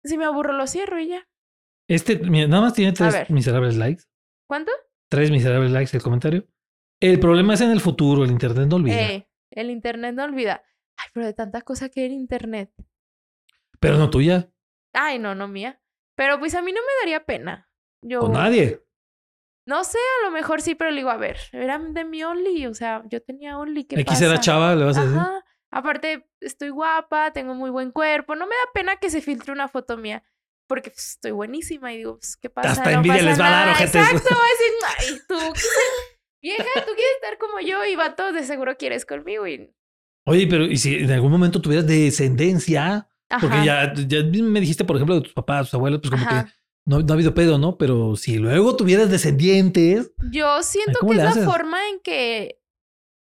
si 0.03 0.19
me 0.19 0.25
aburro, 0.25 0.53
lo 0.55 0.67
cierro 0.67 0.99
y 0.99 1.09
ya. 1.09 1.29
Este, 1.89 2.17
mira, 2.19 2.49
nada 2.49 2.63
más 2.63 2.75
tiene 2.75 2.93
tres 2.93 3.31
miserables 3.31 3.77
likes. 3.77 4.05
¿Cuánto? 4.49 4.73
Tres 5.11 5.31
miserables 5.31 5.71
likes 5.71 5.97
el 5.97 6.03
comentario. 6.03 6.47
El 7.01 7.21
problema 7.21 7.55
es 7.55 7.61
en 7.61 7.71
el 7.71 7.81
futuro, 7.81 8.25
el 8.25 8.31
internet 8.31 8.67
no 8.69 8.77
olvida. 8.77 9.01
Eh, 9.01 9.29
el 9.53 9.71
internet 9.71 10.15
no 10.15 10.25
olvida. 10.25 10.65
Ay, 10.97 11.09
pero 11.15 11.27
de 11.27 11.33
tanta 11.35 11.61
cosa 11.63 11.89
que 11.89 12.01
hay 12.01 12.07
en 12.07 12.13
internet. 12.15 12.73
Pero 13.81 13.97
no 13.99 14.11
tuya, 14.11 14.51
Ay, 14.95 15.19
no, 15.19 15.35
no 15.35 15.47
mía. 15.49 15.81
Pero 16.19 16.41
pues 16.41 16.57
a 16.57 16.63
mí 16.63 16.73
no 16.73 16.81
me 16.81 16.93
daría 17.01 17.25
pena. 17.25 17.71
Yo 18.03 18.19
con 18.19 18.33
nadie. 18.33 18.83
no 19.67 19.85
sé, 19.85 19.99
a 20.21 20.27
lo 20.27 20.33
mejor 20.33 20.61
sí, 20.61 20.75
pero 20.75 20.91
le 20.91 20.97
digo, 20.97 21.11
a 21.11 21.17
ver, 21.17 21.39
era 21.53 21.79
de 21.79 22.05
mi 22.05 22.25
Only, 22.25 22.67
o 22.67 22.75
sea, 22.75 23.05
yo 23.09 23.23
tenía 23.23 23.57
Only, 23.57 23.85
¿qué 23.85 23.95
Aquí 23.95 24.05
pasa? 24.05 24.19
será 24.19 24.41
chava, 24.41 24.75
le 24.75 24.85
vas 24.85 24.99
a 24.99 25.03
decir. 25.03 25.17
Ajá. 25.17 25.45
Aparte, 25.71 26.29
estoy 26.41 26.71
guapa, 26.71 27.33
tengo 27.33 27.55
muy 27.55 27.71
buen 27.71 27.93
cuerpo, 27.93 28.35
no 28.35 28.47
me 28.49 28.57
da 28.57 28.73
pena 28.75 28.97
que 28.97 29.11
se 29.11 29.21
filtre 29.21 29.53
una 29.53 29.69
foto 29.69 29.97
mía. 29.97 30.25
Porque 30.67 30.91
pues, 30.91 31.11
estoy 31.11 31.31
buenísima 31.31 31.93
y 31.93 31.99
digo, 31.99 32.19
pues, 32.19 32.37
¿qué 32.37 32.51
pasa? 32.51 32.71
Hasta 32.71 32.91
No 32.91 32.97
envidia 32.97 33.19
pasa 33.19 33.29
les 33.29 33.41
va 33.41 33.47
a 33.47 33.51
dar, 33.51 33.69
ojetes. 33.69 33.95
Exacto, 33.95 34.29
va 34.35 34.45
a 34.45 34.51
decir, 34.51 34.73
ay, 34.99 35.21
tú, 35.29 35.61
vieja, 36.43 36.85
tú 36.85 36.93
quieres 36.97 37.15
estar 37.23 37.39
como 37.39 37.61
yo 37.61 37.85
y 37.85 37.95
vato, 37.95 38.33
de 38.33 38.43
seguro 38.43 38.77
quieres 38.77 39.07
conmigo 39.07 39.47
y... 39.47 39.73
Oye, 40.27 40.49
pero 40.49 40.65
¿y 40.65 40.79
si 40.79 40.97
en 40.97 41.13
algún 41.13 41.31
momento 41.31 41.63
tuvieras 41.63 41.87
descendencia? 41.87 43.09
Porque 43.41 43.65
ya, 43.65 43.93
ya 43.95 44.23
me 44.25 44.61
dijiste, 44.61 44.85
por 44.85 44.97
ejemplo, 44.97 45.15
de 45.17 45.21
tus 45.23 45.33
papás, 45.33 45.67
tus 45.67 45.75
abuelos, 45.75 46.01
pues 46.01 46.11
como 46.11 46.25
ajá. 46.25 46.45
que 46.47 46.51
no, 46.87 47.01
no 47.01 47.13
ha 47.13 47.15
habido 47.15 47.35
pedo, 47.35 47.59
¿no? 47.59 47.77
Pero 47.77 48.17
si 48.17 48.39
luego 48.39 48.75
tuvieras 48.77 49.11
descendientes, 49.11 50.13
Yo 50.31 50.63
siento 50.63 51.01
¿cómo 51.01 51.13
que 51.13 51.19
es 51.19 51.25
la 51.25 51.31
haces? 51.31 51.45
forma 51.45 51.79
en 51.91 52.01
que 52.01 52.61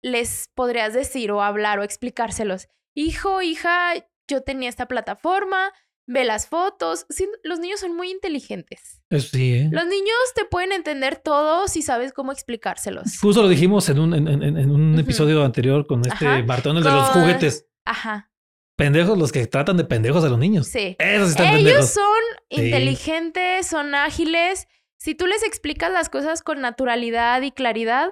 les 0.02 0.48
podrías 0.54 0.94
decir 0.94 1.32
o 1.32 1.42
hablar 1.42 1.78
o 1.78 1.82
explicárselos. 1.82 2.68
Hijo, 2.94 3.42
hija, 3.42 3.94
yo 4.30 4.42
tenía 4.42 4.68
esta 4.68 4.86
plataforma, 4.86 5.72
ve 6.06 6.24
las 6.24 6.46
fotos. 6.46 7.06
Sí, 7.08 7.28
los 7.42 7.58
niños 7.58 7.80
son 7.80 7.96
muy 7.96 8.10
inteligentes. 8.12 9.02
eso 9.10 9.28
sí, 9.36 9.54
¿eh? 9.54 9.68
Los 9.72 9.86
niños 9.86 10.14
te 10.36 10.44
pueden 10.44 10.70
entender 10.72 11.16
todo 11.16 11.66
si 11.66 11.82
sabes 11.82 12.12
cómo 12.12 12.30
explicárselos. 12.32 13.18
Justo 13.20 13.42
lo 13.42 13.48
dijimos 13.48 13.88
en 13.88 13.98
un, 13.98 14.14
en, 14.14 14.28
en- 14.28 14.56
en 14.56 14.70
un 14.70 14.96
episodio 14.98 15.44
anterior 15.44 15.86
con 15.88 16.02
este. 16.06 16.42
Bartón, 16.42 16.76
el 16.76 16.84
de 16.84 16.90
los 16.90 17.08
juguetes. 17.08 17.66
Ajá, 17.84 18.30
Pendejos 18.76 19.16
los 19.18 19.32
que 19.32 19.46
tratan 19.46 19.76
de 19.78 19.84
pendejos 19.84 20.24
a 20.24 20.28
los 20.28 20.38
niños. 20.38 20.66
sí. 20.68 20.96
Esos 20.98 21.30
están 21.30 21.46
Ellos 21.54 21.62
pendejos. 21.64 21.90
son 21.90 22.22
Sí. 22.50 22.64
inteligentes, 22.66 23.66
son 23.66 23.94
ágiles. 23.94 24.68
Si 25.00 25.14
tú 25.14 25.26
les 25.26 25.42
explicas 25.42 25.90
las 25.90 26.08
cosas 26.08 26.42
con 26.42 26.60
naturalidad 26.60 27.40
y 27.42 27.52
claridad, 27.52 28.10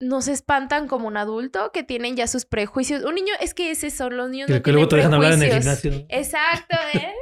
no 0.00 0.20
se 0.20 0.32
espantan 0.32 0.88
como 0.88 1.06
un 1.06 1.16
adulto 1.16 1.70
que 1.72 1.82
tienen 1.84 2.16
ya 2.16 2.26
sus 2.26 2.44
prejuicios. 2.44 3.04
Un 3.04 3.14
niño, 3.14 3.32
es 3.40 3.54
que 3.54 3.70
esos 3.70 3.92
son 3.92 4.16
los 4.16 4.28
niños 4.30 4.48
Que, 4.48 4.54
no 4.54 4.62
que 4.62 4.72
luego 4.72 4.88
te 4.88 4.96
dejan 4.96 5.14
hablar 5.14 5.34
en 5.34 5.42
el 5.44 5.52
gimnasio. 5.52 5.92
Exacto, 6.08 6.76
¿eh? 6.94 7.14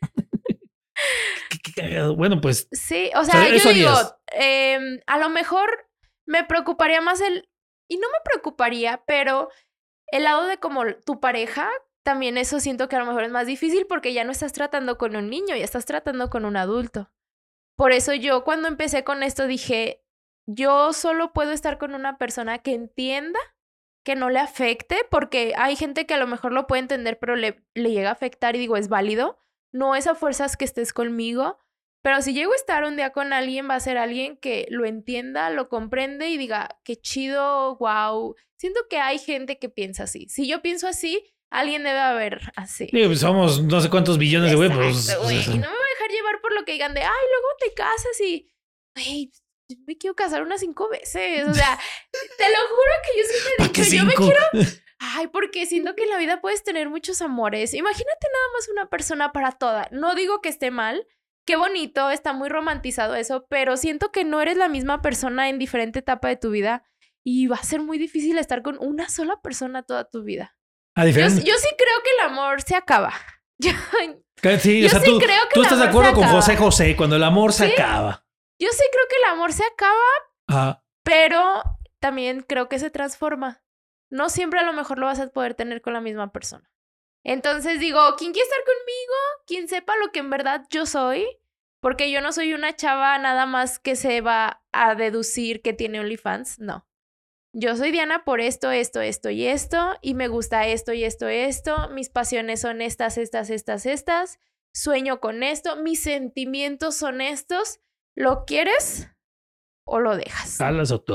Qué- 1.50 1.58
qué 1.62 1.72
cagado. 1.82 2.14
Bueno, 2.16 2.40
pues 2.40 2.68
Sí, 2.72 3.10
o 3.16 3.24
sea, 3.24 3.32
sea, 3.44 3.48
eso 3.54 3.70
yo 3.70 3.74
digo, 3.74 3.94
em, 4.32 5.00
a 5.06 5.18
lo 5.18 5.30
mejor 5.30 5.88
me 6.26 6.44
preocuparía 6.44 7.00
más 7.00 7.20
el, 7.20 7.48
y 7.88 7.96
no 7.96 8.06
me 8.08 8.18
preocuparía, 8.24 9.02
pero 9.06 9.48
el 10.12 10.24
lado 10.24 10.46
de 10.46 10.58
como 10.58 10.84
tu 11.06 11.18
pareja, 11.20 11.68
también 12.02 12.38
eso 12.38 12.60
siento 12.60 12.88
que 12.88 12.96
a 12.96 13.00
lo 13.00 13.06
mejor 13.06 13.24
es 13.24 13.30
más 13.30 13.46
difícil 13.46 13.86
porque 13.86 14.12
ya 14.12 14.24
no 14.24 14.32
estás 14.32 14.52
tratando 14.52 14.98
con 14.98 15.16
un 15.16 15.28
niño, 15.28 15.56
ya 15.56 15.64
estás 15.64 15.84
tratando 15.84 16.30
con 16.30 16.44
un 16.44 16.56
adulto. 16.56 17.10
Por 17.76 17.92
eso 17.92 18.14
yo 18.14 18.44
cuando 18.44 18.68
empecé 18.68 19.04
con 19.04 19.22
esto 19.22 19.46
dije, 19.46 20.02
yo 20.46 20.92
solo 20.92 21.32
puedo 21.32 21.52
estar 21.52 21.78
con 21.78 21.94
una 21.94 22.18
persona 22.18 22.58
que 22.58 22.74
entienda, 22.74 23.38
que 24.04 24.16
no 24.16 24.30
le 24.30 24.38
afecte, 24.38 24.98
porque 25.10 25.54
hay 25.56 25.76
gente 25.76 26.06
que 26.06 26.14
a 26.14 26.18
lo 26.18 26.26
mejor 26.26 26.52
lo 26.52 26.66
puede 26.66 26.80
entender, 26.80 27.18
pero 27.18 27.36
le, 27.36 27.62
le 27.74 27.90
llega 27.90 28.08
a 28.08 28.12
afectar 28.12 28.56
y 28.56 28.58
digo, 28.58 28.76
es 28.76 28.88
válido. 28.88 29.38
No 29.72 29.94
es 29.94 30.06
a 30.06 30.14
fuerzas 30.14 30.56
que 30.56 30.64
estés 30.64 30.92
conmigo, 30.92 31.58
pero 32.02 32.22
si 32.22 32.32
llego 32.32 32.52
a 32.52 32.56
estar 32.56 32.84
un 32.84 32.96
día 32.96 33.10
con 33.10 33.32
alguien, 33.32 33.68
va 33.68 33.74
a 33.74 33.80
ser 33.80 33.98
alguien 33.98 34.36
que 34.38 34.66
lo 34.70 34.86
entienda, 34.86 35.50
lo 35.50 35.68
comprende 35.68 36.28
y 36.28 36.38
diga, 36.38 36.80
qué 36.82 36.96
chido, 36.96 37.76
wow. 37.76 38.34
Siento 38.56 38.80
que 38.88 38.98
hay 38.98 39.18
gente 39.18 39.58
que 39.58 39.68
piensa 39.68 40.04
así. 40.04 40.26
Si 40.28 40.48
yo 40.48 40.62
pienso 40.62 40.88
así, 40.88 41.34
alguien 41.50 41.82
debe 41.82 41.98
haber 41.98 42.40
así. 42.56 42.88
pues, 42.90 43.20
somos 43.20 43.62
no 43.62 43.80
sé 43.80 43.90
cuántos 43.90 44.18
billones 44.18 44.50
de 44.50 44.56
güey. 44.56 44.70
Pues, 44.70 45.08
Y 45.08 45.58
no 45.58 45.68
me 45.68 45.76
voy 45.76 45.86
a 45.86 45.94
dejar 45.94 46.10
llevar 46.10 46.40
por 46.40 46.54
lo 46.54 46.64
que 46.64 46.72
digan 46.72 46.94
de, 46.94 47.00
ay, 47.00 47.08
luego 47.30 47.48
te 47.58 47.74
casas 47.74 48.20
y, 48.20 48.48
me 49.86 49.96
quiero 49.96 50.16
casar 50.16 50.42
unas 50.42 50.60
cinco 50.60 50.88
veces. 50.88 51.46
O 51.46 51.54
sea, 51.54 51.78
te 52.38 52.44
lo 52.48 52.58
juro 52.68 52.92
que 53.04 53.20
yo 53.20 53.24
siempre 53.24 53.52
he 53.52 53.56
¿Para 53.58 53.72
qué 53.72 53.82
dicho, 53.82 53.96
yo 53.96 54.04
me 54.04 54.14
quiero 54.14 54.40
Ay, 55.02 55.28
porque 55.28 55.64
siento 55.64 55.94
que 55.96 56.02
en 56.02 56.10
la 56.10 56.18
vida 56.18 56.42
puedes 56.42 56.62
tener 56.62 56.90
muchos 56.90 57.22
amores. 57.22 57.72
Imagínate 57.72 58.26
nada 58.32 58.44
más 58.54 58.68
una 58.68 58.90
persona 58.90 59.32
para 59.32 59.52
toda. 59.52 59.88
No 59.92 60.14
digo 60.14 60.42
que 60.42 60.50
esté 60.50 60.70
mal. 60.70 61.06
Qué 61.46 61.56
bonito, 61.56 62.10
está 62.10 62.34
muy 62.34 62.50
romantizado 62.50 63.14
eso, 63.14 63.46
pero 63.48 63.78
siento 63.78 64.12
que 64.12 64.24
no 64.24 64.42
eres 64.42 64.58
la 64.58 64.68
misma 64.68 65.00
persona 65.00 65.48
en 65.48 65.58
diferente 65.58 66.00
etapa 66.00 66.28
de 66.28 66.36
tu 66.36 66.50
vida 66.50 66.84
y 67.24 67.46
va 67.46 67.56
a 67.56 67.64
ser 67.64 67.80
muy 67.80 67.96
difícil 67.96 68.36
estar 68.36 68.62
con 68.62 68.76
una 68.78 69.08
sola 69.08 69.40
persona 69.40 69.82
toda 69.82 70.04
tu 70.04 70.22
vida. 70.22 70.54
A 70.96 71.02
Yo, 71.02 71.06
diferencia. 71.08 71.42
yo 71.44 71.54
sí 71.58 71.68
creo 71.78 72.02
que 72.02 72.10
el 72.18 72.20
amor 72.30 72.62
se 72.62 72.74
acaba. 72.76 73.12
Yo, 73.58 73.70
sí, 74.58 74.80
yo 74.80 74.86
o 74.86 74.90
sea, 74.90 75.00
sí 75.00 75.10
tú, 75.10 75.18
creo 75.18 75.42
que 75.48 75.54
tú 75.54 75.60
el 75.60 75.66
estás 75.66 75.78
de 75.80 75.88
amor 75.88 76.02
se 76.04 76.10
acuerdo 76.10 76.14
con. 76.28 76.28
José 76.40 76.56
José 76.56 76.96
cuando 76.96 77.16
el 77.16 77.22
amor 77.24 77.52
se 77.52 77.66
Sí. 77.66 77.72
acaba. 77.74 78.24
yo 78.58 78.68
sí 78.72 78.82
creo 78.90 79.04
que 79.10 79.16
el 79.16 79.24
amor 79.24 79.52
se 79.52 79.64
acaba, 79.64 80.00
Ajá. 80.48 80.82
pero 81.04 81.62
también 82.00 82.40
creo 82.48 82.68
que 82.70 82.78
se 82.78 82.88
transforma. 82.90 83.62
No 84.10 84.30
siempre 84.30 84.60
a 84.60 84.62
lo 84.62 84.72
mejor 84.72 84.98
lo 84.98 85.04
vas 85.06 85.20
a 85.20 85.28
poder 85.28 85.54
tener 85.54 85.82
con 85.82 85.92
la 85.92 86.00
misma 86.00 86.32
persona. 86.32 86.70
Entonces 87.22 87.80
digo, 87.80 88.00
quien 88.16 88.32
quiere 88.32 88.48
estar 88.48 88.60
conmigo, 88.64 89.14
quien 89.46 89.68
sepa 89.68 89.94
lo 89.96 90.10
que 90.10 90.20
en 90.20 90.30
verdad 90.30 90.64
yo 90.70 90.86
soy, 90.86 91.26
Porque 91.82 92.10
yo 92.10 92.20
no 92.22 92.32
soy 92.32 92.52
una 92.54 92.74
chava 92.76 93.18
nada 93.18 93.44
más 93.46 93.78
que 93.78 93.94
se 93.96 94.20
va 94.22 94.62
a 94.72 94.94
deducir 94.94 95.60
que 95.62 95.72
tiene 95.74 96.00
OnlyFans, 96.00 96.58
no. 96.58 96.86
Yo 97.52 97.76
soy 97.76 97.90
Diana 97.90 98.24
por 98.24 98.40
esto, 98.40 98.70
esto, 98.70 99.00
esto 99.00 99.30
y 99.30 99.46
esto, 99.46 99.96
y 100.00 100.14
me 100.14 100.28
gusta 100.28 100.66
esto 100.66 100.92
y 100.92 101.04
esto, 101.04 101.28
esto, 101.28 101.88
mis 101.90 102.08
pasiones 102.08 102.60
son 102.60 102.80
estas, 102.80 103.18
estas, 103.18 103.50
estas, 103.50 103.86
estas, 103.86 104.38
sueño 104.72 105.20
con 105.20 105.42
esto, 105.42 105.76
mis 105.76 106.02
sentimientos 106.02 106.96
son 106.96 107.20
estos, 107.20 107.80
¿lo 108.14 108.44
quieres? 108.44 109.08
o 109.90 109.98
lo 109.98 110.16
dejas. 110.16 110.60
Alas 110.60 110.92
o 110.92 111.00
te 111.00 111.12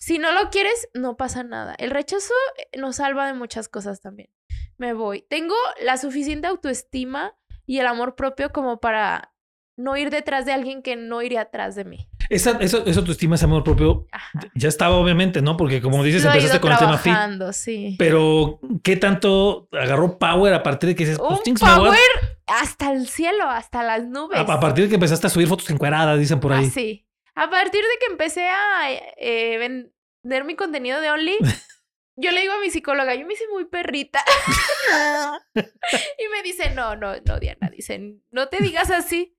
Si 0.00 0.18
no 0.18 0.32
lo 0.32 0.50
quieres, 0.50 0.88
no 0.94 1.16
pasa 1.16 1.44
nada. 1.44 1.76
El 1.78 1.90
rechazo 1.90 2.34
eh, 2.58 2.76
nos 2.76 2.96
salva 2.96 3.26
de 3.26 3.34
muchas 3.34 3.68
cosas 3.68 4.00
también. 4.00 4.30
Me 4.78 4.92
voy. 4.94 5.22
Tengo 5.22 5.54
la 5.80 5.96
suficiente 5.96 6.48
autoestima 6.48 7.38
y 7.66 7.78
el 7.78 7.86
amor 7.86 8.16
propio 8.16 8.50
como 8.50 8.80
para 8.80 9.32
no 9.76 9.96
ir 9.96 10.10
detrás 10.10 10.44
de 10.44 10.52
alguien 10.52 10.82
que 10.82 10.96
no 10.96 11.22
iría 11.22 11.42
atrás 11.42 11.76
de 11.76 11.84
mí. 11.84 12.08
Esa, 12.28 12.58
eso, 12.60 12.84
eso 12.86 13.04
tu 13.04 13.12
estima, 13.12 13.36
ese 13.36 13.44
amor 13.44 13.64
propio, 13.64 14.06
ya 14.54 14.68
estaba 14.68 14.96
obviamente, 14.96 15.42
¿no? 15.42 15.56
Porque 15.56 15.80
como 15.80 16.02
dices, 16.02 16.24
empezaste 16.24 16.60
con 16.60 16.72
el 16.72 16.78
tema 16.78 16.98
fit. 16.98 17.14
Sí. 17.52 17.96
Pero, 17.98 18.60
¿qué 18.82 18.96
tanto 18.96 19.68
agarró 19.72 20.18
power 20.18 20.54
a 20.54 20.62
partir 20.62 20.88
de 20.88 20.94
que 20.94 21.04
dices, 21.04 21.18
pues, 21.18 21.40
power 21.60 22.00
hasta 22.46 22.92
el 22.92 23.08
cielo, 23.08 23.44
hasta 23.44 23.82
las 23.82 24.04
nubes. 24.04 24.38
A, 24.38 24.60
partir 24.60 24.84
de 24.84 24.88
que 24.88 24.94
empezaste 24.94 25.26
a 25.26 25.30
subir 25.30 25.48
fotos 25.48 25.68
encueradas, 25.70 26.18
dicen 26.18 26.40
por 26.40 26.52
ahí. 26.52 26.66
Ah, 26.66 26.70
sí. 26.72 27.06
A 27.34 27.50
partir 27.50 27.82
de 27.82 27.98
que 28.00 28.06
empecé 28.10 28.48
a 28.48 28.90
eh, 29.18 29.58
vender 29.58 30.44
mi 30.44 30.54
contenido 30.54 31.00
de 31.00 31.10
Only, 31.10 31.36
yo 32.16 32.30
le 32.30 32.40
digo 32.40 32.54
a 32.54 32.60
mi 32.60 32.70
psicóloga, 32.70 33.14
yo 33.14 33.26
me 33.26 33.34
hice 33.34 33.44
muy 33.52 33.66
perrita. 33.66 34.24
y 35.54 36.28
me 36.32 36.42
dice, 36.44 36.70
no, 36.70 36.96
no, 36.96 37.14
no, 37.26 37.40
Diana, 37.40 37.68
dicen, 37.70 38.22
no 38.30 38.48
te 38.48 38.62
digas 38.62 38.90
así. 38.90 39.35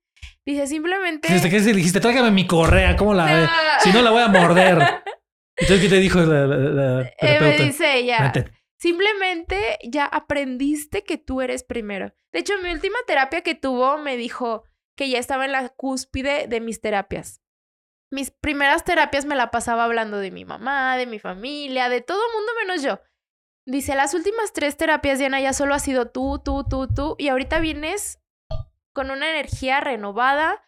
Dice, 0.47 0.65
simplemente. 0.65 1.31
Desde 1.31 1.49
que 1.49 1.59
dijiste, 1.59 1.99
tráigame 1.99 2.31
mi 2.31 2.47
correa, 2.47 2.95
¿cómo 2.95 3.13
la 3.13 3.79
Si 3.81 3.91
no 3.91 4.01
la 4.01 4.11
voy 4.11 4.21
a 4.21 4.29
morder. 4.29 4.77
Entonces, 5.57 5.81
¿qué 5.81 5.89
te 5.89 5.99
dijo 5.99 6.19
la, 6.19 7.11
eh, 7.19 7.39
me 7.41 7.57
dice 7.57 7.97
ella. 7.97 8.31
Simplemente 8.79 9.79
ya 9.83 10.05
aprendiste 10.05 11.03
que 11.03 11.17
tú 11.17 11.41
eres 11.41 11.63
primero. 11.63 12.13
De 12.31 12.39
hecho, 12.39 12.53
mi 12.63 12.71
última 12.71 12.97
terapia 13.05 13.41
que 13.41 13.55
tuvo 13.55 13.97
me 13.97 14.15
dijo 14.17 14.63
que 14.95 15.09
ya 15.09 15.19
estaba 15.19 15.45
en 15.45 15.51
la 15.51 15.69
cúspide 15.69 16.47
de 16.47 16.61
mis 16.61 16.79
terapias 16.79 17.41
mis 18.11 18.31
primeras 18.31 18.83
terapias 18.83 19.25
me 19.25 19.35
la 19.35 19.51
pasaba 19.51 19.83
hablando 19.83 20.17
de 20.17 20.31
mi 20.31 20.45
mamá, 20.45 20.97
de 20.97 21.05
mi 21.05 21.19
familia, 21.19 21.89
de 21.89 22.01
todo 22.01 22.19
el 22.25 22.33
mundo 22.35 22.51
menos 22.61 22.83
yo. 22.83 22.99
Dice, 23.65 23.95
las 23.95 24.13
últimas 24.13 24.53
tres 24.53 24.77
terapias, 24.77 25.19
Diana, 25.19 25.41
ya 25.41 25.51
solo 25.51 25.73
ha 25.73 25.79
sido 25.79 26.09
tú, 26.09 26.39
tú, 26.43 26.63
tú, 26.63 26.87
tú, 26.87 27.15
y 27.17 27.27
ahorita 27.27 27.59
vienes 27.59 28.19
con 28.97 29.11
una 29.11 29.29
energía 29.29 29.79
renovada. 29.79 30.63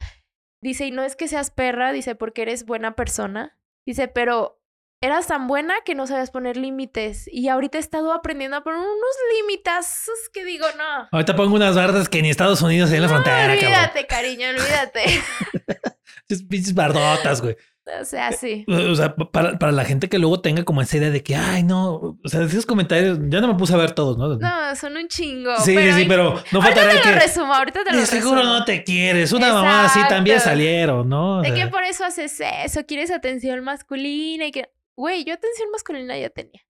Dice, 0.62 0.86
y 0.86 0.92
no 0.92 1.02
es 1.02 1.16
que 1.16 1.28
seas 1.28 1.50
perra, 1.50 1.92
dice, 1.92 2.14
porque 2.14 2.44
eres 2.44 2.64
buena 2.64 2.96
persona. 2.96 3.58
Dice, 3.88 4.08
pero 4.08 4.62
eras 5.02 5.26
tan 5.26 5.48
buena 5.48 5.74
que 5.84 5.96
no 5.96 6.06
sabías 6.06 6.30
poner 6.30 6.56
límites. 6.56 7.28
Y 7.32 7.48
ahorita 7.48 7.80
he 7.80 7.82
estado 7.82 8.14
aprendiendo 8.14 8.58
a 8.58 8.64
poner 8.64 8.82
unos 8.82 9.16
límites 9.36 10.12
que 10.32 10.46
digo, 10.46 10.68
no. 10.78 11.08
Ahorita 11.12 11.36
pongo 11.36 11.56
unas 11.56 11.76
bardas 11.76 12.08
que 12.08 12.22
ni 12.22 12.30
Estados 12.30 12.62
Unidos 12.62 12.92
en 12.92 13.02
la 13.02 13.10
frontera. 13.10 13.52
Olvídate, 13.52 14.06
cariño, 14.06 14.50
olvídate. 14.50 15.06
Es 16.30 16.44
pinches 16.44 16.76
bardotas, 16.76 17.42
güey. 17.42 17.58
O 18.02 18.06
sea, 18.06 18.32
sí. 18.32 18.66
O 18.68 18.96
sea, 18.96 19.16
para, 19.16 19.58
para, 19.58 19.72
la 19.72 19.86
gente 19.86 20.10
que 20.10 20.20
luego 20.20 20.42
tenga 20.42 20.64
como 20.64 20.82
esa 20.82 20.98
idea 20.98 21.10
de 21.10 21.24
que, 21.24 21.36
ay, 21.36 21.64
no, 21.64 21.94
o 21.94 22.18
sea, 22.26 22.44
esos 22.44 22.66
comentarios, 22.66 23.20
ya 23.30 23.42
no 23.42 23.48
me 23.48 23.56
puse 23.56 23.74
a 23.74 23.78
ver 23.78 23.92
todos, 23.92 24.18
¿no? 24.18 24.36
No, 24.36 24.76
son 24.76 24.98
un 24.98 25.08
chingo. 25.08 25.56
Sí, 25.58 25.78
sí, 25.78 25.92
sí, 25.94 26.06
pero 26.08 26.42
no 26.52 26.62
faltará 26.62 26.92
ahorita 26.92 27.04
te 27.04 27.16
lo 27.16 27.22
resumo, 27.22 27.54
ahorita 27.54 27.84
te 27.84 27.92
lo 27.92 28.00
resumo. 28.00 28.22
Seguro 28.22 28.44
no 28.44 28.66
te 28.66 28.84
quieres, 28.84 29.32
una 29.32 29.54
mamá 29.54 29.86
así 29.86 30.00
también 30.08 30.40
salieron, 30.40 31.08
¿no? 31.08 31.42
de 31.42 31.54
que 31.54 31.68
por 31.68 31.84
eso 31.84 32.06
haces 32.06 32.40
eso, 32.64 32.86
quieres 32.86 33.12
atención 33.12 33.64
masculina 33.64 34.46
y 34.46 34.52
que, 34.52 34.70
güey, 34.96 35.24
yo 35.24 35.34
atención 35.34 35.70
masculina 35.72 36.18
ya 36.18 36.30
tenía. 36.30 36.62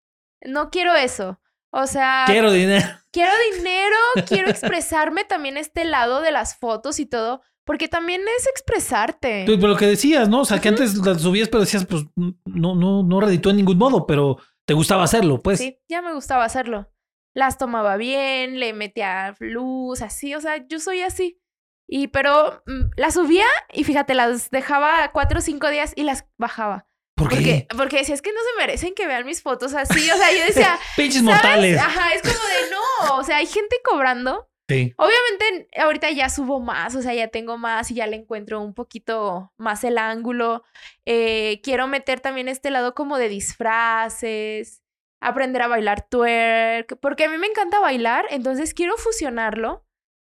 No 0.41 0.69
quiero 0.69 0.95
eso. 0.95 1.39
O 1.71 1.85
sea, 1.85 2.23
quiero 2.25 2.51
dinero. 2.51 2.87
Quiero 3.11 3.31
dinero, 3.55 3.95
quiero 4.27 4.49
expresarme 4.49 5.23
también 5.23 5.57
este 5.57 5.83
lado 5.83 6.21
de 6.21 6.31
las 6.31 6.57
fotos 6.57 6.99
y 6.99 7.05
todo, 7.05 7.41
porque 7.69 7.87
también 7.87 8.23
es 8.35 8.47
expresarte. 8.47 9.43
Pero 9.45 9.67
lo 9.67 9.75
que 9.77 9.85
decías, 9.85 10.27
¿no? 10.27 10.41
O 10.41 10.45
sea, 10.45 10.59
que 10.59 10.69
antes 10.69 10.95
las 11.05 11.21
subías, 11.21 11.49
pero 11.49 11.61
decías, 11.61 11.85
pues 11.85 12.03
no, 12.15 12.73
no, 12.73 13.03
no 13.03 13.21
reditó 13.21 13.51
en 13.51 13.57
ningún 13.57 13.77
modo, 13.77 14.07
pero 14.07 14.39
te 14.65 14.73
gustaba 14.73 15.03
hacerlo, 15.03 15.43
pues. 15.43 15.59
Sí, 15.59 15.77
ya 15.87 16.01
me 16.01 16.11
gustaba 16.15 16.45
hacerlo. 16.45 16.91
Las 17.35 17.59
tomaba 17.59 17.95
bien, 17.95 18.59
le 18.59 18.73
metía 18.73 19.35
luz, 19.39 20.01
así, 20.01 20.33
o 20.33 20.41
sea, 20.41 20.65
yo 20.67 20.79
soy 20.79 21.01
así. 21.01 21.39
Y 21.87 22.07
pero 22.07 22.63
mm, 22.65 22.89
las 22.97 23.13
subía 23.13 23.45
y 23.71 23.83
fíjate, 23.83 24.15
las 24.15 24.49
dejaba 24.49 25.11
cuatro 25.11 25.37
o 25.37 25.41
cinco 25.43 25.69
días 25.69 25.93
y 25.95 26.01
las 26.01 26.25
bajaba. 26.39 26.87
¿Por 27.15 27.29
qué? 27.29 27.35
Porque, 27.35 27.67
porque 27.77 27.97
decía, 27.97 28.15
es 28.15 28.23
que 28.23 28.33
no 28.33 28.39
se 28.39 28.57
merecen 28.57 28.95
que 28.95 29.05
vean 29.05 29.27
mis 29.27 29.43
fotos 29.43 29.75
así. 29.75 30.09
O 30.09 30.17
sea, 30.17 30.31
yo 30.31 30.43
decía. 30.43 30.79
Pinches 30.97 31.21
mortales. 31.21 31.77
Ajá, 31.77 32.15
es 32.15 32.23
como 32.23 32.33
de 32.33 32.71
no. 32.71 33.15
O 33.17 33.23
sea, 33.23 33.37
hay 33.37 33.45
gente 33.45 33.75
cobrando 33.83 34.49
Obviamente 34.97 35.69
ahorita 35.79 36.11
ya 36.11 36.29
subo 36.29 36.59
más, 36.59 36.95
o 36.95 37.01
sea, 37.01 37.13
ya 37.13 37.27
tengo 37.27 37.57
más 37.57 37.89
y 37.91 37.95
ya 37.95 38.07
le 38.07 38.17
encuentro 38.17 38.61
un 38.61 38.73
poquito 38.73 39.51
más 39.57 39.83
el 39.83 39.97
ángulo. 39.97 40.63
Eh, 41.05 41.59
quiero 41.63 41.87
meter 41.87 42.19
también 42.19 42.47
este 42.47 42.69
lado 42.69 42.93
como 42.93 43.17
de 43.17 43.29
disfraces, 43.29 44.83
aprender 45.21 45.63
a 45.63 45.67
bailar 45.67 46.07
twerk, 46.07 46.99
porque 46.99 47.25
a 47.25 47.29
mí 47.29 47.37
me 47.37 47.47
encanta 47.47 47.79
bailar, 47.79 48.25
entonces 48.29 48.73
quiero 48.73 48.95
fusionarlo 48.97 49.85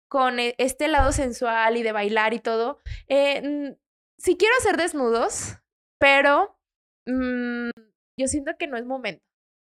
con 0.08 0.40
e, 0.40 0.54
este 0.58 0.88
lado 0.88 1.12
sensual 1.12 1.76
y 1.76 1.82
de 1.82 1.92
bailar 1.92 2.34
y 2.34 2.40
todo. 2.40 2.80
Eh, 3.08 3.76
sí 4.18 4.36
quiero 4.36 4.54
hacer 4.58 4.76
desnudos, 4.76 5.58
pero 5.98 6.58
mm, 7.06 7.70
yo 8.16 8.26
siento 8.26 8.52
que 8.58 8.66
no 8.66 8.76
es 8.76 8.86
momento. 8.86 9.24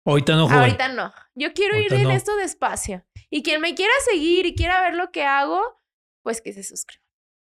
Ahorita 0.06 0.36
no, 0.36 0.48
Ahorita 0.48 0.88
no. 0.88 1.12
Yo 1.34 1.54
quiero 1.54 1.78
ir 1.78 1.92
en 1.94 2.10
esto 2.10 2.36
despacio. 2.36 3.04
Y 3.34 3.42
quien 3.42 3.60
me 3.60 3.74
quiera 3.74 3.92
seguir 4.08 4.46
y 4.46 4.54
quiera 4.54 4.80
ver 4.80 4.94
lo 4.94 5.10
que 5.10 5.24
hago, 5.24 5.60
pues 6.22 6.40
que 6.40 6.52
se 6.52 6.62
suscriba. 6.62 7.02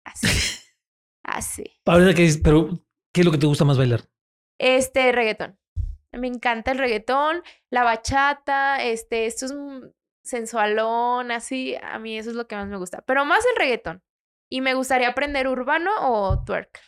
Así. 0.03 0.27
Así. 1.23 1.65
Ahorita 1.85 2.15
que 2.15 2.27
pero 2.43 2.71
¿qué 3.13 3.21
es 3.21 3.27
lo 3.27 3.31
que 3.31 3.37
te 3.37 3.47
gusta 3.47 3.67
más 3.67 3.77
bailar? 3.77 4.09
Este, 4.59 5.13
reggaetón. 5.13 5.59
Me 6.13 6.27
encanta 6.27 6.73
el 6.73 6.79
reggaetón, 6.79 7.43
la 7.71 7.85
bachata, 7.85 8.83
este, 8.83 9.27
esto 9.27 9.45
es 9.45 9.55
sensualón, 10.23 11.31
así. 11.31 11.77
A 11.83 11.99
mí 11.99 12.17
eso 12.17 12.31
es 12.31 12.37
lo 12.37 12.47
que 12.47 12.57
más 12.57 12.69
me 12.69 12.79
gusta. 12.79 13.03
Pero 13.03 13.27
más 13.27 13.45
el 13.45 13.57
reggaetón. 13.57 14.03
Y 14.51 14.63
me 14.63 14.73
gustaría 14.73 15.09
aprender 15.09 15.49
urbano 15.49 15.91
o 16.01 16.45
twerk. 16.45 16.81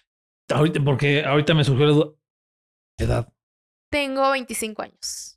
Ahorita, 0.48 0.80
porque 0.82 1.22
ahorita 1.22 1.52
me 1.52 1.64
surgió 1.64 1.86
la 1.86 3.04
edad. 3.04 3.32
Tengo 3.90 4.30
25 4.30 4.80
años 4.80 5.36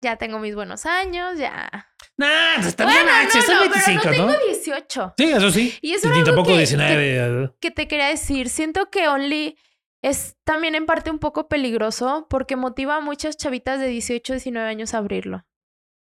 ya 0.00 0.16
tengo 0.16 0.38
mis 0.38 0.54
buenos 0.54 0.86
años, 0.86 1.38
ya. 1.38 1.87
Nah, 2.18 2.56
pues 2.56 2.66
está 2.66 2.84
bien, 2.84 3.06
no, 3.06 3.42
son 3.42 3.60
25, 3.60 4.00
pero 4.02 4.26
no, 4.26 4.32
tengo 4.32 4.46
18. 4.46 5.14
Sí, 5.16 5.24
eso 5.24 5.50
sí. 5.52 5.78
Y 5.80 5.92
eso 5.92 6.12
es 6.12 6.24
tampoco 6.24 6.48
que, 6.48 6.56
19. 6.58 7.52
Que, 7.60 7.70
te 7.70 7.86
quería 7.86 8.08
decir, 8.08 8.48
siento 8.48 8.90
que 8.90 9.06
Only 9.06 9.56
es 10.02 10.36
también 10.44 10.74
en 10.74 10.84
parte 10.84 11.12
un 11.12 11.20
poco 11.20 11.48
peligroso 11.48 12.26
porque 12.28 12.56
motiva 12.56 12.96
a 12.96 13.00
muchas 13.00 13.36
chavitas 13.36 13.78
de 13.78 13.86
18, 13.86 14.32
19 14.32 14.68
años 14.68 14.94
a 14.94 14.98
abrirlo. 14.98 15.46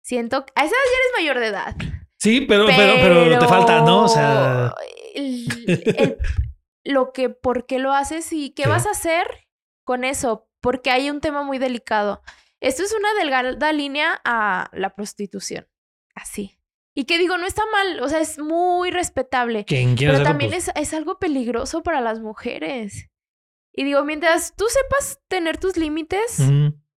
Siento 0.03 0.43
que 0.43 0.51
a 0.55 0.65
esa 0.65 0.73
edad 0.73 0.83
ya 0.83 0.97
eres 0.97 1.11
mayor 1.19 1.39
de 1.39 1.47
edad. 1.47 1.75
Sí, 2.17 2.41
pero, 2.41 2.65
pero, 2.65 2.93
pero, 2.99 3.39
te 3.39 3.47
falta, 3.47 3.81
¿no? 3.81 4.05
O 4.05 4.07
sea. 4.07 4.73
lo 6.83 7.13
que, 7.13 7.29
¿por 7.29 7.67
qué 7.67 7.77
lo 7.77 7.93
haces 7.93 8.33
y 8.33 8.51
qué 8.51 8.67
vas 8.67 8.87
a 8.87 8.91
hacer 8.91 9.47
con 9.83 10.03
eso? 10.03 10.47
Porque 10.61 10.89
hay 10.89 11.11
un 11.11 11.21
tema 11.21 11.43
muy 11.43 11.59
delicado. 11.59 12.23
Esto 12.59 12.83
es 12.83 12.93
una 12.93 13.13
delgada 13.19 13.71
línea 13.71 14.19
a 14.23 14.69
la 14.73 14.95
prostitución. 14.95 15.67
Así. 16.21 16.59
Y 16.93 17.05
que 17.05 17.17
digo, 17.17 17.37
no 17.37 17.47
está 17.47 17.63
mal, 17.71 18.01
o 18.01 18.09
sea, 18.09 18.19
es 18.19 18.37
muy 18.37 18.91
respetable. 18.91 19.65
pero 19.67 20.23
también 20.23 20.53
es, 20.53 20.69
es, 20.75 20.93
algo 20.93 21.19
peligroso 21.19 21.83
para 21.83 22.01
las 22.01 22.19
mujeres. 22.19 23.09
Y 23.73 23.85
digo, 23.85 24.03
mientras 24.03 24.55
tú 24.55 24.65
sepas 24.67 25.19
tener 25.29 25.57
tus 25.57 25.77
límites, 25.77 26.39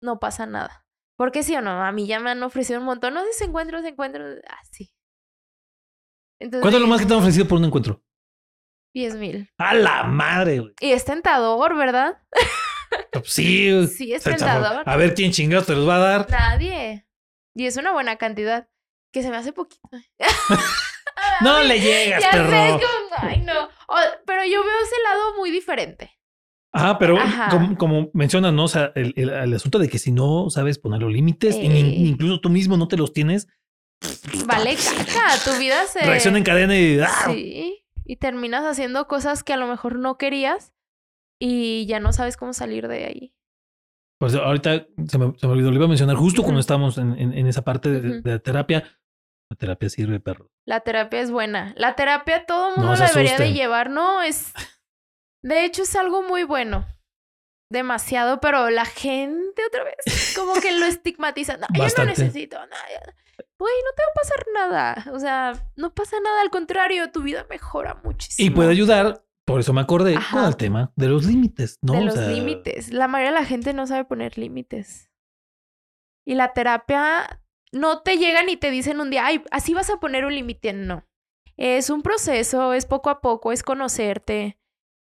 no 0.01 0.19
pasa 0.19 0.47
nada. 0.47 0.85
Porque 1.17 1.45
sí 1.45 1.55
o 1.55 1.63
no, 1.63 1.83
a 1.83 1.93
mí 1.93 2.07
ya 2.09 2.19
me 2.19 2.31
han 2.31 2.43
ofrecido 2.43 2.81
un 2.81 2.87
montón. 2.87 3.15
No 3.15 3.23
sé 3.25 3.33
si 3.33 3.45
encuentro, 3.45 3.81
se 3.83 3.89
encuentro, 3.89 4.25
así. 4.61 4.93
¿Cuánto 6.39 6.77
es 6.77 6.81
lo 6.81 6.89
más 6.89 7.01
que 7.01 7.07
te 7.07 7.15
han 7.15 7.21
ofrecido 7.21 7.47
por 7.47 7.59
un 7.59 7.67
encuentro? 7.67 8.03
10 8.95 9.17
mil. 9.17 9.51
A 9.59 9.75
la 9.75 10.03
madre, 10.03 10.59
güey. 10.59 10.75
Y 10.81 10.91
es 10.91 11.05
tentador, 11.05 11.77
¿verdad? 11.77 12.21
Pues 13.13 13.33
sí. 13.33 13.87
Sí, 13.89 14.13
es 14.13 14.23
tentador. 14.23 14.83
A 14.87 14.97
ver 14.97 15.15
quién 15.15 15.33
chingados 15.33 15.67
te 15.67 15.75
los 15.75 15.89
va 15.89 15.97
a 15.97 15.99
dar. 15.99 16.31
Nadie. 16.31 17.07
Y 17.55 17.67
es 17.67 17.77
una 17.77 17.93
buena 17.93 18.17
cantidad. 18.17 18.69
Que 19.15 19.23
se 19.23 19.31
me 19.31 19.37
hace 19.37 19.53
poquito. 19.53 19.89
no 21.41 21.63
le 21.63 21.81
llegas, 21.81 22.25
perro. 22.33 22.81
ay, 23.17 23.43
no. 23.43 23.69
pero 24.27 24.43
yo 24.45 24.65
veo 24.65 24.75
ese 24.83 24.97
lado 25.05 25.37
muy 25.39 25.53
diferente. 25.53 26.11
Ajá, 26.73 26.99
pero 26.99 27.17
Como, 27.49 27.79
como, 27.79 28.11
mencionas, 28.13 28.53
¿no? 28.53 28.65
O 28.65 28.69
sea, 28.69 28.91
el, 28.97 29.15
el, 29.17 29.55
asunto 29.55 29.79
de 29.79 29.89
que 29.89 30.01
si 30.01 30.11
no 30.11 30.51
sabes 30.51 30.81
poner 30.81 31.01
los 31.01 31.13
límites, 31.13 31.55
eh. 31.55 31.63
incluso 31.65 32.41
tú 32.41 32.51
mismo 32.51 32.77
no 32.77 32.89
te 32.89 32.97
los 32.97 33.13
tienes. 33.13 33.47
Vale, 34.47 34.75
caca, 35.07 35.39
tu 35.45 35.57
vida 35.61 35.87
se. 35.87 36.01
Reacciona 36.01 36.39
en 36.39 36.45
cadena 36.45 36.77
y. 36.77 36.99
¡ah! 36.99 37.09
Sí. 37.27 37.85
Y 38.05 38.17
terminas 38.17 38.65
haciendo 38.65 39.07
cosas 39.07 39.45
que 39.45 39.53
a 39.53 39.57
lo 39.57 39.69
mejor 39.69 39.97
no 40.01 40.19
querías 40.19 40.75
y 41.41 41.87
ya 41.87 42.01
no 42.01 42.13
sabes 42.13 42.37
cómo 42.37 42.53
salir 42.53 42.89
de 42.89 43.05
ahí. 43.05 43.35
Pues 44.19 44.35
ahorita 44.35 44.87
se 45.07 45.19
me, 45.19 45.33
se 45.39 45.47
me 45.47 45.53
olvidó, 45.53 45.71
lo 45.71 45.77
iba 45.77 45.85
a 45.85 45.89
mencionar 45.89 46.17
justo 46.17 46.43
cuando 46.43 46.59
estábamos 46.61 46.99
en, 46.99 47.17
en- 47.17 47.33
en 47.33 47.47
esa 47.47 47.63
parte 47.63 47.89
de, 47.91 48.11
Ujú. 48.11 48.23
de 48.23 48.31
la 48.33 48.39
terapia. 48.41 48.85
La 49.51 49.57
terapia 49.57 49.89
sirve, 49.89 50.21
perro. 50.21 50.51
La 50.67 50.81
terapia 50.81 51.21
es 51.21 51.31
buena. 51.31 51.75
La 51.77 51.95
terapia 51.95 52.47
todo 52.47 52.71
el 52.71 52.77
mundo 52.77 52.93
No 52.93 52.99
la 52.99 53.07
debería 53.07 53.39
de 53.39 53.53
llevar. 53.53 53.91
No, 53.91 54.23
es... 54.23 54.53
De 55.43 55.65
hecho, 55.65 55.83
es 55.83 55.95
algo 55.95 56.23
muy 56.23 56.45
bueno. 56.45 56.87
Demasiado, 57.71 58.41
pero 58.41 58.71
la 58.71 58.85
gente 58.85 59.63
otra 59.67 59.85
vez 59.85 60.33
como 60.37 60.55
que 60.55 60.73
lo 60.73 60.87
estigmatiza. 60.87 61.57
No, 61.57 61.67
yo 61.75 61.85
no 61.99 62.05
necesito 62.07 62.57
nada. 62.59 63.15
Güey, 63.59 63.75
no 63.85 63.91
te 63.97 64.03
va 64.03 64.11
a 64.11 64.15
pasar 64.15 64.47
nada. 64.55 65.13
O 65.13 65.19
sea, 65.19 65.71
no 65.77 65.95
pasa 65.95 66.17
nada. 66.21 66.41
Al 66.41 66.51
contrario, 66.51 67.11
tu 67.11 67.23
vida 67.23 67.47
mejora 67.49 68.01
muchísimo. 68.03 68.47
Y 68.47 68.51
puede 68.51 68.71
ayudar, 68.71 69.25
por 69.45 69.61
eso 69.61 69.73
me 69.73 69.81
acordé, 69.81 70.17
Ajá. 70.17 70.39
con 70.39 70.47
el 70.47 70.57
tema 70.57 70.93
de 70.97 71.09
los 71.09 71.25
límites, 71.25 71.79
¿no? 71.83 71.95
de 71.95 71.99
O 72.01 72.05
los 72.05 72.15
sea, 72.15 72.29
límites. 72.29 72.93
La 72.93 73.09
mayoría 73.09 73.33
de 73.33 73.41
la 73.41 73.47
gente 73.47 73.73
no 73.75 73.87
sabe 73.87 74.05
poner 74.05 74.39
límites. 74.39 75.11
Y 76.27 76.35
la 76.35 76.53
terapia 76.53 77.43
no 77.75 78.03
te 78.03 78.17
llegan 78.17 78.49
y 78.49 78.57
te 78.57 78.71
dicen 78.71 79.01
un 79.01 79.11
día, 79.11 79.27
ay, 79.27 79.43
así 79.51 79.75
vas 79.75 79.91
a 79.91 79.99
poner 79.99 80.25
un 80.25 80.35
límite. 80.35 80.73
No. 80.73 81.07
Es 81.57 81.91
un 81.91 82.03
proceso, 82.03 82.73
es 82.73 82.87
poco 82.87 83.11
a 83.11 83.21
poco, 83.21 83.53
es 83.53 83.63
conocerte. 83.63 84.59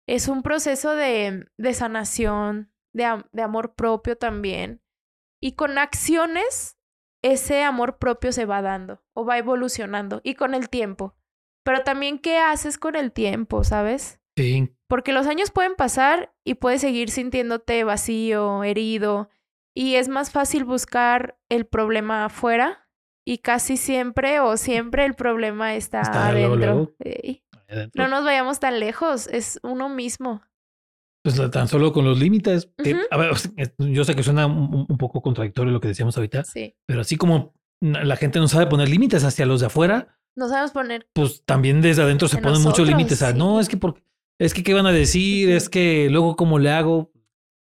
Es 0.07 0.27
un 0.27 0.41
proceso 0.41 0.95
de, 0.95 1.45
de 1.57 1.73
sanación, 1.73 2.73
de, 2.93 3.23
de 3.31 3.41
amor 3.41 3.75
propio 3.75 4.17
también. 4.17 4.81
Y 5.39 5.53
con 5.53 5.77
acciones, 5.77 6.77
ese 7.21 7.63
amor 7.63 7.97
propio 7.97 8.31
se 8.31 8.45
va 8.45 8.61
dando 8.61 9.03
o 9.13 9.25
va 9.25 9.37
evolucionando. 9.37 10.21
Y 10.23 10.35
con 10.35 10.53
el 10.55 10.69
tiempo. 10.69 11.15
Pero 11.63 11.83
también, 11.83 12.19
¿qué 12.19 12.37
haces 12.37 12.77
con 12.77 12.95
el 12.95 13.11
tiempo, 13.11 13.63
sabes? 13.63 14.19
Sí, 14.35 14.73
Porque 14.87 15.11
los 15.11 15.27
años 15.27 15.51
pueden 15.51 15.75
pasar 15.75 16.33
y 16.43 16.55
puedes 16.55 16.81
seguir 16.81 17.11
sintiéndote 17.11 17.83
vacío, 17.83 18.63
herido, 18.63 19.29
y 19.75 19.95
es 19.95 20.07
más 20.09 20.31
fácil 20.31 20.63
buscar 20.65 21.37
el 21.49 21.65
problema 21.65 22.25
afuera 22.25 22.87
y 23.25 23.39
casi 23.39 23.77
siempre 23.77 24.39
o 24.39 24.57
siempre 24.57 25.05
el 25.05 25.13
problema 25.13 25.75
está, 25.75 26.01
adentro. 26.27 26.55
luego. 26.55 26.91
Ey, 26.99 27.43
adentro. 27.69 28.03
No 28.03 28.09
nos 28.09 28.25
vayamos 28.25 28.59
tan 28.59 28.79
lejos, 28.79 29.27
es 29.27 29.59
uno 29.63 29.89
mismo. 29.89 30.41
Pues 31.23 31.39
tan 31.51 31.67
solo 31.67 31.93
con 31.93 32.03
los 32.05 32.17
límites. 32.19 32.71
a 33.11 33.17
ver, 33.17 33.31
yo 33.77 34.03
sé 34.03 34.15
que 34.15 34.23
suena 34.23 34.47
un, 34.47 34.87
un 34.89 34.97
poco 34.97 35.21
contradictorio 35.21 35.71
lo 35.71 35.79
que 35.79 35.87
decíamos 35.89 36.17
ahorita, 36.17 36.43
Sí. 36.45 36.75
pero 36.87 37.01
así 37.01 37.15
como 37.15 37.53
la 37.79 38.15
gente 38.15 38.39
no 38.39 38.47
sabe 38.47 38.65
poner 38.67 38.89
límites 38.89 39.23
hacia 39.23 39.45
los 39.45 39.59
de 39.61 39.67
afuera, 39.67 40.17
No 40.35 40.47
sabemos 40.49 40.71
poner. 40.71 41.07
pues 41.13 41.43
también 41.45 41.81
desde 41.81 42.01
adentro 42.01 42.27
se 42.27 42.39
ponen 42.39 42.61
muchos 42.63 42.87
límites. 42.87 43.21
a, 43.21 43.33
no, 43.33 43.59
es 43.59 43.69
que 43.69 43.77
por, 43.77 44.01
es 44.39 44.53
que 44.55 44.63
qué 44.63 44.73
van 44.73 44.87
a 44.87 44.91
decir, 44.91 45.51
es 45.51 45.69
que 45.69 46.09
luego 46.09 46.35
cómo 46.35 46.57
le 46.57 46.71
hago. 46.71 47.11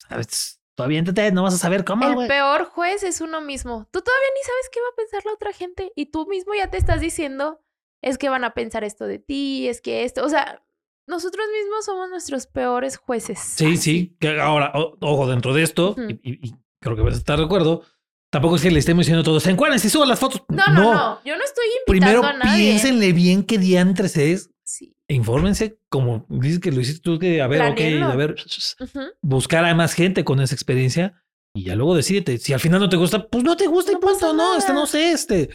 ¿Sabes? 0.09 0.62
Todavía 0.75 1.01
aviéntate, 1.01 1.33
no 1.33 1.43
vas 1.43 1.55
a 1.55 1.59
saber 1.59 1.85
cómo, 1.85 2.23
el 2.23 2.29
peor 2.29 2.65
juez 2.65 3.03
es 3.03 3.21
uno 3.21 3.41
mismo. 3.41 3.87
Tú 3.93 4.01
todavía 4.01 4.29
ni 4.35 4.43
sabes 4.45 4.69
qué 4.73 4.81
va 4.81 4.87
a 4.93 4.97
pensar 4.97 5.23
la 5.27 5.33
otra 5.35 5.53
gente 5.53 5.93
y 5.95 6.07
tú 6.07 6.27
mismo 6.27 6.55
ya 6.55 6.71
te 6.71 6.79
estás 6.79 7.01
diciendo, 7.01 7.61
es 8.03 8.17
que 8.19 8.29
van 8.31 8.45
a 8.45 8.55
pensar 8.55 8.83
esto 8.83 9.05
de 9.07 9.19
ti, 9.19 9.69
es 9.69 9.81
que 9.83 10.05
esto, 10.05 10.25
o 10.25 10.29
sea, 10.31 10.63
nosotros 11.07 11.45
mismos 11.61 11.85
somos 11.85 12.09
nuestros 12.09 12.47
peores 12.47 12.97
jueces. 12.97 13.39
Sí, 13.39 13.77
sí. 13.77 14.17
Que 14.19 14.41
ahora, 14.41 14.73
o- 14.75 14.97
ojo, 15.01 15.27
dentro 15.27 15.53
de 15.53 15.63
esto, 15.63 15.95
y, 16.09 16.13
y- 16.23 16.49
y 16.49 16.55
creo 16.81 16.97
que 16.97 17.03
vas 17.03 17.15
a 17.15 17.19
estar 17.19 17.39
de 17.39 17.45
acuerdo, 17.45 17.83
tampoco 18.31 18.57
es 18.57 18.63
que 18.63 18.71
le 18.71 18.79
estemos 18.79 19.05
diciendo 19.05 19.23
todos, 19.23 19.47
encuadren 19.47 19.77
y 19.77 19.89
suban 19.91 20.09
las 20.09 20.19
fotos. 20.21 20.43
No, 20.49 20.67
no, 20.69 20.95
no, 20.95 21.21
Yo 21.25 21.37
no 21.37 21.45
estoy 21.45 21.67
invitando 21.87 22.23
Primero 22.23 22.25
a 22.25 22.33
nadie. 22.45 22.65
piénsenle 22.71 23.13
bien 23.13 23.43
qué 23.45 23.59
diantres 23.59 24.17
es 24.17 24.49
Sí. 24.65 24.97
Infórmense, 25.15 25.79
como 25.89 26.27
dices 26.29 26.59
que 26.61 26.73
lo 26.73 26.81
hiciste 26.81 27.01
tú, 27.03 27.19
que 27.19 27.41
a 27.43 27.47
ver, 27.47 27.63
ok, 27.63 27.75
Planéenlo. 27.77 28.07
a 28.07 28.17
ver, 28.17 28.35
Ujú. 28.81 29.01
buscar 29.23 29.65
a 29.65 29.75
más 29.75 29.95
gente 29.95 30.25
con 30.25 30.41
esa 30.41 30.55
experiencia 30.55 31.23
y 31.55 31.65
ya 31.65 31.75
luego 31.77 31.95
decídete. 31.95 32.39
Si 32.39 32.53
al 32.53 32.61
final 32.61 32.81
no 32.81 32.89
te 32.89 32.97
gusta, 32.97 33.27
pues 33.29 33.45
no 33.45 33.57
te 33.57 33.67
gusta 33.67 33.93
y 33.93 33.95
No 33.95 34.01
pasa 34.01 34.29
punto, 34.29 34.33
no, 34.35 34.57
este 34.57 34.73
no 34.73 34.87
sé, 34.87 35.13
este. 35.13 35.51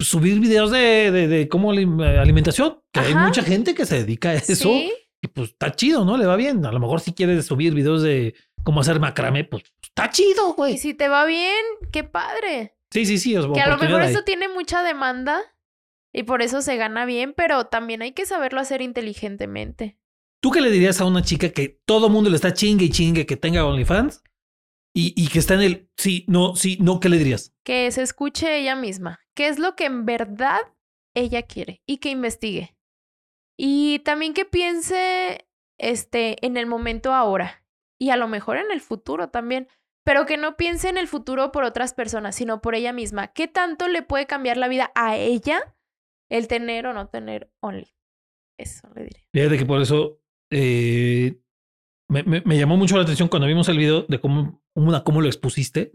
Subir 0.00 0.38
videos 0.38 0.70
de, 0.70 1.10
de, 1.10 1.26
de 1.26 1.48
cómo 1.48 1.72
alim- 1.72 2.00
alimentación, 2.20 2.78
que 2.92 3.00
hay 3.00 3.14
mucha 3.16 3.42
gente 3.42 3.74
que 3.74 3.84
se 3.84 3.96
dedica 3.96 4.30
a 4.30 4.34
eso 4.34 4.54
Sí, 4.54 4.92
y 5.20 5.26
pues 5.26 5.50
está 5.50 5.72
chido, 5.72 6.04
¿no? 6.04 6.16
Le 6.16 6.24
va 6.24 6.36
bien. 6.36 6.64
A 6.64 6.70
lo 6.70 6.78
mejor 6.78 7.00
si 7.00 7.12
quieres 7.12 7.44
subir 7.46 7.74
videos 7.74 8.02
de 8.02 8.34
cómo 8.62 8.80
hacer 8.80 9.00
macramé, 9.00 9.42
pues 9.42 9.64
está 9.82 10.08
chido, 10.10 10.50
y 10.50 10.52
güey. 10.52 10.78
si 10.78 10.94
te 10.94 11.08
va 11.08 11.24
bien, 11.26 11.56
qué 11.90 12.04
padre. 12.04 12.76
Sí, 12.92 13.06
sí, 13.06 13.18
sí. 13.18 13.34
es 13.34 13.44
Que 13.52 13.60
a 13.60 13.68
lo 13.70 13.76
mejor 13.76 14.02
esto 14.02 14.22
tiene 14.22 14.48
mucha 14.48 14.84
demanda 14.84 15.40
y 16.18 16.24
por 16.24 16.42
eso 16.42 16.62
se 16.62 16.76
gana 16.76 17.04
bien, 17.04 17.32
pero 17.32 17.66
también 17.66 18.02
hay 18.02 18.10
que 18.10 18.26
saberlo 18.26 18.58
hacer 18.58 18.82
inteligentemente. 18.82 20.00
¿Tú 20.42 20.50
qué 20.50 20.60
le 20.60 20.68
dirías 20.68 21.00
a 21.00 21.04
una 21.04 21.22
chica 21.22 21.50
que 21.50 21.80
todo 21.84 22.08
mundo 22.08 22.28
le 22.28 22.34
está 22.34 22.52
chingue 22.52 22.86
y 22.86 22.90
chingue 22.90 23.24
que 23.24 23.36
tenga 23.36 23.64
OnlyFans 23.64 24.24
y, 24.92 25.14
y 25.16 25.28
que 25.28 25.38
está 25.38 25.54
en 25.54 25.60
el 25.60 25.90
sí, 25.96 26.24
no, 26.26 26.56
sí, 26.56 26.76
no? 26.80 26.98
¿Qué 26.98 27.08
le 27.08 27.18
dirías? 27.18 27.54
Que 27.62 27.88
se 27.92 28.02
escuche 28.02 28.58
ella 28.58 28.74
misma, 28.74 29.20
qué 29.36 29.46
es 29.46 29.60
lo 29.60 29.76
que 29.76 29.84
en 29.84 30.06
verdad 30.06 30.58
ella 31.14 31.42
quiere 31.42 31.82
y 31.86 31.98
que 31.98 32.10
investigue. 32.10 32.76
Y 33.56 34.00
también 34.00 34.34
que 34.34 34.44
piense 34.44 35.46
este 35.78 36.44
en 36.44 36.56
el 36.56 36.66
momento 36.66 37.14
ahora 37.14 37.64
y 37.96 38.10
a 38.10 38.16
lo 38.16 38.26
mejor 38.26 38.56
en 38.56 38.72
el 38.72 38.80
futuro 38.80 39.28
también, 39.28 39.68
pero 40.04 40.26
que 40.26 40.36
no 40.36 40.56
piense 40.56 40.88
en 40.88 40.98
el 40.98 41.06
futuro 41.06 41.52
por 41.52 41.62
otras 41.62 41.94
personas, 41.94 42.34
sino 42.34 42.60
por 42.60 42.74
ella 42.74 42.92
misma. 42.92 43.28
¿Qué 43.28 43.46
tanto 43.46 43.86
le 43.86 44.02
puede 44.02 44.26
cambiar 44.26 44.56
la 44.56 44.66
vida 44.66 44.90
a 44.96 45.16
ella 45.16 45.76
el 46.30 46.48
tener 46.48 46.86
o 46.86 46.92
no 46.92 47.08
tener 47.08 47.50
Only? 47.60 47.88
Eso 48.58 48.88
le 48.94 49.04
diré. 49.04 49.24
Fíjate 49.32 49.58
que 49.58 49.66
por 49.66 49.80
eso 49.80 50.20
eh, 50.50 51.40
me, 52.08 52.22
me- 52.24 52.42
me 52.44 52.58
llamó 52.58 52.76
mucho 52.76 52.96
la 52.96 53.02
atención 53.02 53.28
cuando 53.28 53.46
vimos 53.46 53.68
el 53.68 53.78
video 53.78 54.02
de 54.02 54.20
cómo, 54.20 54.62
una, 54.74 55.04
cómo 55.04 55.20
lo 55.20 55.28
expusiste. 55.28 55.90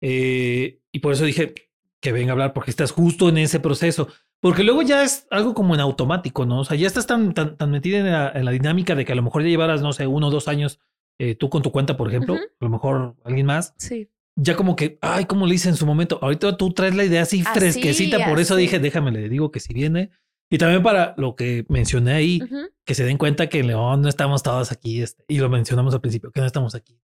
Eh, 0.00 0.80
y 0.92 0.98
por 1.00 1.12
eso 1.12 1.24
dije 1.24 1.54
que 2.00 2.12
venga 2.12 2.30
a 2.30 2.32
hablar 2.32 2.52
porque 2.52 2.70
estás 2.70 2.90
justo 2.92 3.28
en 3.28 3.38
ese 3.38 3.60
proceso. 3.60 4.08
Porque 4.40 4.62
luego 4.64 4.82
ya 4.82 5.02
es 5.02 5.26
algo 5.30 5.54
como 5.54 5.74
en 5.74 5.80
automático, 5.80 6.44
¿no? 6.44 6.60
O 6.60 6.64
sea, 6.64 6.76
ya 6.76 6.86
estás 6.86 7.06
tan, 7.06 7.32
tan, 7.32 7.56
tan 7.56 7.70
metida 7.70 7.98
en 7.98 8.06
la, 8.12 8.30
en 8.34 8.44
la 8.44 8.50
dinámica 8.50 8.94
de 8.94 9.04
que 9.04 9.12
a 9.12 9.16
lo 9.16 9.22
mejor 9.22 9.42
ya 9.42 9.48
llevaras, 9.48 9.80
no 9.80 9.92
sé, 9.94 10.06
uno 10.06 10.28
o 10.28 10.30
dos 10.30 10.46
años 10.48 10.78
eh, 11.18 11.34
tú 11.34 11.48
con 11.48 11.62
tu 11.62 11.72
cuenta, 11.72 11.96
por 11.96 12.08
ejemplo, 12.08 12.34
a 12.34 12.64
lo 12.64 12.68
mejor 12.68 13.16
alguien 13.24 13.46
más. 13.46 13.74
Sí. 13.78 14.10
Ya 14.38 14.54
como 14.54 14.76
que, 14.76 14.98
ay, 15.00 15.24
¿cómo 15.24 15.46
le 15.46 15.54
hice 15.54 15.68
en 15.70 15.76
su 15.76 15.86
momento? 15.86 16.18
Ahorita 16.20 16.56
tú 16.58 16.72
traes 16.72 16.94
la 16.94 17.04
idea 17.04 17.22
así, 17.22 17.42
Así, 17.46 17.58
fresquecita, 17.58 18.26
por 18.28 18.38
eso 18.38 18.54
dije, 18.54 18.78
déjame, 18.78 19.10
le 19.10 19.28
digo 19.28 19.50
que 19.50 19.60
si 19.60 19.72
viene. 19.72 20.10
Y 20.50 20.58
también 20.58 20.82
para 20.82 21.14
lo 21.16 21.34
que 21.34 21.64
mencioné 21.68 22.12
ahí, 22.12 22.40
Ujú. 22.42 22.68
que 22.84 22.94
se 22.94 23.04
den 23.04 23.16
cuenta 23.18 23.48
que 23.48 23.60
en 23.60 23.66
León 23.68 24.02
no 24.02 24.08
estamos 24.08 24.42
todos 24.42 24.70
aquí, 24.72 25.02
este, 25.02 25.24
y 25.26 25.38
lo 25.38 25.48
mencionamos 25.48 25.94
al 25.94 26.00
principio, 26.02 26.30
que 26.30 26.40
no 26.40 26.46
estamos 26.46 26.74
aquí. 26.74 27.00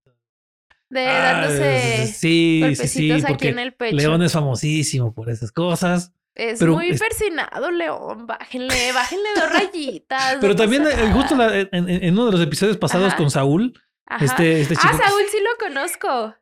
De 0.90 1.06
Ah, 1.08 1.40
dándose 1.40 2.06
sí, 2.06 2.12
sí, 2.12 2.12
sí, 2.12 2.60
golpecitos 2.60 3.24
aquí 3.24 3.32
porque 3.32 3.48
en 3.48 3.58
el 3.58 3.72
pecho. 3.72 3.96
León 3.96 4.22
es 4.22 4.32
famosísimo 4.32 5.14
por 5.14 5.30
esas 5.30 5.50
cosas. 5.50 6.12
Es 6.34 6.58
pero 6.60 6.74
muy 6.74 6.90
es- 6.90 7.00
persinado, 7.00 7.70
León. 7.70 8.26
Bájenle, 8.26 8.92
bájenle 8.92 9.28
dos 9.34 9.52
rayitas. 9.52 10.36
Pero 10.40 10.52
no 10.52 10.56
también 10.56 10.82
nada. 10.82 10.94
la- 11.36 11.60
en, 11.72 11.88
en- 11.88 12.12
uno 12.12 12.26
de 12.26 12.32
los 12.32 12.40
episodios 12.42 12.76
pasados 12.76 13.08
Ajá. 13.08 13.16
con 13.16 13.30
Saúl, 13.30 13.72
Ajá. 14.06 14.22
este, 14.24 14.60
este 14.60 14.76
chico. 14.76 14.88
Ah, 14.92 15.08
Saúl 15.08 15.22
sí 15.30 15.38
lo 15.40 15.66
conozco. 15.66 16.34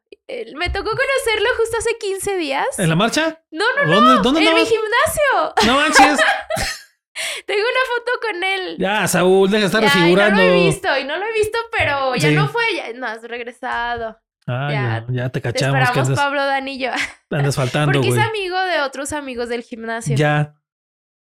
Me 0.56 0.68
tocó 0.70 0.90
conocerlo 0.90 1.48
justo 1.58 1.76
hace 1.78 1.96
15 1.98 2.36
días. 2.36 2.78
¿En 2.78 2.88
la 2.88 2.96
marcha? 2.96 3.42
No, 3.50 3.64
no, 3.84 3.92
¿Dónde, 3.92 4.22
dónde 4.22 4.40
en 4.50 4.54
mi 4.54 4.64
gimnasio. 4.66 5.54
No 5.66 5.74
manches. 5.76 6.20
Tengo 7.46 7.60
una 7.60 7.96
foto 7.96 8.12
con 8.32 8.44
él. 8.44 8.76
Ya, 8.78 9.06
Saúl, 9.08 9.50
deja 9.50 9.60
de 9.60 9.66
estar 9.66 9.82
Ya, 9.82 10.08
y 10.08 10.14
no 10.14 10.30
lo 10.30 10.38
he 10.40 10.52
visto, 10.64 10.88
y 10.98 11.04
no 11.04 11.18
lo 11.18 11.24
he 11.26 11.32
visto, 11.32 11.58
pero 11.76 12.14
ya 12.16 12.28
Sí. 12.28 12.34
no 12.34 12.48
fue, 12.48 12.62
ya 12.74 12.92
no 12.94 13.06
has 13.06 13.22
regresado. 13.22 14.18
Ah, 14.46 14.68
Ya, 14.70 15.04
ya, 15.08 15.24
ya 15.24 15.28
te 15.28 15.40
Te 15.40 15.52
cachamos 15.52 15.78
que 15.90 16.00
esperamos, 16.00 16.18
Pablo, 16.18 16.44
Dani 16.46 16.72
y 16.76 16.78
yo. 16.78 16.90
andas 17.30 17.56
faltando, 17.56 17.92
Porque 17.92 18.08
es 18.08 18.18
amigo 18.18 18.58
de 18.58 18.80
otros 18.80 19.12
amigos 19.12 19.48
del 19.50 19.62
gimnasio. 19.62 20.16
Ya. 20.16 20.54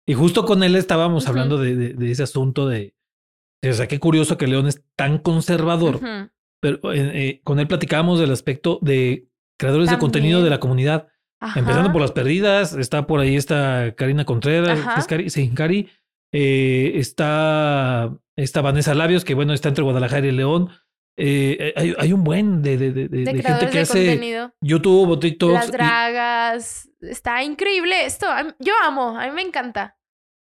Y 0.07 0.15
justo 0.15 0.45
con 0.45 0.63
él 0.63 0.75
estábamos 0.75 1.27
hablando 1.27 1.57
de, 1.57 1.75
de- 1.75 1.93
de 1.93 2.11
ese 2.11 2.23
asunto 2.23 2.67
de. 2.67 2.95
O 3.65 3.71
sea, 3.71 3.87
qué 3.87 3.99
curioso 3.99 4.37
que 4.37 4.47
León 4.47 4.67
es 4.67 4.81
tan 4.97 5.19
conservador. 5.19 5.95
Ujú. 5.97 6.29
Pero 6.63 6.93
eh, 6.93 7.11
eh, 7.13 7.41
con 7.43 7.59
él 7.59 7.67
platicábamos 7.67 8.19
del 8.19 8.31
aspecto 8.31 8.79
de 8.81 9.27
creadores 9.59 9.87
de 9.89 9.91
También. 9.95 9.99
contenido 10.11 10.41
de 10.41 10.49
la 10.49 10.59
comunidad. 10.59 11.07
Ajá. 11.39 11.59
Empezando 11.59 11.91
por 11.91 12.01
las 12.01 12.11
perdidas, 12.13 12.73
está 12.73 13.05
por 13.05 13.19
ahí 13.19 13.35
esta 13.35 13.93
Karina 13.95 14.23
Contreras, 14.25 14.79
Ajá. 14.79 14.93
¿qué 14.95 14.99
es 15.01 15.07
Cari? 15.07 15.29
Sí, 15.29 15.49
Cari. 15.53 15.89
Eh, 16.31 16.93
está, 16.95 18.11
está 18.35 18.61
Vanessa 18.61 18.93
Labios, 18.95 19.23
que 19.25 19.33
bueno, 19.35 19.53
está 19.53 19.69
entre 19.69 19.83
Guadalajara 19.83 20.25
y 20.25 20.31
León. 20.31 20.69
Eh, 21.17 21.73
hay, 21.75 21.93
hay 21.99 22.11
un 22.13 22.23
buen 22.23 22.63
de, 22.63 22.77
de, 22.77 22.91
de- 22.91 23.07
de- 23.07 23.23
de 23.25 23.33
de 23.33 23.43
gente 23.43 23.65
que 23.67 23.71
de 23.73 23.79
hace 23.81 24.05
contenido. 24.07 24.53
YouTube 24.61 25.09
o 25.11 25.19
TikToks. 25.19 25.53
Las 25.53 25.69
y 25.69 25.71
dragas. 25.73 26.89
Está 27.01 27.43
increíble 27.43 28.05
esto. 28.05 28.25
Yo 28.59 28.73
amo, 28.83 29.19
a 29.19 29.25
mí 29.27 29.31
me 29.31 29.41
encanta. 29.43 29.97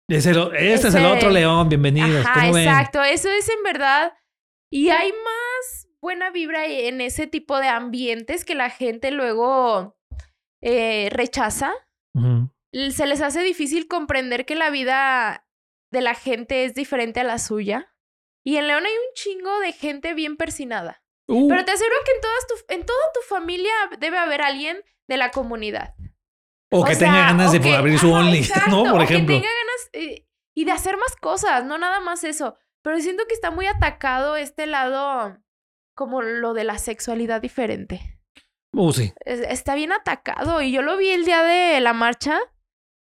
ese 0.09 0.31
este 0.31 0.89
es 0.89 0.95
el 0.95 1.05
Ese- 1.05 1.07
otro 1.07 1.31
León, 1.31 1.68
bienvenidos. 1.68 2.25
Ajá, 2.25 2.41
¿Cómo 2.43 2.53
ven? 2.55 2.68
exacto. 2.68 3.03
Eso 3.03 3.31
es 3.31 3.49
en 3.49 3.62
verdad. 3.64 4.12
Y 4.73 4.91
hay 4.91 5.09
más 5.11 5.18
buena 6.03 6.30
vibra 6.30 6.66
en 6.66 7.01
ese 7.01 7.26
tipo 7.26 7.59
de 7.59 7.68
ambientes 7.68 8.44
que 8.44 8.55
la 8.55 8.70
gente 8.70 9.11
luego 9.11 9.96
eh, 10.62 11.09
rechaza. 11.12 11.72
Se 12.72 13.07
les 13.07 13.20
hace 13.20 13.42
difícil 13.42 13.88
comprender 13.88 14.46
que 14.46 14.55
la 14.55 14.70
vida 14.70 15.46
de 15.92 16.01
la 16.01 16.14
gente 16.14 16.64
es 16.64 16.74
diferente 16.74 17.20
a 17.20 17.24
la 17.24 17.38
suya. 17.38 17.92
Y 18.44 18.57
en 18.57 18.68
León 18.68 18.86
hay 18.86 18.92
un 18.92 19.14
chingo 19.14 19.59
de 19.61 19.72
gente 19.72 20.14
bien 20.14 20.36
persinada. 20.36 21.03
Uh, 21.28 21.48
Pero 21.48 21.64
te 21.64 21.72
aseguro 21.72 21.96
que 22.05 22.12
en, 22.12 22.20
todas 22.20 22.46
tu, 22.46 22.74
en 22.74 22.86
toda 22.86 23.12
tu 23.12 23.20
familia 23.28 23.72
debe 23.98 24.18
haber 24.18 24.42
alguien 24.42 24.82
de 25.09 25.16
la 25.16 25.30
comunidad. 25.30 25.94
o 26.72 26.84
que 26.84 26.94
sea, 26.94 27.09
tenga 27.09 27.20
ganas 27.26 27.53
de 27.53 27.61
que- 27.61 27.74
abrir 27.74 27.98
su 27.98 28.14
ajá, 28.14 28.24
Only, 28.26 28.38
exacto, 28.44 28.70
¿no? 28.70 28.92
Por 28.92 29.03
ejemplo. 29.03 29.34
Que 29.36 29.40
tenga 29.42 29.53
ganas 29.55 29.90
eh, 29.92 30.26
y 30.57 30.64
de 30.64 30.72
hacer 30.72 30.96
más 30.96 31.16
cosas, 31.16 31.64
no 31.64 31.76
nada 31.78 32.01
más 32.01 32.24
eso. 32.24 32.57
Pero 32.82 32.98
siento 33.01 33.26
que 33.26 33.34
está 33.34 33.51
muy 33.51 33.66
atacado 33.66 34.36
este 34.36 34.66
lado, 34.66 35.36
como 36.01 36.22
lo 36.22 36.55
de 36.55 36.64
la 36.64 36.78
sexualidad 36.78 37.42
diferente. 37.42 38.18
Uh, 38.72 38.90
sí. 38.90 39.12
Es- 39.26 39.40
Está 39.40 39.74
bien 39.74 39.92
atacado. 39.92 40.62
Y 40.62 40.72
yo 40.72 40.80
lo 40.80 40.96
vi 40.96 41.11
el 41.11 41.26
día 41.26 41.42
de 41.42 41.78
la 41.80 41.92
marcha. 41.92 42.38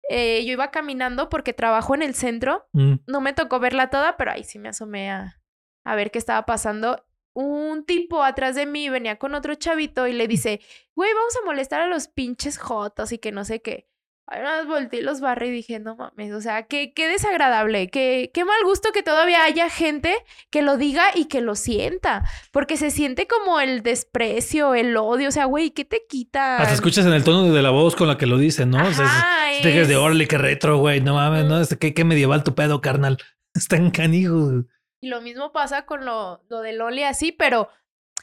Eh, 0.08 0.42
yo 0.46 0.52
iba 0.52 0.70
caminando 0.70 1.28
porque 1.28 1.52
trabajo 1.52 1.94
en 1.94 2.00
el 2.00 2.14
centro. 2.14 2.66
Mm. 2.72 2.94
No 3.06 3.20
me 3.20 3.34
tocó 3.34 3.60
verla 3.60 3.90
toda, 3.90 4.16
pero 4.16 4.30
ahí 4.30 4.44
sí 4.44 4.58
me 4.58 4.70
asomé 4.70 5.10
a, 5.10 5.42
a 5.84 5.94
ver 5.94 6.10
qué 6.10 6.18
estaba 6.18 6.46
pasando. 6.46 7.04
Un 7.34 7.84
tipo 7.84 8.22
atrás 8.24 8.54
de 8.54 8.64
mí 8.64 8.88
venía 8.88 9.18
con 9.18 9.34
otro 9.34 9.54
chavito 9.56 10.06
y 10.06 10.14
le 10.14 10.26
dice, 10.26 10.62
güey, 10.94 11.12
vamos 11.12 11.36
a 11.36 11.44
molestar 11.44 11.82
a 11.82 11.86
los 11.86 12.08
pinches 12.08 12.56
jotos 12.56 13.12
y 13.12 13.18
que 13.18 13.30
no 13.30 13.44
sé 13.44 13.60
qué. 13.60 13.90
Ahí 14.28 14.42
nada 14.42 14.58
más 14.64 14.66
volteé 14.66 15.02
los 15.02 15.20
barré 15.20 15.48
y 15.48 15.50
dije, 15.52 15.78
no 15.78 15.94
mames, 15.94 16.32
o 16.32 16.40
sea, 16.40 16.64
qué, 16.64 16.92
qué 16.92 17.06
desagradable, 17.06 17.88
qué, 17.90 18.32
qué 18.34 18.44
mal 18.44 18.58
gusto 18.64 18.90
que 18.92 19.04
todavía 19.04 19.44
haya 19.44 19.70
gente 19.70 20.16
que 20.50 20.62
lo 20.62 20.76
diga 20.76 21.04
y 21.14 21.26
que 21.26 21.40
lo 21.40 21.54
sienta, 21.54 22.24
porque 22.50 22.76
se 22.76 22.90
siente 22.90 23.28
como 23.28 23.60
el 23.60 23.82
desprecio, 23.84 24.74
el 24.74 24.96
odio, 24.96 25.28
o 25.28 25.32
sea, 25.32 25.44
güey, 25.44 25.70
¿qué 25.70 25.84
te 25.84 26.02
quita? 26.08 26.56
Hasta 26.56 26.74
escuchas 26.74 27.06
en 27.06 27.12
el 27.12 27.22
tono 27.22 27.52
de 27.52 27.62
la 27.62 27.70
voz 27.70 27.94
con 27.94 28.08
la 28.08 28.18
que 28.18 28.26
lo 28.26 28.36
dicen, 28.36 28.70
¿no? 28.70 28.78
O 28.78 28.92
sea, 28.92 29.04
es- 29.04 29.10
Ajá, 29.10 29.86
de 29.86 29.96
órale, 29.96 30.26
qué 30.26 30.38
retro, 30.38 30.78
güey. 30.78 31.00
No 31.00 31.14
mames, 31.14 31.44
¿no? 31.44 31.60
Este, 31.60 31.78
¿Qué, 31.78 31.94
qué 31.94 32.04
medieval 32.04 32.42
tu 32.44 32.54
pedo, 32.54 32.80
carnal. 32.80 33.18
Está 33.54 33.76
en 33.76 33.90
canijo. 33.90 34.64
Y 35.00 35.08
lo 35.08 35.20
mismo 35.20 35.52
pasa 35.52 35.86
con 35.86 36.04
lo, 36.04 36.42
lo 36.48 36.60
de 36.60 36.72
Loli 36.72 37.02
así, 37.04 37.32
pero 37.32 37.68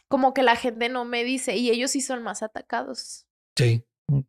como 0.07 0.33
que 0.33 0.43
la 0.43 0.55
gente 0.55 0.89
no 0.89 1.05
me 1.05 1.23
dice 1.23 1.55
y 1.55 1.69
ellos 1.69 1.91
sí 1.91 2.01
son 2.01 2.23
más 2.23 2.43
atacados. 2.43 3.25
Sí, 3.55 3.83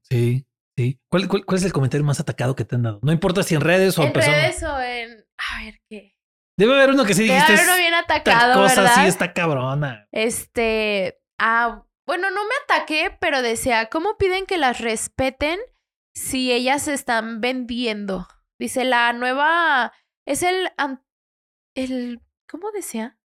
sí, 0.09 0.47
sí. 0.77 1.01
¿Cuál, 1.11 1.29
cuál, 1.29 1.45
cuál 1.45 1.59
es 1.59 1.65
el 1.65 1.73
comentario 1.73 2.05
más 2.05 2.21
atacado 2.21 2.55
que 2.55 2.65
te 2.65 2.77
han 2.77 2.83
dado? 2.83 3.01
No 3.03 3.13
importa 3.13 3.43
si 3.43 3.55
en 3.55 3.61
redes 3.61 3.99
o 3.99 4.03
en, 4.03 4.09
en 4.09 4.13
persona. 4.13 4.37
redes 4.37 4.63
o 4.63 4.81
en... 4.81 5.27
A 5.39 5.65
ver, 5.65 5.81
¿qué? 5.89 6.17
Debe 6.57 6.75
haber 6.75 6.91
uno 6.91 7.05
que 7.05 7.15
sí 7.15 7.23
Debe 7.25 7.35
dijiste. 7.35 7.53
haber 7.55 7.67
uno 7.67 7.77
bien 7.77 7.95
atacado, 7.95 8.55
cosa 8.63 8.83
¿verdad? 8.83 8.95
sí 9.03 9.07
está 9.09 9.33
cabrona. 9.33 10.07
Este... 10.13 11.21
Ah, 11.39 11.85
bueno, 12.07 12.31
no 12.31 12.43
me 12.45 12.55
ataqué, 12.65 13.17
pero 13.21 13.43
decía, 13.43 13.87
¿cómo 13.87 14.17
piden 14.19 14.47
que 14.47 14.59
las 14.59 14.81
respeten 14.81 15.59
si 16.15 16.53
ellas 16.53 16.83
se 16.83 16.95
están 16.95 17.41
vendiendo? 17.41 18.29
Dice, 18.59 18.85
la 18.85 19.13
nueva... 19.13 19.93
Es 20.27 20.43
el... 20.43 20.71
el 21.75 22.21
¿Cómo 22.49 22.71
decía? 22.71 23.19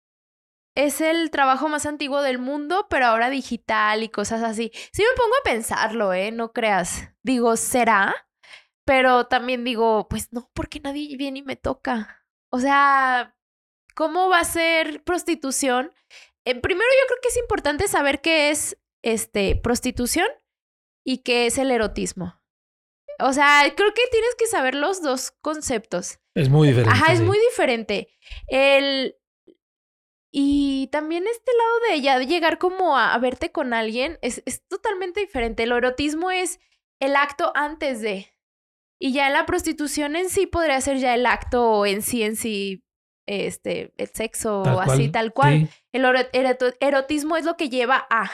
Es 0.79 1.01
el 1.01 1.29
trabajo 1.29 1.67
más 1.67 1.85
antiguo 1.85 2.21
del 2.21 2.39
mundo, 2.39 2.87
pero 2.89 3.07
ahora 3.07 3.29
digital 3.29 4.01
y 4.01 4.07
cosas 4.07 4.43
así. 4.43 4.71
Sí 4.93 5.01
me 5.01 5.13
pongo 5.17 5.35
a 5.35 5.43
pensarlo, 5.43 6.13
¿eh? 6.13 6.31
No 6.31 6.53
creas. 6.53 7.09
Digo, 7.21 7.57
¿será? 7.57 8.15
Pero 8.85 9.27
también 9.27 9.65
digo, 9.65 10.07
pues 10.07 10.31
no, 10.31 10.49
porque 10.53 10.79
nadie 10.79 11.17
viene 11.17 11.39
y 11.39 11.43
me 11.43 11.57
toca. 11.57 12.23
O 12.49 12.61
sea, 12.61 13.35
¿cómo 13.93 14.29
va 14.29 14.39
a 14.39 14.45
ser 14.45 15.03
prostitución? 15.03 15.91
Eh, 16.45 16.55
primero 16.55 16.89
yo 17.01 17.07
creo 17.07 17.19
que 17.23 17.27
es 17.27 17.37
importante 17.37 17.89
saber 17.89 18.21
qué 18.21 18.49
es 18.49 18.77
este, 19.01 19.57
prostitución 19.57 20.29
y 21.03 21.23
qué 21.23 21.47
es 21.47 21.57
el 21.57 21.71
erotismo. 21.71 22.41
O 23.19 23.33
sea, 23.33 23.63
creo 23.75 23.93
que 23.93 24.07
tienes 24.11 24.33
que 24.35 24.47
saber 24.47 24.75
los 24.75 25.01
dos 25.01 25.31
conceptos. 25.41 26.19
Es 26.35 26.47
muy 26.47 26.69
diferente. 26.69 26.95
Ajá, 26.95 27.11
es 27.11 27.19
sí. 27.19 27.25
muy 27.25 27.37
diferente. 27.49 28.07
El... 28.47 29.18
Y 30.31 30.87
también 30.91 31.23
este 31.27 31.51
lado 31.57 31.93
de 31.95 32.01
ya 32.01 32.19
llegar 32.19 32.57
como 32.59 32.97
a, 32.97 33.13
a 33.13 33.17
verte 33.19 33.51
con 33.51 33.73
alguien 33.73 34.19
es, 34.21 34.43
es 34.45 34.65
totalmente 34.67 35.19
diferente. 35.21 35.63
El 35.63 35.71
erotismo 35.71 36.29
es 36.31 36.59
el 36.99 37.15
acto 37.15 37.51
antes 37.55 38.01
de. 38.01 38.27
Y 39.01 39.11
ya 39.13 39.29
la 39.29 39.45
prostitución 39.45 40.15
en 40.15 40.29
sí 40.29 40.45
podría 40.45 40.79
ser 40.81 40.97
ya 40.97 41.15
el 41.15 41.25
acto 41.25 41.85
en 41.85 42.01
sí, 42.01 42.21
en 42.21 42.35
sí, 42.35 42.83
este, 43.27 43.93
el 43.97 44.07
sexo 44.09 44.61
o 44.61 44.79
así, 44.81 44.97
cual, 45.03 45.11
tal 45.11 45.33
cual. 45.33 45.53
sí. 45.61 45.69
El 45.93 46.05
erotismo 46.81 47.37
es 47.37 47.45
lo 47.45 47.55
que 47.57 47.69
lleva 47.69 48.05
a. 48.09 48.29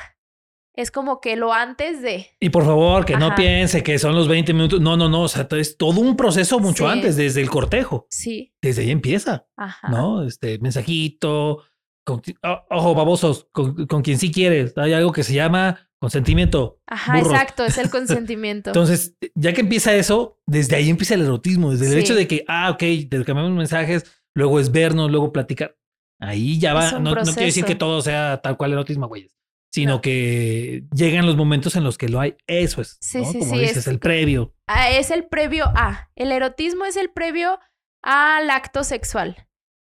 Es 0.78 0.92
como 0.92 1.22
que 1.22 1.38
lo 1.38 1.54
antes 1.54 2.02
de. 2.02 2.32
Y 2.42 2.50
por 2.50 2.66
favor, 2.66 3.06
que 3.06 3.16
no 3.16 3.34
piense 3.36 3.82
que 3.82 3.98
son 3.98 4.14
los 4.16 4.28
20 4.28 4.52
minutos. 4.54 4.82
No, 4.82 4.98
no, 4.98 5.08
no. 5.08 5.22
O 5.22 5.28
sea, 5.30 5.48
es 5.52 5.78
todo 5.78 6.02
un 6.02 6.18
proceso 6.18 6.60
mucho 6.60 6.86
Sí. 6.88 6.92
antes, 6.92 7.16
desde 7.16 7.40
el 7.42 7.50
cortejo. 7.50 8.08
Sí. 8.10 8.54
Desde 8.62 8.82
ahí 8.82 8.92
empieza, 8.92 9.48
Ajá. 9.56 9.88
¿no? 9.88 10.26
Este 10.28 10.60
mensajito. 10.60 11.64
Con- 12.06 12.22
ojo, 12.70 12.96
babosos, 12.96 13.48
con, 13.52 13.86
con 13.88 14.02
quien 14.02 14.18
sí 14.20 14.32
quieres. 14.32 14.78
Hay 14.78 14.94
algo 14.94 15.12
que 15.12 15.24
se 15.24 15.34
llama 15.34 15.90
consentimiento. 16.00 16.80
Ajá, 16.88 17.18
burros. 17.18 17.34
exacto, 17.34 17.66
es 17.66 17.78
el 17.78 17.90
consentimiento. 17.90 18.70
Entonces, 18.70 19.18
ya 19.36 19.54
que 19.54 19.62
empieza 19.62 19.94
eso, 19.96 20.40
desde 20.46 20.76
ahí 20.78 20.90
empieza 20.90 21.16
el 21.16 21.24
erotismo. 21.24 21.72
Desde 21.72 21.88
el 21.88 21.94
Sí. 21.94 22.00
hecho 22.00 22.16
de 22.16 22.28
que, 22.28 22.46
ah, 22.48 22.70
ok, 22.72 22.80
te 22.80 23.24
cambiamos 23.26 23.52
mensajes, 23.52 24.04
luego 24.36 24.60
es 24.60 24.72
vernos, 24.72 25.12
luego 25.12 25.34
platicar. 25.34 25.76
Ahí 26.22 26.60
ya 26.60 26.74
va. 26.74 26.92
No, 26.94 27.14
no 27.16 27.24
quiere 27.24 27.46
decir 27.46 27.66
que 27.66 27.76
todo 27.76 28.02
sea 28.02 28.40
tal 28.42 28.56
cual 28.56 28.72
erotismo, 28.72 29.08
güeyes. 29.08 29.36
Sino 29.74 29.96
No. 29.96 30.02
que 30.02 30.86
llegan 30.96 31.26
los 31.26 31.36
momentos 31.36 31.76
en 31.76 31.84
los 31.84 31.98
que 31.98 32.08
lo 32.08 32.22
hay. 32.22 32.36
Eso 32.48 32.82
es. 32.82 32.98
Sí, 33.02 33.18
¿no? 33.18 33.26
sí, 33.32 33.40
Como 33.40 33.54
sí, 33.56 33.60
dices, 33.60 33.78
es- 33.78 33.88
el 33.88 34.00
previo. 34.00 34.54
Ah, 34.68 34.90
es 34.92 35.12
el 35.12 35.26
previo 35.26 35.66
a. 35.76 36.10
El 36.16 36.32
erotismo 36.32 36.86
es 36.86 36.96
el 36.96 37.10
previo 37.10 37.60
al 38.02 38.50
acto 38.52 38.84
sexual. 38.86 39.48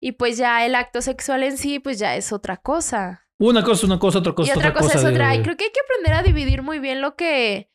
Y 0.00 0.12
pues 0.12 0.36
ya 0.36 0.64
el 0.64 0.74
acto 0.74 1.02
sexual 1.02 1.42
en 1.42 1.56
sí, 1.58 1.78
pues 1.80 1.98
ya 1.98 2.14
es 2.16 2.32
otra 2.32 2.56
cosa. 2.56 3.26
Una 3.40 3.62
cosa 3.62 3.74
es 3.80 3.84
una 3.84 3.98
cosa, 3.98 4.18
otra 4.18 4.34
cosa 4.34 4.48
y 4.48 4.50
es 4.52 4.56
otra 4.56 4.72
cosa 4.72 4.94
es 4.98 5.02
de- 5.02 5.10
otra. 5.10 5.34
Y 5.34 5.42
creo 5.42 5.56
que 5.56 5.64
hay 5.64 5.70
que 5.72 5.80
aprender 5.80 6.12
a 6.14 6.22
dividir 6.22 6.62
muy 6.62 6.78
bien 6.78 7.00
lo 7.00 7.16
que. 7.16 7.70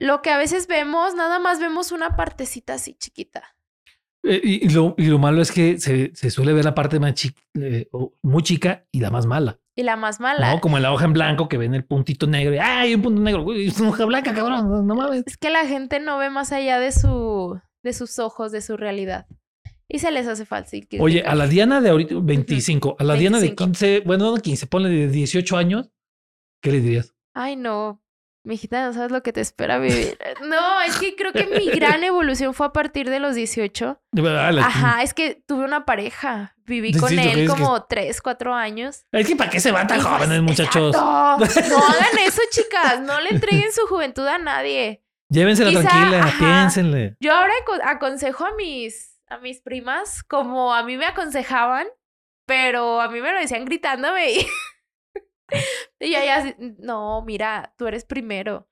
Lo 0.00 0.20
que 0.20 0.30
a 0.30 0.38
veces 0.38 0.66
vemos, 0.66 1.14
nada 1.14 1.38
más 1.38 1.60
vemos 1.60 1.92
una 1.92 2.16
partecita 2.16 2.74
así 2.74 2.94
chiquita. 2.94 3.54
Eh, 4.24 4.40
y, 4.42 4.66
y 4.66 4.68
lo, 4.70 4.94
y 4.98 5.06
lo 5.06 5.18
malo 5.18 5.42
es 5.42 5.52
que 5.52 5.78
se, 5.78 6.12
se 6.14 6.30
suele 6.30 6.52
ver 6.52 6.64
la 6.64 6.74
parte 6.74 6.98
más 7.00 7.14
chica, 7.14 7.40
eh, 7.54 7.88
muy 8.22 8.42
chica 8.42 8.84
y 8.90 9.00
la 9.00 9.10
más 9.10 9.26
mala. 9.26 9.58
Y 9.76 9.82
la 9.84 9.96
más 9.96 10.20
mala. 10.20 10.54
¿no? 10.54 10.60
Como 10.60 10.76
en 10.76 10.82
la 10.82 10.92
hoja 10.92 11.04
en 11.06 11.12
blanco 11.12 11.48
que 11.48 11.56
ven 11.56 11.74
el 11.74 11.84
puntito 11.84 12.26
negro. 12.26 12.54
y, 12.54 12.58
¡Ay, 12.58 12.94
un 12.94 13.02
punto 13.02 13.20
negro! 13.22 13.42
Güey, 13.42 13.68
es 13.68 13.78
una 13.80 13.90
hoja 13.90 14.04
blanca, 14.04 14.34
cabrón. 14.34 14.68
No, 14.68 14.82
no 14.82 14.94
mames. 14.94 15.22
Es 15.26 15.36
que 15.36 15.50
la 15.50 15.66
gente 15.66 15.98
no 16.00 16.18
ve 16.18 16.30
más 16.30 16.52
allá 16.52 16.78
de 16.78 16.92
su. 16.92 17.60
de 17.82 17.92
sus 17.92 18.18
ojos, 18.18 18.52
de 18.52 18.60
su 18.60 18.76
realidad. 18.76 19.26
Y 19.92 19.98
se 19.98 20.10
les 20.10 20.26
hace 20.26 20.46
fácil. 20.46 20.88
Oye, 20.98 21.22
a 21.22 21.34
la 21.34 21.46
Diana 21.46 21.80
de 21.82 21.90
ahorita, 21.90 22.14
25, 22.20 22.96
a 22.98 23.04
la 23.04 23.14
Diana 23.14 23.36
de 23.38 23.48
25. 23.48 23.64
15, 23.72 24.02
bueno, 24.06 24.30
no 24.30 24.36
15, 24.38 24.66
ponle 24.66 24.88
de 24.88 25.08
18 25.08 25.56
años, 25.56 25.90
¿qué 26.62 26.72
le 26.72 26.80
dirías? 26.80 27.14
Ay, 27.34 27.56
no. 27.56 28.00
Mijita, 28.44 28.84
no 28.86 28.92
sabes 28.92 29.12
lo 29.12 29.22
que 29.22 29.32
te 29.32 29.40
espera 29.40 29.78
vivir. 29.78 30.18
No, 30.48 30.80
es 30.80 30.96
que 30.96 31.14
creo 31.14 31.32
que 31.32 31.46
mi 31.46 31.66
gran 31.70 32.02
evolución 32.04 32.54
fue 32.54 32.66
a 32.66 32.72
partir 32.72 33.08
de 33.08 33.20
los 33.20 33.34
18. 33.36 34.00
De 34.12 34.22
verdad, 34.22 34.52
la- 34.52 34.66
Ajá, 34.66 35.02
es 35.02 35.14
que 35.14 35.40
tuve 35.46 35.64
una 35.64 35.84
pareja. 35.84 36.56
Viví 36.64 36.92
con 36.94 37.12
él 37.12 37.18
es 37.28 37.36
que- 37.36 37.46
como 37.46 37.84
3, 37.84 38.20
4 38.20 38.54
años. 38.54 39.04
Es 39.12 39.26
que 39.28 39.36
para 39.36 39.50
qué 39.50 39.60
se 39.60 39.70
van 39.72 39.86
tan 39.86 40.00
pues, 40.00 40.08
jóvenes, 40.08 40.42
muchachos. 40.42 40.94
exacto. 40.96 41.68
No 41.68 41.78
hagan 41.86 42.18
eso, 42.26 42.40
chicas. 42.50 43.00
No 43.02 43.20
le 43.20 43.28
entreguen 43.30 43.70
su 43.72 43.86
juventud 43.86 44.26
a 44.26 44.38
nadie. 44.38 45.04
Llévensela 45.28 45.70
Quizá, 45.70 45.82
tranquila, 45.82 46.24
ajá. 46.24 46.38
piénsenle. 46.38 47.16
Yo 47.20 47.32
ahora 47.34 47.52
aco- 47.64 47.80
aconsejo 47.84 48.44
a 48.44 48.54
mis, 48.56 49.11
a 49.32 49.38
mis 49.38 49.60
primas 49.60 50.22
como 50.22 50.74
a 50.74 50.82
mí 50.82 50.96
me 50.96 51.06
aconsejaban, 51.06 51.86
pero 52.46 53.00
a 53.00 53.08
mí 53.08 53.20
me 53.20 53.32
lo 53.32 53.38
decían 53.38 53.64
gritándome. 53.64 54.32
Y, 54.32 54.46
y 56.00 56.14
así, 56.14 56.54
no, 56.58 57.22
mira, 57.22 57.74
tú 57.76 57.86
eres 57.86 58.04
primero. 58.04 58.68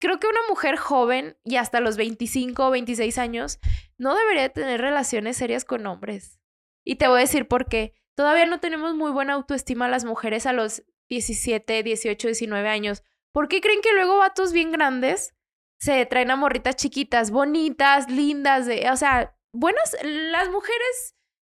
Creo 0.00 0.18
que 0.18 0.26
una 0.26 0.40
mujer 0.48 0.76
joven 0.76 1.36
y 1.44 1.56
hasta 1.56 1.80
los 1.80 1.96
25 1.96 2.66
o 2.66 2.70
26 2.70 3.18
años 3.18 3.58
no 3.98 4.16
debería 4.16 4.48
tener 4.48 4.80
relaciones 4.80 5.36
serias 5.36 5.64
con 5.64 5.86
hombres. 5.86 6.40
Y 6.84 6.96
te 6.96 7.06
voy 7.06 7.18
a 7.18 7.20
decir 7.20 7.46
por 7.46 7.68
qué. 7.68 7.94
Todavía 8.16 8.46
no 8.46 8.60
tenemos 8.60 8.94
muy 8.94 9.12
buena 9.12 9.34
autoestima 9.34 9.88
las 9.88 10.04
mujeres 10.04 10.46
a 10.46 10.52
los 10.52 10.82
17, 11.08 11.82
18, 11.82 12.28
19 12.28 12.68
años. 12.68 13.04
¿Por 13.32 13.48
qué 13.48 13.60
creen 13.60 13.82
que 13.82 13.92
luego 13.92 14.16
vatos 14.16 14.52
bien 14.52 14.72
grandes 14.72 15.34
se 15.78 16.04
traen 16.06 16.30
a 16.30 16.36
morritas 16.36 16.76
chiquitas, 16.76 17.30
bonitas, 17.30 18.10
lindas, 18.10 18.66
de, 18.66 18.90
o 18.90 18.96
sea, 18.96 19.36
buenas, 19.52 19.96
las 20.02 20.48
mujeres 20.50 21.14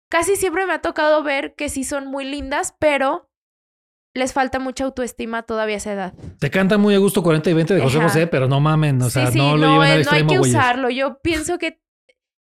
casi 0.10 0.36
siempre 0.36 0.66
me 0.66 0.74
ha 0.74 0.80
tocado 0.82 1.24
ver 1.24 1.56
que 1.56 1.70
sí 1.70 1.84
son 1.84 2.08
muy 2.08 2.26
lindas, 2.26 2.76
pero 2.80 3.30
les 4.14 4.34
falta 4.34 4.60
mucha 4.60 4.84
autoestima 4.84 5.44
todavía 5.44 5.76
a 5.76 5.78
esa 5.78 5.94
edad. 5.94 6.14
Te 6.40 6.50
canta 6.52 6.78
muy 6.78 6.94
a 6.96 6.98
gusto 6.98 7.24
40 7.24 7.50
y 7.50 7.54
20 7.54 7.74
de 7.76 7.82
José 7.82 7.98
Ajá. 8.00 8.08
José, 8.10 8.28
pero 8.28 8.48
no 8.50 8.60
mamen, 8.60 9.02
o 9.02 9.10
sea, 9.10 9.28
sí, 9.28 9.34
sí, 9.34 9.38
no 9.40 9.56
lo 9.56 9.68
lleven 9.74 9.92
al 9.92 10.00
es- 10.02 10.06
no 10.08 10.12
hay 10.12 10.20
extremo, 10.20 10.30
que 10.32 10.38
güeyes. 10.40 10.56
usarlo. 10.56 10.90
Yo 10.90 11.20
pienso 11.22 11.58
que 11.58 11.82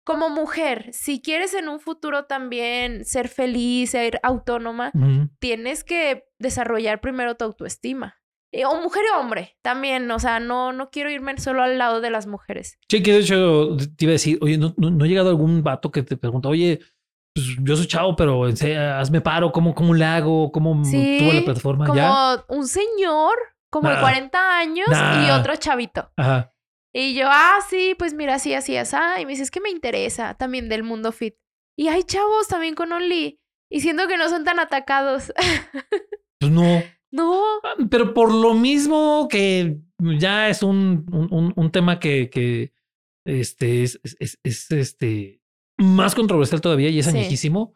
como 0.07 0.29
mujer, 0.29 0.91
si 0.93 1.23
quieres 1.23 1.55
en 1.55 1.71
un 1.71 1.81
futuro 1.81 2.27
también 2.27 3.07
ser 3.07 3.29
feliz, 3.29 3.93
ser 3.93 4.21
autónoma, 4.23 4.93
tienes 5.39 5.83
que 5.85 6.25
desarrollar 6.39 7.01
primero 7.01 7.37
tu 7.37 7.47
autoestima. 7.47 8.19
Eh, 8.57 8.65
o 8.67 8.81
mujer 8.81 9.03
y 9.13 9.17
hombre 9.19 9.57
también, 9.63 10.09
o 10.13 10.19
sea, 10.21 10.39
no, 10.39 10.73
no 10.73 10.89
quiero 10.91 11.11
irme 11.11 11.37
solo 11.39 11.63
al 11.63 11.77
lado 11.77 12.01
de 12.01 12.11
las 12.11 12.27
mujeres. 12.29 12.79
Sí, 12.89 13.03
que 13.03 13.13
de 13.13 13.19
hecho 13.19 13.77
te 13.97 14.05
iba 14.05 14.11
a 14.11 14.13
decir, 14.13 14.39
oye, 14.43 14.57
¿no, 14.59 14.73
no, 14.77 14.91
no 14.91 15.05
ha 15.05 15.09
llegado 15.09 15.31
algún 15.31 15.65
vato 15.65 15.91
que 15.91 16.05
te 16.05 16.17
pregunta, 16.17 16.49
oye, 16.49 16.79
pues 17.35 17.47
yo 17.63 17.77
soy 17.77 17.89
chavo, 17.89 18.15
pero 18.15 18.49
en 18.49 18.57
serio, 18.57 18.81
hazme 18.95 19.21
paro, 19.21 19.51
¿cómo, 19.51 19.75
cómo 19.75 19.93
le 19.93 20.05
hago? 20.05 20.53
¿Cómo 20.53 20.85
Sí, 20.85 21.17
tuvo 21.19 21.33
la 21.33 21.45
plataforma? 21.45 21.85
Como 21.87 21.97
¿Ya? 21.97 22.45
un 22.49 22.69
señor, 22.69 23.35
como 23.71 23.89
de 23.89 23.97
Nah. 23.97 24.01
40 24.03 24.59
años 24.59 24.87
y 24.89 25.31
otro 25.31 25.57
chavito. 25.57 26.13
Ajá. 26.17 26.53
Y 26.95 27.17
yo, 27.17 27.27
ah, 27.29 27.59
sí, 27.69 27.97
pues 27.99 28.15
mira, 28.15 28.37
así, 28.37 28.55
así, 28.55 28.77
así. 28.77 28.97
Y 29.21 29.25
me 29.27 29.33
dice, 29.33 29.43
es 29.43 29.51
que 29.51 29.61
me 29.61 29.71
interesa 29.71 30.35
también 30.35 30.69
del 30.69 30.85
mundo 30.85 31.11
fit. 31.11 31.35
Y 31.77 31.89
hay 31.89 32.05
chavos 32.05 32.47
también 32.47 32.77
con 32.77 32.93
Only. 32.93 33.41
Y 33.69 33.81
siento 33.81 34.07
que 34.07 34.17
no 34.17 34.29
son 34.29 34.45
tan 34.45 34.61
atacados. 34.61 35.33
Pues 36.41 36.53
no. 36.53 36.83
No, 37.15 37.43
Pero 37.91 38.12
por 38.15 38.33
lo 38.33 38.55
mismo 38.55 39.29
que 39.31 39.79
ya 40.19 40.49
es 40.49 40.62
un, 40.62 41.07
un, 41.12 41.53
un- 41.57 41.71
tema 41.71 41.99
que, 41.99 42.29
que 42.31 42.73
este, 43.27 43.83
es, 43.85 44.01
es- 44.03 44.17
es- 44.21 44.39
es, 44.43 44.71
este, 44.71 45.41
más 45.79 46.15
controversial 46.15 46.61
todavía 46.61 46.89
y 46.91 46.99
es 46.99 47.07
Sí. 47.07 47.11
añejísimo. 47.17 47.75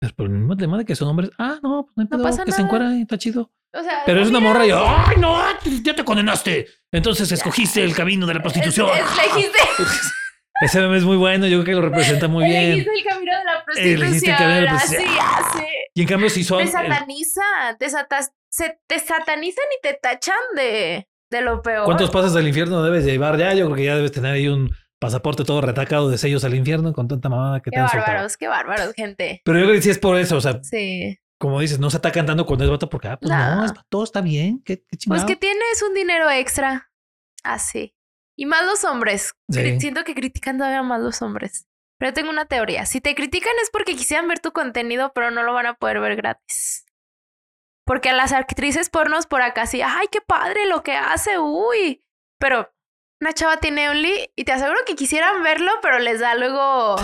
Pero 0.00 0.14
por 0.14 0.26
el 0.26 0.32
mismo 0.32 0.56
tema 0.56 0.78
de 0.78 0.84
que 0.84 0.94
son 0.94 1.08
hombres, 1.08 1.30
ah, 1.38 1.58
no, 1.62 1.84
pues 1.84 1.96
no, 1.96 2.02
hay 2.02 2.04
No 2.04 2.16
pedo, 2.18 2.22
pasa 2.22 2.44
que 2.44 2.52
se 2.52 2.58
nada. 2.62 2.68
encuera 2.68 2.96
y 2.96 3.02
está 3.02 3.18
chido. 3.18 3.50
o 3.74 3.82
sea. 3.82 4.02
Pero 4.06 4.22
es 4.22 4.28
una 4.28 4.38
morra 4.40 4.64
y 4.64 4.68
yo, 4.70 4.82
¡ay, 4.86 5.16
no! 5.18 5.36
Ya 5.82 5.94
te 5.94 6.04
condenaste. 6.04 6.66
Entonces 6.92 7.30
escogiste 7.32 7.82
el 7.84 7.94
camino 7.94 8.26
de 8.26 8.34
la 8.34 8.40
prostitución. 8.42 8.88
Es, 8.96 9.04
Ese 10.60 10.80
meme 10.80 10.96
es 10.98 11.04
muy 11.04 11.16
bueno, 11.16 11.46
yo 11.46 11.62
creo 11.62 11.64
que 11.76 11.80
lo 11.82 11.88
representa 11.88 12.26
muy 12.26 12.44
bien. 12.44 12.62
elegiste 12.72 12.90
el 12.98 13.04
camino 13.04 13.32
de 13.32 13.44
la 13.44 13.64
Elegiste 13.76 14.30
el 14.30 14.36
camino 14.36 14.54
de 14.56 14.62
la 14.62 14.70
prostitución. 14.70 15.08
Así 15.08 15.18
hace. 15.58 15.66
Y 15.94 16.02
en 16.02 16.08
cambio, 16.08 16.30
si 16.30 16.44
son. 16.44 16.58
Te 16.58 16.64
el- 16.64 16.70
sataniza, 16.70 17.42
te, 17.78 17.88
satas- 17.90 18.32
se, 18.58 18.78
te 18.86 18.98
satanizan 18.98 19.64
y 19.78 19.80
te 19.82 19.94
tachan 19.94 20.34
de, 20.56 21.08
de 21.30 21.40
lo 21.40 21.62
peor. 21.62 21.84
¿Cuántos 21.84 22.10
pasos 22.10 22.34
al 22.36 22.46
infierno 22.46 22.82
debes 22.82 23.04
llevar 23.04 23.38
ya? 23.38 23.54
Yo 23.54 23.64
creo 23.66 23.76
que 23.76 23.84
ya 23.84 23.96
debes 23.96 24.12
tener 24.12 24.32
ahí 24.34 24.48
un 24.48 24.70
pasaporte 25.00 25.44
todo 25.44 25.60
retacado 25.60 26.10
de 26.10 26.18
sellos 26.18 26.42
al 26.44 26.54
infierno 26.54 26.92
con 26.92 27.06
tanta 27.08 27.28
mamada 27.28 27.60
que 27.60 27.70
Qué 27.70 27.76
te 27.76 27.80
han 27.80 27.88
soltado. 27.88 28.06
bárbaros, 28.06 28.36
qué 28.36 28.48
bárbaros, 28.48 28.92
gente. 28.94 29.40
Pero 29.44 29.58
yo 29.58 29.64
creo 29.66 29.76
que 29.76 29.82
sí 29.82 29.90
es 29.90 29.98
por 29.98 30.18
eso, 30.18 30.36
o 30.36 30.40
sea, 30.40 30.58
Sí. 30.62 31.16
como 31.38 31.60
dices, 31.60 31.78
no 31.78 31.88
se 31.90 31.98
está 31.98 32.10
cantando 32.10 32.44
cuando 32.46 32.64
es 32.64 32.70
vato 32.70 32.88
porque, 32.88 33.08
ah, 33.08 33.16
pues 33.18 33.30
no, 33.30 33.56
No. 33.56 33.64
es 33.64 33.72
vato, 33.72 34.02
está 34.02 34.20
bien, 34.20 34.60
qué, 34.64 34.78
qué 34.88 34.98
Pues 35.06 35.24
que 35.24 35.36
tienes 35.36 35.82
un 35.88 35.94
dinero 35.94 36.28
extra. 36.30 36.90
Así. 37.44 37.94
Y 38.36 38.46
más 38.46 38.64
los 38.66 38.82
hombres. 38.84 39.34
Sí. 39.50 39.78
Siento 39.80 40.02
que 40.04 40.14
critican 40.14 40.58
todavía 40.58 40.82
más 40.82 41.00
los 41.00 41.22
hombres. 41.22 41.66
Pero 41.98 42.12
tengo 42.12 42.30
una 42.30 42.44
teoría. 42.46 42.86
Si 42.86 43.00
te 43.00 43.14
critican 43.14 43.52
es 43.62 43.70
porque 43.70 43.96
quisieran 43.96 44.28
ver 44.28 44.38
tu 44.40 44.52
contenido, 44.52 45.12
pero 45.14 45.30
no 45.32 45.42
lo 45.42 45.52
van 45.52 45.66
a 45.66 45.74
poder 45.74 45.98
ver 46.00 46.14
gratis. 46.16 46.84
Porque 47.88 48.10
a 48.10 48.12
las 48.12 48.32
actrices 48.32 48.88
pornos 48.90 49.26
por 49.26 49.42
acá 49.42 49.66
sí, 49.66 49.82
ay, 49.82 50.06
qué 50.12 50.20
padre 50.20 50.66
lo 50.66 50.82
que 50.84 50.92
hace, 50.92 51.38
uy. 51.38 52.04
Pero 52.38 52.72
una 53.20 53.32
chava 53.32 53.56
tiene 53.56 53.88
Only 53.90 54.30
y 54.36 54.44
te 54.44 54.52
aseguro 54.52 54.78
que 54.86 54.94
quisieran 54.94 55.42
verlo, 55.42 55.72
pero 55.82 55.98
les 55.98 56.20
da 56.20 56.36
luego 56.36 56.94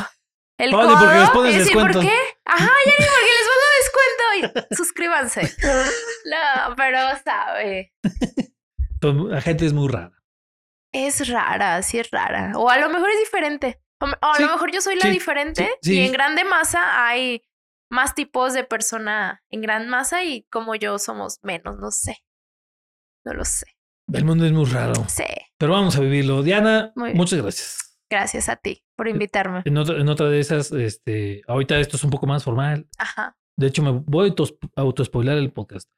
el 0.59 0.71
ni 0.71 0.77
codo. 0.77 0.97
porque 0.99 1.19
les 1.19 1.31
pones 1.31 1.55
y 1.55 1.59
decir, 1.59 1.75
descuento. 1.75 1.99
¿por 2.01 2.09
qué? 2.09 2.17
Ajá, 2.45 2.71
ya 2.87 2.93
ni 2.99 3.07
porque 3.07 3.33
les 3.39 3.49
pongo 3.49 3.67
descuento. 3.81 4.69
Y 4.71 4.75
suscríbanse. 4.77 5.57
No, 6.27 6.77
pero 6.77 6.99
sabe. 7.25 7.93
Pues, 9.01 9.15
la 9.17 9.41
gente 9.41 9.67
es 9.67 9.73
muy 9.73 9.89
rara. 9.89 10.13
Es 10.93 11.29
rara, 11.29 11.83
sí 11.83 11.99
es 11.99 12.11
rara. 12.13 12.53
O 12.55 12.71
a 12.71 12.79
lo 12.79 12.89
mejor 12.91 13.11
es 13.11 13.19
diferente. 13.19 13.81
O, 14.01 14.07
a 14.07 14.37
Sí, 14.37 14.43
lo 14.45 14.51
mejor 14.53 14.71
yo 14.71 14.81
soy 14.81 14.95
la 14.97 15.07
sí, 15.07 15.11
diferente. 15.11 15.71
sí. 15.83 15.95
Y 15.99 16.07
en 16.07 16.13
grande 16.13 16.45
masa 16.45 17.07
hay 17.07 17.43
más 17.95 18.15
tipos 18.15 18.53
de 18.55 18.65
persona 18.65 19.43
en 19.51 19.61
gran 19.63 19.89
masa 19.89 20.25
y 20.25 20.43
como 20.51 20.75
yo 20.75 20.99
somos 20.99 21.39
menos, 21.43 21.79
no 21.79 21.91
sé. 21.91 22.19
No 23.25 23.33
lo 23.35 23.45
sé. 23.45 23.67
El 24.13 24.25
mundo 24.25 24.45
es 24.45 24.53
muy 24.53 24.67
raro. 24.67 24.95
Sí. 25.09 25.25
Pero 25.59 25.73
vamos 25.73 25.97
a 25.97 26.01
vivirlo. 26.01 26.43
Diana, 26.43 26.93
muchas 27.15 27.41
gracias. 27.41 27.97
Gracias 28.11 28.49
a 28.51 28.57
ti 28.57 28.85
por 28.97 29.09
invitarme. 29.09 29.63
En 29.65 29.79
otra, 29.79 29.97
en 29.99 30.09
otra 30.09 30.29
de 30.29 30.41
esas, 30.41 30.71
este, 30.73 31.43
ahorita 31.49 31.79
esto 31.79 31.97
es 31.97 32.05
un 32.05 32.11
poco 32.11 32.27
más 32.27 32.45
formal. 32.45 32.87
Ajá. 32.99 33.37
De 33.57 33.69
hecho, 33.69 33.83
me 33.83 33.93
voy 33.93 34.27
a 34.27 34.31
autos- 34.33 34.57
autospoilar 34.77 35.39
el 35.39 35.53
podcast. 35.53 35.89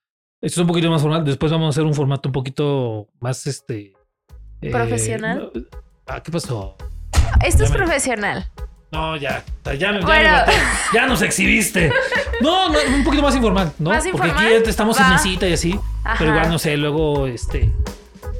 Esto 0.40 0.60
es 0.60 0.62
un 0.62 0.66
poquito 0.68 0.90
más 0.90 1.02
formal. 1.02 1.24
Después 1.24 1.50
vamos 1.50 1.66
a 1.66 1.70
hacer 1.70 1.84
un 1.84 1.94
formato 1.94 2.28
un 2.28 2.32
poquito 2.34 3.08
más 3.18 3.46
este. 3.46 3.94
eh, 4.60 4.70
¿Profesional? 4.70 5.50
ah, 6.06 6.22
¿qué 6.22 6.30
pasó? 6.30 6.76
Esto 7.44 7.58
Ya 7.60 7.64
es 7.64 7.70
me- 7.70 7.76
profesional. 7.76 8.52
No, 8.92 9.16
ya. 9.16 9.42
Ya, 9.64 9.74
ya, 9.74 9.92
me- 9.92 10.00
ya, 10.00 10.06
Bueno. 10.06 10.30
me 10.30 10.32
maté. 10.38 10.52
Ya 10.94 11.06
nos 11.06 11.22
exhibiste. 11.22 11.92
No, 12.40 12.68
no, 12.70 12.78
un 12.94 13.04
poquito 13.04 13.22
más 13.22 13.34
informal, 13.34 13.72
¿no? 13.78 13.90
¿Más 13.90 14.04
Porque 14.10 14.28
informal? 14.28 14.56
aquí 14.60 14.70
estamos 14.70 14.96
en 14.98 15.04
Va. 15.06 15.10
mesita 15.10 15.46
y 15.48 15.52
así. 15.54 15.78
Ajá. 16.04 16.16
Pero 16.18 16.30
igual, 16.32 16.48
no 16.50 16.58
sé, 16.58 16.76
luego, 16.76 17.26
este. 17.26 17.72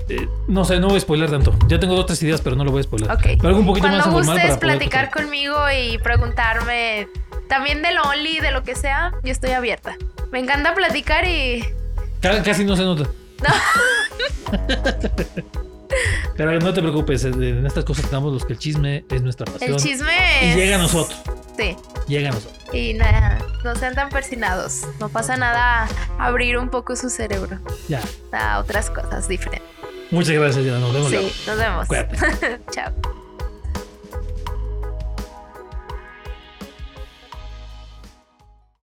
eh, 0.08 0.28
no 0.48 0.64
sé, 0.64 0.78
no 0.78 0.88
voy 0.88 0.98
a 0.98 1.00
spoiler 1.00 1.30
tanto. 1.30 1.54
Ya 1.68 1.80
tengo 1.80 1.94
dos, 1.96 2.06
tres 2.06 2.22
ideas, 2.22 2.40
pero 2.40 2.54
no 2.56 2.64
lo 2.64 2.70
voy 2.70 2.80
a 2.80 2.84
spoiler. 2.84 3.10
Ok. 3.10 3.22
Pero 3.22 3.48
algo 3.48 3.60
un 3.60 3.66
poquito 3.66 3.88
Cuando 3.88 3.98
más 3.98 4.06
informal 4.06 4.36
gustes 4.36 4.56
para 4.58 4.72
platicar 4.78 5.10
conmigo 5.10 5.56
y 5.76 5.98
preguntarme 5.98 7.08
también 7.48 7.82
del 7.82 7.98
Only, 7.98 8.38
de 8.40 8.52
lo 8.52 8.62
que 8.62 8.76
sea, 8.76 9.12
yo 9.24 9.32
estoy 9.32 9.50
abierta. 9.50 9.96
Me 10.30 10.38
encanta 10.38 10.74
platicar 10.74 11.26
y 11.26 11.64
Ca- 12.20 12.42
Casi 12.42 12.64
no 12.64 12.76
se 12.76 12.82
nota. 12.84 13.08
Pero 16.36 16.58
no 16.60 16.72
te 16.74 16.80
preocupes, 16.80 17.24
en 17.24 17.64
estas 17.66 17.84
cosas 17.84 18.04
estamos 18.04 18.32
los 18.32 18.44
que 18.44 18.52
el 18.54 18.58
chisme 18.58 19.04
es 19.10 19.22
nuestra 19.22 19.46
pasión. 19.50 19.72
el 19.72 19.76
chisme 19.76 20.12
Y 20.42 20.46
es... 20.50 20.56
llega 20.56 20.76
a 20.76 20.78
nosotros, 20.78 21.18
Sí. 21.56 21.76
llega 22.08 22.30
a 22.30 22.32
nosotros. 22.32 22.56
Y 22.72 22.94
nada, 22.94 23.38
no 23.64 23.74
sean 23.76 23.94
tan 23.94 24.08
persinados. 24.10 24.82
No 25.00 25.08
pasa 25.08 25.36
nada 25.36 25.88
abrir 26.18 26.58
un 26.58 26.68
poco 26.68 26.96
su 26.96 27.08
cerebro 27.10 27.58
Ya. 27.88 28.00
a 28.32 28.58
otras 28.58 28.90
cosas 28.90 29.28
diferentes. 29.28 29.68
Muchas 30.10 30.34
gracias, 30.34 30.62
Diana. 30.64 30.80
Nos 30.80 30.92
vemos 30.92 31.10
luego. 31.10 31.28
Sí, 31.28 31.42
nos 31.46 31.58
vemos. 31.58 31.88
Chao. 32.72 32.92